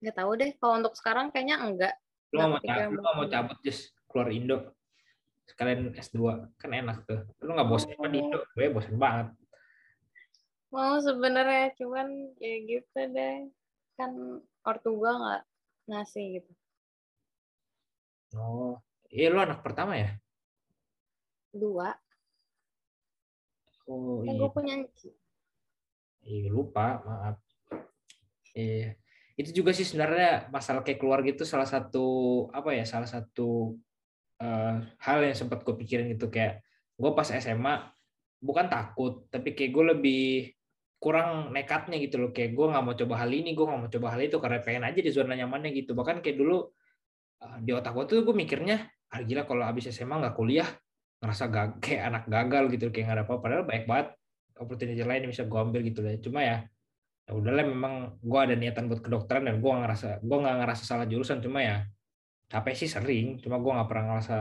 nggak 0.00 0.16
tahu 0.16 0.30
deh. 0.40 0.56
Kalau 0.56 0.80
untuk 0.80 0.96
sekarang 0.96 1.28
kayaknya 1.28 1.60
enggak. 1.60 1.94
lu 2.32 2.40
mau 2.40 2.56
cabut, 2.56 2.96
lu 2.96 3.02
mau 3.04 3.26
cabut 3.28 3.58
just 3.60 3.92
keluar 4.08 4.32
Indo 4.32 4.72
sekalian 5.46 5.94
S2 5.94 6.18
kan 6.58 6.70
enak 6.74 7.06
tuh 7.06 7.22
lu 7.46 7.54
nggak 7.54 7.68
bosan 7.70 7.94
apa 7.94 8.08
di 8.10 8.18
Indo 8.18 8.42
gue 8.50 8.66
bosan 8.66 8.98
banget 8.98 9.30
Mau 10.76 11.00
sebenarnya, 11.00 11.72
cuman 11.80 12.36
ya 12.36 12.56
gitu 12.68 13.00
deh. 13.08 13.48
Kan 13.96 14.44
ortu 14.60 14.92
gua 15.00 15.12
nggak 15.16 15.42
ngasih 15.86 16.42
gitu. 16.42 16.52
oh 18.36 18.74
iya 19.08 19.30
lu 19.30 19.38
anak 19.38 19.62
pertama 19.62 19.94
ya 19.94 20.10
Dua. 21.56 21.94
oh 23.88 24.20
Kan 24.20 24.34
iya 24.34 24.36
gue 24.36 24.50
punya. 24.52 24.74
Iya 26.26 26.50
lupa, 26.52 27.00
maaf. 27.06 27.38
Iya. 28.52 28.98
Itu 29.40 29.62
juga 29.62 29.72
sih 29.72 29.86
sebenarnya 29.88 30.50
masalah 30.52 30.84
kayak 30.84 31.00
keluarga 31.00 31.32
itu 31.32 31.48
salah 31.48 31.64
satu 31.64 32.04
apa 32.52 32.76
ya, 32.76 32.84
salah 32.84 33.08
satu 33.08 33.78
eh, 34.42 34.74
hal 35.00 35.18
yang 35.24 35.38
sempat 35.38 35.64
gue 35.64 35.72
pikirin 35.80 36.12
gitu 36.12 36.28
kayak 36.28 36.60
gue 36.98 37.10
pas 37.14 37.30
SMA 37.30 37.88
bukan 38.42 38.68
takut, 38.68 39.24
tapi 39.32 39.56
kayak 39.56 39.72
gue 39.72 39.84
lebih 39.96 40.24
kurang 41.06 41.54
nekatnya 41.54 42.02
gitu 42.02 42.18
loh. 42.18 42.30
Kayak 42.34 42.58
gue 42.58 42.66
nggak 42.66 42.82
mau 42.82 42.94
coba 42.98 43.14
hal 43.22 43.30
ini 43.30 43.54
gue 43.54 43.62
nggak 43.62 43.80
mau 43.86 43.90
coba 43.94 44.06
hal 44.18 44.20
itu 44.26 44.36
karena 44.42 44.58
pengen 44.66 44.82
aja 44.90 44.98
di 44.98 45.10
zona 45.14 45.38
nyamannya 45.38 45.70
gitu. 45.70 45.94
Bahkan 45.94 46.18
kayak 46.26 46.36
dulu 46.42 46.66
eh, 47.46 47.58
di 47.62 47.70
otak 47.70 47.94
gue 47.94 48.04
tuh 48.10 48.16
gue 48.26 48.34
mikirnya 48.34 48.90
ah 49.14 49.22
gila 49.22 49.46
kalau 49.46 49.62
abis 49.62 49.94
SMA 49.94 50.18
nggak 50.18 50.34
kuliah 50.34 50.66
ngerasa 51.22 51.44
gag 51.46 51.70
kayak 51.84 52.02
anak 52.10 52.24
gagal 52.26 52.64
gitu 52.74 52.90
kayak 52.90 53.04
nggak 53.06 53.18
ada 53.22 53.24
apa 53.30 53.34
padahal 53.38 53.62
baik 53.62 53.86
banget 53.86 54.08
opportunity 54.58 54.98
lain 55.06 55.22
yang 55.28 55.30
bisa 55.30 55.46
gue 55.46 55.58
ambil 55.62 55.80
gitu 55.86 56.00
lah 56.02 56.18
cuma 56.18 56.40
ya 56.42 56.58
ya 57.26 57.32
udahlah 57.34 57.66
memang 57.66 57.94
gue 58.22 58.40
ada 58.40 58.54
niatan 58.54 58.86
buat 58.86 59.02
kedokteran 59.02 59.50
dan 59.50 59.58
gue 59.58 59.66
ngerasa 59.66 60.22
gue 60.22 60.38
nggak 60.38 60.56
ngerasa 60.62 60.82
salah 60.86 61.06
jurusan. 61.10 61.42
Cuma 61.42 61.58
ya 61.58 61.82
capek 62.46 62.74
sih 62.78 62.90
sering. 62.90 63.42
Cuma 63.42 63.58
gue 63.58 63.72
nggak 63.74 63.88
pernah 63.90 64.04
ngerasa 64.14 64.38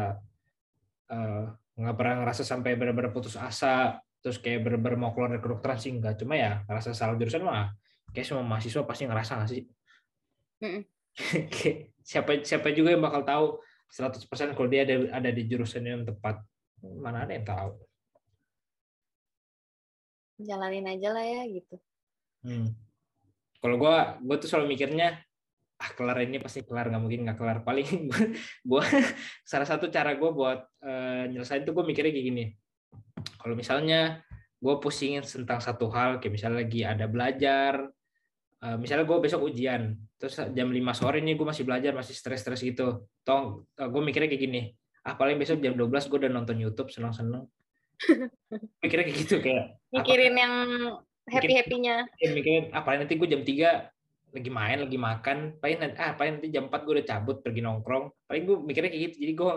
eh, 1.10 1.44
nggak 1.76 1.96
pernah 1.98 2.16
ngerasa 2.24 2.44
sampai 2.46 2.72
benar-benar 2.78 3.12
putus 3.12 3.36
asa 3.36 4.00
terus 4.26 4.42
kayak 4.42 4.66
benar-benar 4.66 4.98
mau 4.98 5.14
keluar 5.14 5.30
dari 5.30 5.46
kedokteran 5.46 5.78
sih 5.78 5.94
enggak 5.94 6.18
cuma 6.18 6.34
ya 6.34 6.66
ngerasa 6.66 6.98
salah 6.98 7.14
jurusan 7.14 7.46
mah 7.46 7.78
kayak 8.10 8.26
semua 8.26 8.42
mahasiswa 8.42 8.82
pasti 8.82 9.06
ngerasa 9.06 9.32
nggak 9.38 9.50
sih 9.54 9.62
siapa 12.10 12.42
siapa 12.42 12.74
juga 12.74 12.90
yang 12.98 13.06
bakal 13.06 13.22
tahu 13.22 13.46
100% 13.94 14.58
kalau 14.58 14.66
dia 14.66 14.82
ada 14.82 15.22
ada 15.22 15.30
di 15.30 15.46
jurusan 15.46 15.86
yang 15.86 16.02
tepat 16.02 16.42
mana 16.82 17.30
ada 17.30 17.38
yang 17.38 17.46
tahu 17.46 17.86
Jalanin 20.36 20.84
aja 20.92 21.16
lah 21.16 21.24
ya 21.24 21.42
gitu. 21.48 21.76
Hmm. 22.44 22.76
Kalau 23.64 23.76
gue, 23.80 23.96
gue 24.20 24.36
tuh 24.44 24.48
selalu 24.52 24.76
mikirnya, 24.76 25.16
ah 25.80 25.90
kelar 25.96 26.20
ini 26.28 26.44
pasti 26.44 26.62
kelar, 26.62 26.92
nggak 26.92 27.02
mungkin 27.02 27.24
nggak 27.24 27.38
kelar. 27.40 27.58
Paling 27.68 28.12
gue, 28.68 28.84
salah 29.50 29.68
satu 29.68 29.88
cara 29.88 30.20
gue 30.20 30.30
buat 30.36 30.60
eh, 30.84 31.32
nyelesain 31.32 31.64
tuh 31.64 31.72
gue 31.72 31.86
mikirnya 31.88 32.12
kayak 32.12 32.28
gini. 32.28 32.46
Kalau 33.16 33.56
misalnya 33.56 34.22
gue 34.60 34.76
pusingin 34.82 35.24
tentang 35.24 35.62
satu 35.62 35.88
hal, 35.94 36.20
kayak 36.20 36.34
misalnya 36.36 36.58
lagi 36.66 36.82
ada 36.84 37.06
belajar, 37.06 37.74
eh, 38.60 38.78
misalnya 38.78 39.06
gue 39.08 39.18
besok 39.22 39.46
ujian, 39.46 39.96
terus 40.18 40.36
jam 40.52 40.68
5 40.68 40.94
sore 40.98 41.22
ini 41.22 41.38
gue 41.38 41.48
masih 41.48 41.64
belajar, 41.64 41.96
masih 41.96 42.18
stres-stres 42.18 42.60
gitu. 42.60 43.08
Tong, 43.24 43.64
gue 43.78 44.02
mikirnya 44.02 44.28
kayak 44.28 44.44
gini, 44.44 44.62
ah 45.06 45.16
paling 45.16 45.38
besok 45.38 45.62
jam 45.62 45.78
12 45.78 46.10
gue 46.10 46.18
udah 46.26 46.32
nonton 46.32 46.58
YouTube 46.60 46.90
seneng-seneng. 46.90 47.46
mikirnya 48.84 49.06
kayak 49.08 49.20
gitu 49.24 49.36
kayak 49.40 49.80
apa- 49.80 50.04
Mikirin 50.04 50.36
yang 50.36 50.54
happy-happynya. 51.32 51.96
ya, 52.20 52.30
mikirin 52.36 52.66
ah 52.76 52.84
paling 52.84 53.08
nanti 53.08 53.16
gue 53.16 53.28
jam 53.32 53.42
3 53.42 53.88
lagi 54.36 54.52
main 54.52 54.84
lagi 54.84 55.00
makan 55.00 55.38
paling 55.64 55.80
nanti 55.80 55.96
ah 55.96 56.12
paling 56.12 56.32
nanti 56.38 56.52
jam 56.52 56.68
4 56.68 56.84
gue 56.84 56.94
udah 57.00 57.08
cabut 57.08 57.40
pergi 57.40 57.64
nongkrong 57.64 58.28
paling 58.28 58.44
gue 58.44 58.58
mikirnya 58.68 58.92
kayak 58.92 59.04
gitu 59.10 59.16
jadi 59.24 59.34
gue 59.34 59.54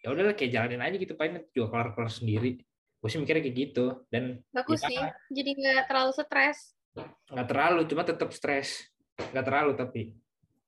ya 0.00 0.08
udahlah 0.14 0.34
kayak 0.38 0.50
jalanin 0.54 0.80
aja 0.86 0.96
gitu 0.96 1.12
paling 1.18 1.32
nanti 1.34 1.50
juga 1.50 1.66
kelar 1.74 1.88
kelar 1.98 2.12
sendiri 2.14 2.62
gue 3.00 3.08
sih 3.08 3.16
mikirnya 3.16 3.40
kayak 3.40 3.56
gitu 3.58 3.84
dan 4.08 4.44
Bagus 4.50 4.80
Ya. 4.80 4.88
sih. 4.88 5.00
Jadi 5.32 5.50
nggak 5.56 5.88
terlalu 5.88 6.10
stres. 6.12 6.58
nggak 7.30 7.46
terlalu 7.46 7.80
cuma 7.86 8.02
tetap 8.02 8.28
stres 8.30 8.90
nggak 9.30 9.46
terlalu 9.46 9.72
tapi 9.72 10.02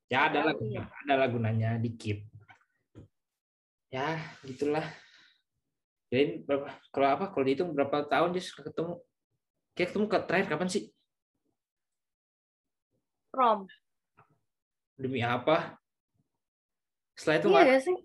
ya 0.07 0.31
ada 0.31 0.47
lah 0.47 0.55
iya. 0.63 0.87
ada 1.03 1.15
lah 1.19 1.27
gunanya 1.27 1.77
dikit 1.77 2.23
ya 3.91 4.17
gitulah 4.47 4.87
jadi 6.07 6.47
berapa 6.47 6.71
kalau 6.89 7.09
apa 7.11 7.25
kalau 7.27 7.43
dihitung 7.43 7.75
berapa 7.75 8.07
tahun 8.07 8.33
just 8.33 8.55
ketemu 8.55 9.03
kayak 9.75 9.89
ketemu 9.91 10.05
ke 10.07 10.19
terakhir 10.23 10.47
kapan 10.47 10.69
sih 10.71 10.85
Prom. 13.29 13.67
demi 14.95 15.27
apa 15.27 15.75
setelah 17.19 17.37
itu 17.41 17.49
Iya 17.51 17.65
gak 17.67 17.83
sih? 17.83 17.99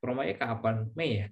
promanya 0.00 0.34
kapan 0.40 0.88
Mei 0.96 1.20
ya 1.20 1.26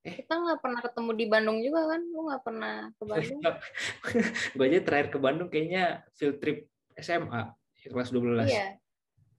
Kita 0.00 0.32
nggak 0.32 0.58
pernah 0.58 0.80
ketemu 0.80 1.10
di 1.12 1.26
Bandung 1.26 1.58
juga 1.58 1.80
kan? 1.86 2.00
Lu 2.02 2.20
nggak 2.26 2.42
pernah 2.42 2.74
ke 2.90 3.02
Bandung? 3.10 3.40
gue 4.56 4.64
aja 4.64 4.80
terakhir 4.80 5.08
ke 5.08 5.18
Bandung 5.18 5.48
kayaknya 5.48 5.84
field 6.12 6.38
trip 6.38 6.64
SMA 6.94 7.52
kelas 7.80 8.10
12 8.10 8.46
iya. 8.46 8.74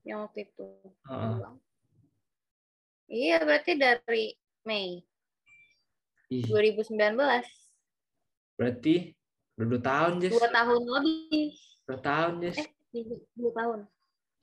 Yang 0.02 0.20
waktu 0.24 0.40
itu. 0.46 0.68
Bilang. 1.04 1.56
Iya, 3.06 3.38
berarti 3.42 3.72
dari 3.74 4.26
Mei 4.64 5.02
Ih, 6.30 6.46
2019. 6.46 7.18
berarti 8.54 9.16
udah 9.56 9.66
dua 9.68 9.82
tahun 9.82 10.12
Jess 10.20 10.34
Dua 10.36 10.50
tahun 10.50 10.82
lebih. 10.86 11.48
dua 11.84 11.98
tahun 12.00 12.34
Jess 12.40 12.58
Eh, 12.60 12.70
dua 13.34 13.52
tahun. 13.52 13.80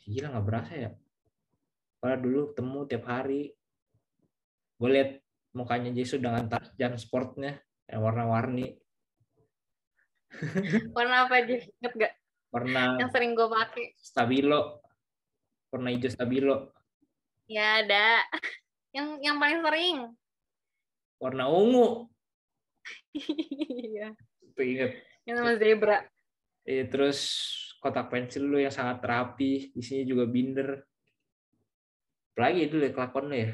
gila 0.01 0.27
nggak 0.31 0.47
berasa 0.47 0.73
ya 0.73 0.91
Padahal 1.97 2.21
dulu 2.21 2.41
ketemu 2.51 2.79
tiap 2.87 3.05
hari 3.05 3.43
gue 4.77 4.89
liat 4.89 5.11
mukanya 5.57 5.89
Jesu 5.91 6.21
dengan 6.21 6.45
tas 6.47 6.69
jan 6.77 6.93
sportnya 6.95 7.57
yang 7.89 8.05
warna-warni 8.05 8.77
Warna 10.93 11.25
apa 11.25 11.41
aja? 11.41 11.57
Ingat 11.81 11.95
gak? 11.97 12.13
warna 12.53 13.01
Yang 13.01 13.11
sering 13.11 13.33
gue 13.33 13.49
pakai. 13.49 13.87
stabilo 13.97 14.85
warna 15.69 15.89
hijau 15.91 16.09
stabilo 16.09 16.57
Ya 17.49 17.81
ada. 17.81 18.21
Yang 18.93 19.07
yang 19.23 19.37
paling 19.37 19.61
sering. 19.63 19.99
warna 21.17 21.49
ungu 21.49 22.11
Iya. 23.17 24.13
tuh 24.53 24.63
inget 24.63 24.93
yang 25.25 25.37
sama 25.41 25.57
zebra. 25.57 25.99
Eh, 26.63 26.85
terus 26.87 27.19
kotak 27.79 28.11
pensil 28.11 28.45
lu 28.45 28.59
yang 28.59 28.71
sangat 28.71 28.99
rapi, 29.01 29.71
isinya 29.73 30.03
juga 30.03 30.25
binder. 30.27 30.83
Apalagi 32.31 32.69
itu 32.69 32.77
ya 32.79 32.91
kelakuan 32.91 33.27
lu 33.27 33.37
ya. 33.37 33.51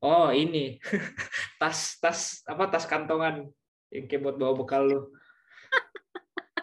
Oh 0.00 0.32
ini 0.32 0.80
tas 1.60 2.00
tas 2.00 2.40
apa 2.48 2.68
tas 2.72 2.88
kantongan 2.88 3.48
yang 3.92 4.04
kayak 4.08 4.22
buat 4.24 4.36
bawa 4.40 4.52
bekal 4.56 4.82
lu. 4.86 5.00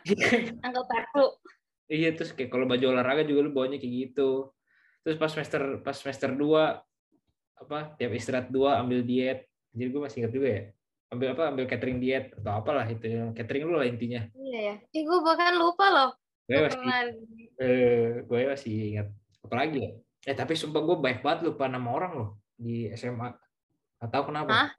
Angkel 0.66 0.86
kartu. 0.88 1.26
iya 1.88 2.12
terus 2.12 2.36
kayak 2.36 2.52
kalau 2.52 2.68
baju 2.68 2.92
olahraga 2.92 3.24
juga 3.24 3.48
lu 3.48 3.52
bawanya 3.54 3.78
kayak 3.78 4.12
gitu. 4.12 4.52
Terus 5.06 5.16
pas 5.16 5.32
semester 5.32 5.62
pas 5.86 5.96
semester 5.96 6.34
2 6.34 6.44
apa 7.58 7.80
tiap 7.98 8.12
istirahat 8.14 8.48
dua 8.50 8.82
ambil 8.82 9.02
diet. 9.02 9.46
Jadi 9.74 9.90
gue 9.94 10.02
masih 10.02 10.18
ingat 10.26 10.34
juga 10.34 10.48
ya. 10.50 10.64
Ambil 11.08 11.28
apa 11.34 11.44
ambil 11.54 11.66
catering 11.70 12.00
diet 12.02 12.26
atau 12.36 12.52
apalah 12.60 12.86
itu 12.90 13.06
yang 13.08 13.32
catering 13.32 13.64
lu 13.70 13.80
lah 13.80 13.88
intinya. 13.88 14.28
Iya 14.36 14.60
ya. 14.60 14.76
Ih, 14.94 15.04
gue 15.08 15.20
bahkan 15.24 15.56
lupa 15.56 15.86
loh. 15.90 16.10
Gue 16.48 16.60
masih 16.64 16.80
eh 17.58 18.22
gue 18.22 18.40
masih 18.46 18.74
ingat 18.94 19.08
apalagi 19.42 19.78
ya 19.82 19.92
eh 20.30 20.36
tapi 20.38 20.54
sumpah 20.54 20.82
gue 20.86 20.98
baik 21.02 21.20
banget 21.26 21.50
lupa 21.50 21.66
nama 21.66 21.90
orang 21.90 22.14
loh 22.14 22.30
di 22.58 22.90
SMA 22.98 23.30
atau 24.02 24.22
kenapa. 24.26 24.52
Hah? 24.52 24.70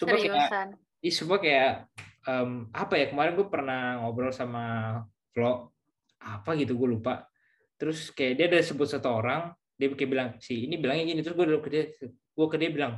kayak 0.00 0.20
seriusan. 0.24 0.68
Ih, 1.04 1.12
semua 1.12 1.36
kayak 1.36 1.90
um, 2.24 2.68
apa 2.72 2.94
ya 2.96 3.06
kemarin 3.12 3.36
gue 3.36 3.48
pernah 3.48 4.00
ngobrol 4.00 4.32
sama 4.32 4.96
Flo 5.32 5.74
apa 6.20 6.56
gitu 6.56 6.76
gue 6.76 6.88
lupa. 6.96 7.28
Terus 7.76 8.12
kayak 8.12 8.32
dia 8.36 8.46
ada 8.48 8.58
sebut 8.64 8.88
satu 8.88 9.08
orang 9.12 9.52
dia 9.76 9.88
kayak 9.92 10.10
bilang 10.12 10.28
si 10.40 10.64
ini 10.64 10.80
bilangnya 10.80 11.04
gini. 11.12 11.20
Terus 11.20 11.36
gue 11.36 11.46
dulu 11.52 11.60
ke 11.60 11.70
dia 11.72 11.84
gue 12.08 12.46
ke 12.48 12.56
dia 12.56 12.70
bilang 12.72 12.94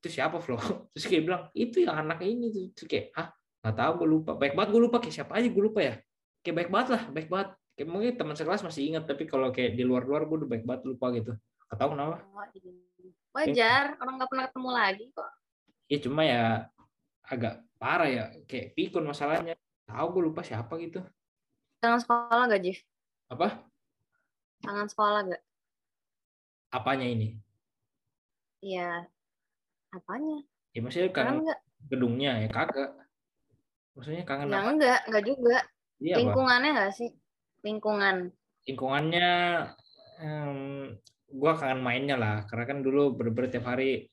itu 0.00 0.08
siapa 0.12 0.38
Flo 0.38 0.60
terus 0.92 1.04
kayak 1.08 1.22
bilang 1.24 1.42
itu 1.52 1.84
yang 1.84 1.96
anak 2.00 2.24
ini. 2.24 2.72
Tuh 2.72 2.72
terus 2.72 2.88
kayak 2.88 3.06
ah 3.16 3.28
nggak 3.64 3.76
tahu 3.76 3.92
gue 4.04 4.08
lupa. 4.08 4.30
Baik 4.36 4.52
banget 4.56 4.68
gue 4.72 4.82
lupa 4.82 4.96
kayak 5.00 5.14
siapa 5.20 5.32
aja 5.36 5.48
gue 5.48 5.64
lupa 5.64 5.80
ya. 5.84 5.94
Kayak 6.40 6.56
baik 6.64 6.70
banget 6.72 6.88
lah 6.96 7.02
baik 7.12 7.28
banget. 7.28 7.48
Kayak 7.76 7.88
mungkin 7.92 8.12
teman 8.16 8.36
sekelas 8.36 8.62
masih 8.64 8.82
ingat 8.88 9.04
tapi 9.04 9.28
kalau 9.28 9.52
kayak 9.52 9.76
di 9.76 9.84
luar 9.84 10.08
luar 10.08 10.24
gue 10.24 10.44
udah 10.44 10.48
baik 10.48 10.64
banget 10.64 10.82
lupa 10.88 11.12
gitu 11.12 11.36
tahu 11.68 11.90
kenapa 11.92 12.22
Oh, 12.22 12.46
iya. 12.54 12.72
Wajar, 13.36 13.84
orang 13.98 14.14
nggak 14.16 14.30
pernah 14.30 14.44
ketemu 14.46 14.70
lagi 14.72 15.04
kok. 15.10 15.30
ya 15.86 15.98
cuma 15.98 16.22
ya 16.22 16.42
agak 17.22 17.54
parah 17.76 18.08
ya 18.08 18.24
kayak 18.44 18.72
pikun 18.72 19.04
masalahnya 19.04 19.54
tahu 19.84 20.06
gue 20.10 20.22
lupa 20.24 20.40
siapa 20.40 20.72
gitu 20.78 21.02
Kangen 21.78 22.00
sekolah 22.00 22.48
gak, 22.48 22.58
Jif? 22.60 22.78
apa 23.28 23.60
Kangen 24.60 24.88
sekolah 24.88 25.20
gak? 25.26 25.42
apanya 26.68 27.04
ini 27.04 27.36
Iya. 28.58 29.06
Apanya? 29.90 30.42
ya 30.70 30.80
maksudnya 30.80 31.08
nggak? 31.12 31.60
gedungnya 31.86 32.32
ya 32.40 32.48
kagak 32.48 32.90
maksudnya 33.92 34.24
kangen 34.24 34.48
Ya 34.48 34.58
apa 34.58 34.70
enggak, 34.70 35.00
enggak 35.06 35.24
juga. 35.24 35.56
iya 35.98 36.14
apa 36.14 36.20
Lingkungannya 36.20 36.70
nggak 36.72 36.92
sih? 36.92 37.10
Lingkungan. 37.62 38.16
lingkungannya 38.64 39.28
em, 40.18 40.60
gua 41.36 41.52
kangen 41.54 41.84
mainnya 41.84 42.16
lah 42.16 42.48
karena 42.48 42.64
kan 42.64 42.78
dulu 42.80 43.12
bener-bener 43.12 43.52
tiap 43.52 43.68
hari 43.68 44.08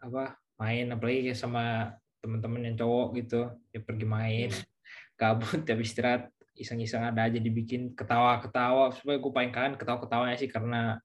apa 0.00 0.38
main 0.56 0.86
apalagi 0.94 1.34
sama 1.34 1.92
teman-teman 2.22 2.72
yang 2.72 2.76
cowok 2.78 3.08
gitu 3.20 3.40
ya 3.74 3.80
pergi 3.82 4.06
main 4.06 4.50
kabut 5.20 5.66
tiap 5.66 5.80
istirahat 5.82 6.30
iseng-iseng 6.60 7.00
ada 7.00 7.24
aja 7.24 7.40
dibikin 7.40 7.96
ketawa-ketawa 7.96 8.92
supaya 8.92 9.16
gue 9.16 9.32
paling 9.32 9.52
kangen 9.52 9.74
ketawa-ketawanya 9.80 10.36
sih 10.36 10.48
karena 10.52 11.00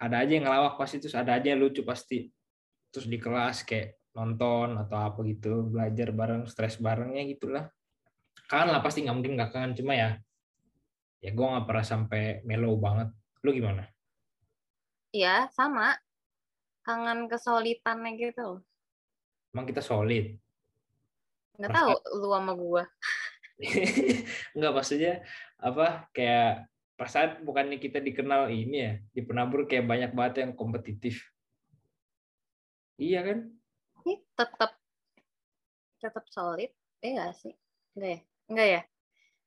ada 0.00 0.24
aja 0.24 0.32
yang 0.32 0.48
ngelawak 0.48 0.80
pasti 0.80 0.96
terus 0.96 1.12
ada 1.12 1.36
aja 1.36 1.52
yang 1.52 1.60
lucu 1.60 1.84
pasti. 1.84 2.32
Terus 2.88 3.06
di 3.06 3.20
kelas 3.20 3.68
kayak 3.68 4.00
nonton 4.16 4.80
atau 4.80 4.96
apa 4.96 5.20
gitu 5.28 5.68
belajar 5.68 6.08
bareng 6.16 6.48
stres 6.48 6.80
barengnya 6.80 7.28
gitulah. 7.28 7.68
Kangen 8.48 8.72
lah 8.72 8.80
pasti 8.80 9.04
nggak 9.04 9.14
mungkin 9.14 9.36
nggak 9.36 9.50
kangen 9.52 9.72
cuma 9.76 9.92
ya 9.94 10.16
ya 11.20 11.30
gue 11.36 11.46
nggak 11.46 11.68
pernah 11.68 11.84
sampai 11.84 12.40
mellow 12.48 12.80
banget. 12.80 13.12
Lu 13.44 13.52
gimana 13.52 13.84
Iya, 15.10 15.50
sama. 15.50 15.98
Kangen 16.80 17.28
kesolitannya 17.28 18.16
gitu 18.16 18.40
loh. 18.40 18.60
emang 19.50 19.66
kita 19.66 19.82
solid 19.82 20.38
Nggak 21.58 21.70
Perasaan- 21.74 21.98
tahu 21.98 22.18
lu 22.22 22.28
sama 22.30 22.52
gua. 22.54 22.82
Enggak 24.54 24.72
maksudnya 24.72 25.12
apa 25.58 26.06
kayak 26.14 26.70
perasaan 26.94 27.42
bukannya 27.42 27.76
kita 27.76 27.98
dikenal 27.98 28.48
ini 28.48 28.76
ya 28.78 28.92
di 29.10 29.20
penabur 29.20 29.66
kayak 29.66 29.84
banyak 29.84 30.10
banget 30.14 30.34
yang 30.46 30.52
kompetitif. 30.54 31.20
Iya 32.96 33.20
kan? 33.26 33.38
Ini 34.06 34.14
tetap 34.32 34.70
tetap 35.98 36.24
solid. 36.30 36.70
Eh 37.02 37.10
nggak 37.12 37.34
sih? 37.36 37.52
Enggak 37.98 38.08
ya? 38.08 38.20
Enggak 38.48 38.68
ya? 38.70 38.80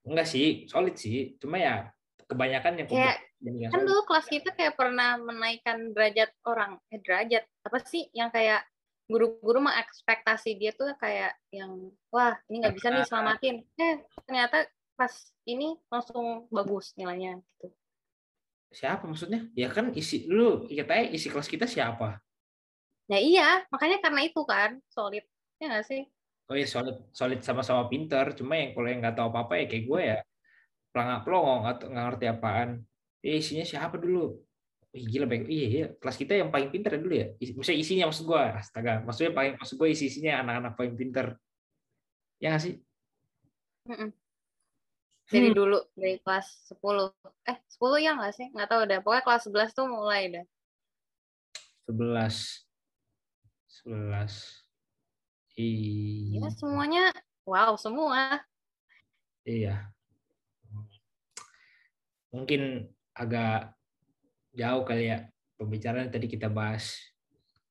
Enggak 0.04 0.26
sih, 0.28 0.46
solid 0.68 0.94
sih. 0.94 1.34
Cuma 1.40 1.56
ya 1.58 1.90
kebanyakan 2.28 2.72
yang 2.80 2.86
Kayak 2.88 3.18
yang 3.44 3.72
kan 3.72 3.82
dulu 3.84 4.00
kelas 4.08 4.26
kita 4.28 4.50
kayak 4.56 4.74
pernah 4.74 5.20
menaikkan 5.20 5.92
derajat 5.92 6.30
orang. 6.48 6.80
Eh 6.88 7.00
derajat 7.00 7.44
apa 7.44 7.78
sih 7.84 8.08
yang 8.16 8.32
kayak 8.32 8.64
guru-guru 9.04 9.60
mengekspektasi 9.60 10.56
dia 10.56 10.72
tuh 10.72 10.96
kayak 10.96 11.36
yang 11.52 11.92
wah 12.08 12.40
ini 12.48 12.64
nggak 12.64 12.74
bisa 12.76 12.88
nih 12.88 13.04
selamatin. 13.04 13.56
Eh 13.82 14.00
ternyata 14.24 14.64
pas 14.94 15.12
ini 15.44 15.76
langsung 15.92 16.48
bagus 16.48 16.94
nilainya 16.96 17.42
gitu. 17.42 17.68
Siapa 18.74 19.04
maksudnya? 19.06 19.46
Ya 19.54 19.70
kan 19.70 19.92
isi 19.94 20.26
lu 20.26 20.66
katanya 20.66 21.12
isi 21.14 21.28
kelas 21.30 21.46
kita 21.46 21.68
siapa? 21.68 22.18
Nah 23.06 23.20
iya, 23.20 23.62
makanya 23.68 24.00
karena 24.00 24.24
itu 24.24 24.40
kan 24.48 24.80
solid. 24.88 25.22
Ya 25.60 25.70
nggak 25.70 25.86
sih? 25.86 26.02
Oh 26.48 26.56
ya 26.56 26.66
solid 26.66 26.96
solid 27.12 27.40
sama-sama 27.44 27.86
pinter. 27.86 28.32
Cuma 28.32 28.56
yang 28.56 28.72
kalau 28.72 28.88
yang 28.88 29.00
nggak 29.04 29.16
tahu 29.16 29.28
apa-apa 29.30 29.62
ya 29.62 29.66
kayak 29.68 29.84
gue 29.84 30.00
ya 30.00 30.18
pelangak 30.94 31.26
pelongo 31.26 31.66
nggak 31.66 31.76
nggak 31.90 32.04
ngerti 32.06 32.24
apaan. 32.30 32.70
Eh 33.18 33.42
isinya 33.42 33.66
siapa 33.66 33.98
dulu? 33.98 34.38
Wih, 34.94 35.10
gila 35.10 35.26
baik. 35.26 35.50
Iya, 35.50 35.66
iya, 35.66 35.86
kelas 35.98 36.14
kita 36.14 36.38
yang 36.38 36.54
paling 36.54 36.70
pinter 36.70 36.94
ya 36.94 37.00
dulu 37.02 37.14
ya. 37.18 37.26
Maksudnya 37.34 37.78
isinya 37.82 38.04
maksud 38.06 38.24
gue, 38.30 38.38
astaga. 38.38 39.02
Maksudnya 39.02 39.32
paling 39.34 39.52
maksud 39.58 39.74
gue 39.74 39.88
isi 39.90 40.06
isinya 40.06 40.38
anak-anak 40.46 40.72
paling 40.78 40.94
pinter. 40.94 41.26
Ya 42.38 42.54
nggak 42.54 42.62
sih? 42.62 42.74
Mm-mm. 43.90 44.14
Dari 45.24 45.50
Hmm. 45.50 45.56
dulu 45.56 45.78
dari 45.98 46.22
kelas 46.22 46.46
10. 46.70 47.10
Eh, 47.42 47.58
10 47.66 47.98
ya 47.98 48.14
nggak 48.14 48.32
sih? 48.38 48.46
Nggak 48.54 48.68
tahu 48.70 48.80
udah. 48.86 48.98
Pokoknya 49.02 49.22
kelas 49.26 49.42
11 49.50 49.70
tuh 49.74 49.86
mulai 49.90 50.22
dah. 50.30 50.44
11 51.90 52.36
11 53.66 54.62
Ya, 55.54 55.62
Iya. 55.64 56.50
semuanya 56.58 57.04
wow, 57.46 57.78
semua. 57.78 58.42
Iya. 59.42 59.90
Mungkin 62.34 62.90
agak 63.14 63.78
jauh 64.50 64.82
kali 64.82 65.14
ya 65.14 65.30
pembicaraan 65.54 66.10
tadi 66.10 66.26
kita 66.26 66.50
bahas 66.50 66.98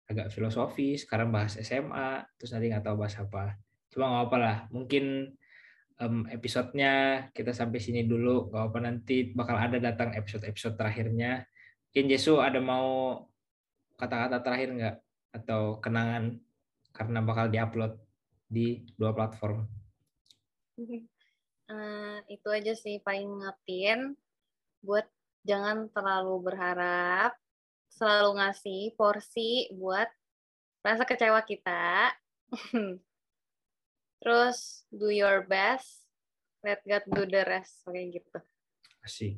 agak 0.07 0.31
filosofi, 0.31 0.95
sekarang 0.95 1.31
bahas 1.31 1.59
SMA, 1.59 2.23
terus 2.39 2.51
nanti 2.55 2.71
nggak 2.71 2.85
tahu 2.87 2.95
bahas 3.03 3.15
apa. 3.19 3.59
Cuma 3.91 4.07
nggak 4.07 4.25
apa 4.31 4.37
lah, 4.39 4.57
mungkin 4.71 5.35
em, 5.99 6.15
episodenya 6.31 7.27
kita 7.35 7.51
sampai 7.51 7.79
sini 7.79 8.07
dulu, 8.07 8.51
nggak 8.51 8.65
apa 8.71 8.79
nanti 8.83 9.31
bakal 9.31 9.59
ada 9.59 9.79
datang 9.79 10.15
episode-episode 10.15 10.79
terakhirnya. 10.79 11.43
Mungkin 11.91 12.05
Jesu 12.11 12.39
ada 12.39 12.59
mau 12.59 13.19
kata-kata 13.99 14.43
terakhir 14.43 14.69
nggak 14.75 14.95
atau 15.43 15.79
kenangan 15.79 16.39
karena 16.93 17.19
bakal 17.25 17.49
diupload 17.49 17.93
di 18.47 18.85
dua 18.95 19.11
platform. 19.11 19.67
Eh, 21.63 22.19
itu 22.27 22.51
aja 22.51 22.75
sih 22.75 22.99
paling 22.99 23.39
ngetin 23.39 24.19
buat 24.83 25.07
jangan 25.47 25.87
terlalu 25.89 26.51
berharap, 26.51 27.33
selalu 27.87 28.43
ngasih 28.43 28.81
porsi 28.99 29.71
buat 29.73 30.11
rasa 30.83 31.07
kecewa 31.07 31.39
kita. 31.41 32.11
Terus 34.23 34.87
do 34.91 35.11
your 35.11 35.43
best, 35.47 36.07
let 36.63 36.83
God 36.83 37.03
do 37.07 37.23
the 37.27 37.43
rest 37.47 37.83
kayak 37.87 38.21
gitu. 38.21 38.39
Asik. 39.03 39.35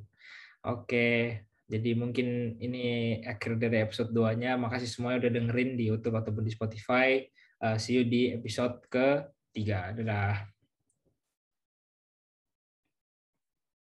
Oke, 0.66 1.42
jadi 1.66 1.98
mungkin 1.98 2.58
ini 2.62 3.18
akhir 3.26 3.58
dari 3.58 3.82
episode 3.82 4.14
2-nya. 4.14 4.58
Makasih 4.58 4.90
semuanya 4.90 5.26
udah 5.26 5.32
dengerin 5.34 5.78
di 5.78 5.90
YouTube 5.90 6.18
ataupun 6.18 6.46
di 6.46 6.54
Spotify. 6.54 7.22
Uh, 7.58 7.78
see 7.82 7.98
you 7.98 8.06
di 8.06 8.34
episode 8.38 8.86
ke-3. 8.94 9.98
Dadah. 9.98 10.55